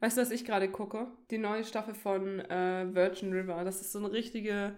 Weißt 0.00 0.16
du, 0.16 0.22
was 0.22 0.30
ich 0.30 0.44
gerade 0.44 0.70
gucke? 0.70 1.06
Die 1.30 1.38
neue 1.38 1.64
Staffel 1.64 1.94
von 1.94 2.40
äh, 2.40 2.86
Virgin 2.92 3.32
River. 3.32 3.64
Das 3.64 3.80
ist 3.80 3.92
so 3.92 3.98
eine 3.98 4.10
richtige. 4.10 4.74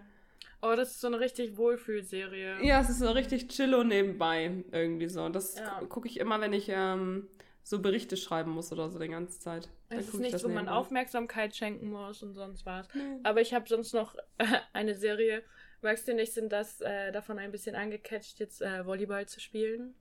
Oh, 0.61 0.75
das 0.77 0.93
ist 0.93 1.01
so 1.01 1.07
eine 1.07 1.21
richtig 1.21 1.57
Wohlfühlserie. 1.57 2.65
Ja, 2.65 2.81
es 2.81 2.91
ist 2.91 2.99
so 2.99 3.11
richtig 3.11 3.49
chillo 3.49 3.85
nebenbei 3.85 4.65
irgendwie 4.73 5.09
so. 5.09 5.29
Das 5.29 5.57
ja. 5.57 5.81
gucke 5.89 6.09
ich 6.09 6.19
immer, 6.19 6.41
wenn 6.41 6.53
ich 6.53 6.69
ähm, 6.69 7.29
so 7.63 7.81
Berichte 7.81 8.17
schreiben 8.17 8.51
muss 8.51 8.73
oder 8.73 8.91
so 8.91 8.99
die 8.99 9.09
ganze 9.09 9.39
Zeit. 9.39 9.69
Es 9.89 10.09
ist 10.09 10.21
nicht, 10.21 10.43
wo 10.45 10.49
man 10.49 10.69
Aufmerksamkeit 10.69 11.55
schenken 11.55 11.91
muss 11.91 12.23
und 12.23 12.35
sonst 12.35 12.67
was. 12.67 12.89
Nee. 12.95 13.19
Aber 13.23 13.41
ich 13.41 13.55
habe 13.55 13.69
sonst 13.69 13.93
noch 13.93 14.17
eine 14.73 14.97
Serie. 14.97 15.43
Magst 15.83 16.07
du 16.07 16.15
nicht, 16.15 16.33
sind 16.33 16.53
das 16.53 16.81
äh, 16.81 17.13
davon 17.13 17.39
ein 17.39 17.51
bisschen 17.51 17.75
angecatcht, 17.75 18.39
jetzt 18.39 18.63
äh, 18.63 18.87
Volleyball 18.87 19.27
zu 19.27 19.41
spielen? 19.41 19.95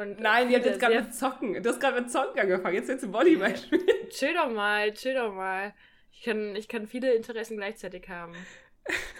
Und 0.00 0.18
Nein, 0.18 0.48
ihr 0.48 0.56
habt 0.56 0.64
jetzt 0.64 0.80
gerade 0.80 1.02
mit 1.02 1.14
Zocken. 1.14 1.62
Du 1.62 1.68
hast 1.68 1.78
gerade 1.78 2.00
mit 2.00 2.10
Zocken 2.10 2.40
angefangen. 2.40 2.74
Jetzt 2.74 2.88
willst 2.88 3.04
du 3.04 3.12
Volleyball 3.12 3.54
spielen. 3.54 3.86
Chill 4.08 4.32
doch 4.32 4.50
mal, 4.50 4.94
chill 4.94 5.14
doch 5.14 5.34
mal. 5.34 5.74
Ich 6.10 6.22
kann, 6.22 6.56
ich 6.56 6.68
kann 6.68 6.86
viele 6.86 7.12
Interessen 7.12 7.58
gleichzeitig 7.58 8.08
haben. 8.08 8.34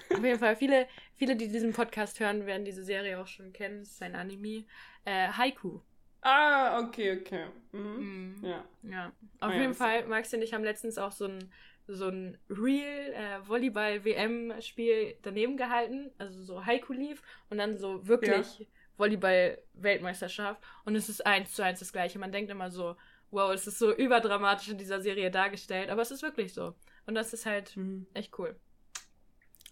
Auf 0.09 0.24
jeden 0.24 0.39
Fall, 0.39 0.57
viele, 0.57 0.89
viele, 1.16 1.37
die 1.37 1.49
diesen 1.49 1.74
Podcast 1.74 2.18
hören, 2.18 2.47
werden 2.47 2.64
diese 2.64 2.83
Serie 2.83 3.20
auch 3.20 3.26
schon 3.26 3.53
kennen. 3.53 3.83
Es 3.83 3.91
ist 3.91 4.03
ein 4.03 4.14
Anime. 4.14 4.64
Äh, 5.05 5.28
Haiku. 5.28 5.81
Ah, 6.22 6.81
okay, 6.81 7.20
okay. 7.20 7.45
Mhm. 7.72 7.81
Mhm. 7.83 8.37
Ja. 8.43 8.64
ja. 8.85 9.07
Auf 9.41 9.51
ah, 9.51 9.53
jeden 9.53 9.72
ja, 9.72 9.74
Fall, 9.74 10.07
Max 10.07 10.33
und 10.33 10.41
ich 10.41 10.55
haben 10.55 10.64
letztens 10.64 10.97
auch 10.97 11.12
so 11.12 11.26
ein, 11.26 11.53
so 11.89 12.09
ein 12.09 12.39
Real 12.49 13.12
äh, 13.12 13.47
Volleyball-WM-Spiel 13.47 15.16
daneben 15.20 15.59
gehalten. 15.59 16.11
Also 16.16 16.43
so 16.43 16.64
Haiku 16.64 16.95
lief 16.95 17.22
und 17.51 17.59
dann 17.59 17.76
so 17.76 18.09
wirklich. 18.09 18.61
Ja 18.61 18.66
Volleyball-Weltmeisterschaft 19.01 20.62
und 20.84 20.94
es 20.94 21.09
ist 21.09 21.26
eins 21.26 21.53
zu 21.53 21.64
eins 21.64 21.80
das 21.80 21.92
gleiche. 21.92 22.18
Man 22.18 22.30
denkt 22.30 22.51
immer 22.51 22.70
so, 22.70 22.96
wow, 23.30 23.53
es 23.53 23.66
ist 23.66 23.78
so 23.78 23.92
überdramatisch 23.94 24.68
in 24.68 24.78
dieser 24.78 25.01
Serie 25.01 25.30
dargestellt, 25.30 25.90
aber 25.90 26.03
es 26.03 26.11
ist 26.11 26.22
wirklich 26.22 26.55
so. 26.55 26.74
Und 27.07 27.14
das 27.14 27.32
ist 27.32 27.46
halt 27.46 27.76
mhm. 27.76 28.07
echt 28.14 28.38
cool. 28.38 28.55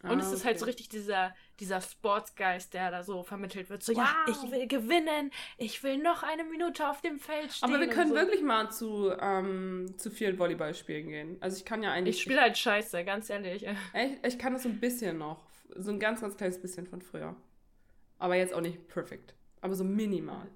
Und 0.04 0.10
ah, 0.10 0.18
es 0.18 0.30
ist 0.30 0.44
halt 0.44 0.60
so 0.60 0.64
richtig 0.64 0.88
dieser, 0.88 1.34
dieser 1.58 1.80
Sportsgeist, 1.80 2.72
der 2.72 2.92
da 2.92 3.02
so 3.02 3.24
vermittelt 3.24 3.68
wird. 3.68 3.82
So, 3.82 3.96
wow. 3.96 4.04
ja, 4.04 4.14
ich 4.28 4.50
will 4.52 4.68
gewinnen, 4.68 5.32
ich 5.56 5.82
will 5.82 5.98
noch 5.98 6.22
eine 6.22 6.44
Minute 6.44 6.88
auf 6.88 7.00
dem 7.00 7.18
Feld 7.18 7.52
stehen. 7.52 7.68
Aber 7.68 7.80
wir 7.80 7.88
können 7.88 8.10
so. 8.10 8.14
wirklich 8.14 8.42
mal 8.42 8.70
zu, 8.70 9.10
ähm, 9.20 9.92
zu 9.96 10.12
vielen 10.12 10.38
Volleyballspielen 10.38 11.08
gehen. 11.08 11.36
Also 11.40 11.56
ich 11.56 11.64
kann 11.64 11.82
ja 11.82 11.90
eigentlich. 11.90 12.16
Ich 12.16 12.22
spiele 12.22 12.40
halt 12.40 12.56
scheiße, 12.56 13.04
ganz 13.04 13.28
ehrlich. 13.28 13.66
Echt? 13.92 14.24
Ich 14.24 14.38
kann 14.38 14.52
das 14.52 14.62
so 14.62 14.68
ein 14.68 14.78
bisschen 14.78 15.18
noch. 15.18 15.44
So 15.74 15.90
ein 15.90 15.98
ganz, 15.98 16.20
ganz 16.20 16.36
kleines 16.36 16.60
bisschen 16.60 16.86
von 16.86 17.02
früher. 17.02 17.34
Aber 18.18 18.36
jetzt 18.36 18.52
auch 18.52 18.60
nicht 18.60 18.88
perfekt. 18.88 19.34
Aber 19.60 19.74
so 19.74 19.84
minimal. 19.84 20.48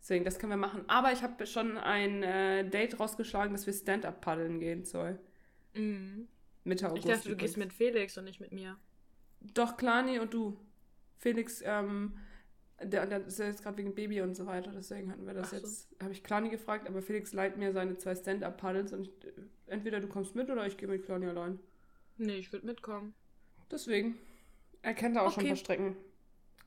Deswegen, 0.00 0.24
das 0.24 0.38
können 0.38 0.52
wir 0.52 0.56
machen. 0.56 0.84
Aber 0.88 1.12
ich 1.12 1.22
habe 1.22 1.46
schon 1.46 1.76
ein 1.76 2.22
äh, 2.22 2.68
Date 2.68 3.00
rausgeschlagen, 3.00 3.52
dass 3.52 3.66
wir 3.66 3.72
Stand-up 3.72 4.20
paddeln 4.20 4.60
gehen 4.60 4.84
soll. 4.84 5.18
Mhm. 5.74 6.28
Mitte 6.64 6.88
August. 6.88 7.04
Ich 7.06 7.12
dachte, 7.12 7.28
du 7.30 7.36
gehst 7.36 7.56
mit 7.56 7.72
Felix 7.72 8.16
und 8.16 8.24
nicht 8.24 8.40
mit 8.40 8.52
mir. 8.52 8.76
Doch, 9.40 9.76
Klani 9.76 10.18
und 10.18 10.32
du. 10.34 10.58
Felix, 11.18 11.62
ähm, 11.64 12.16
der, 12.80 13.06
der 13.06 13.26
ist 13.26 13.38
ja 13.38 13.46
jetzt 13.46 13.62
gerade 13.62 13.76
wegen 13.78 13.94
Baby 13.94 14.20
und 14.20 14.36
so 14.36 14.46
weiter, 14.46 14.70
deswegen 14.72 15.10
hatten 15.10 15.26
wir 15.26 15.34
das 15.34 15.50
so. 15.50 15.56
jetzt. 15.56 15.88
Habe 16.00 16.12
ich 16.12 16.22
Klani 16.22 16.48
gefragt, 16.48 16.88
aber 16.88 17.02
Felix 17.02 17.32
leiht 17.32 17.56
mir 17.56 17.72
seine 17.72 17.96
zwei 17.96 18.14
Stand-up-Paddles 18.14 18.92
und 18.92 19.08
ich, 19.08 19.12
entweder 19.66 20.00
du 20.00 20.06
kommst 20.06 20.36
mit 20.36 20.48
oder 20.48 20.66
ich 20.66 20.76
gehe 20.76 20.88
mit 20.88 21.04
Klani 21.04 21.26
allein. 21.26 21.58
Nee, 22.18 22.36
ich 22.36 22.52
würde 22.52 22.66
mitkommen. 22.66 23.14
Deswegen. 23.70 24.16
Er 24.82 24.94
kennt 24.94 25.16
da 25.16 25.22
auch 25.22 25.26
okay. 25.26 25.34
schon 25.34 25.44
ein 25.44 25.48
paar 25.48 25.56
Strecken. 25.56 25.96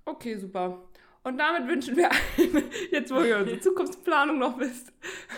Okay, 0.06 0.38
super. 0.38 0.84
Und 1.24 1.38
damit 1.38 1.68
wünschen 1.68 1.95
wir 1.95 2.10
allen, 2.10 2.72
jetzt 2.91 3.14
wo 3.14 3.22
ihr 3.22 3.38
unsere 3.38 3.60
Zukunftsplanung 3.62 4.39
noch 4.39 4.60
wisst, 4.60 4.91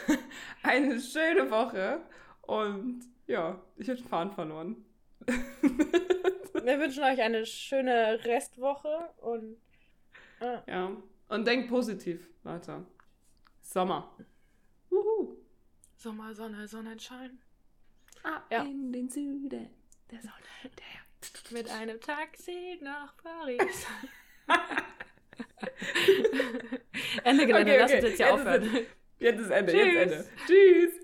eine 0.64 0.99
schöne 0.99 1.49
Woche. 1.51 2.01
Und 2.41 3.01
ja, 3.28 3.61
ich 3.78 3.89
habe 3.89 3.99
den 3.99 4.07
Faden 4.07 4.32
verloren. 4.32 4.86
wir 5.26 6.80
wünschen 6.80 7.03
euch 7.03 7.22
eine 7.22 7.45
schöne 7.45 8.24
Restwoche 8.24 9.09
und. 9.18 9.57
Äh. 10.39 10.59
Ja, 10.68 10.91
und 11.30 11.47
denkt 11.47 11.70
positiv 11.70 12.30
weiter. 12.43 12.86
Sommer. 13.61 14.16
Uhu. 14.91 15.38
Sommer, 15.97 16.34
Sonne, 16.34 16.68
Sonnenschein. 16.68 17.39
Ah, 18.24 18.41
ja. 18.49 18.64
in 18.64 18.91
den 18.91 19.09
Süden 19.09 19.49
der 19.49 20.22
Sonne. 20.22 20.34
Der 20.64 21.57
Mit 21.57 21.70
einem 21.70 21.99
Taxi 21.99 22.80
nach 22.82 23.16
Paris. 23.18 23.86
Ende 27.24 27.46
Gelände, 27.46 27.72
okay, 27.74 27.82
okay. 27.82 27.82
lass 27.82 27.94
uns 27.94 28.04
jetzt 28.04 28.18
hier 28.18 28.34
aufhören. 28.34 28.70
Jetzt 29.20 29.39
ist 29.39 29.52
Ende, 29.52 29.72
Tschüss. 29.72 29.86
jetzt 29.86 29.96
Ende. 29.96 30.26
Tschüss. 30.48 31.03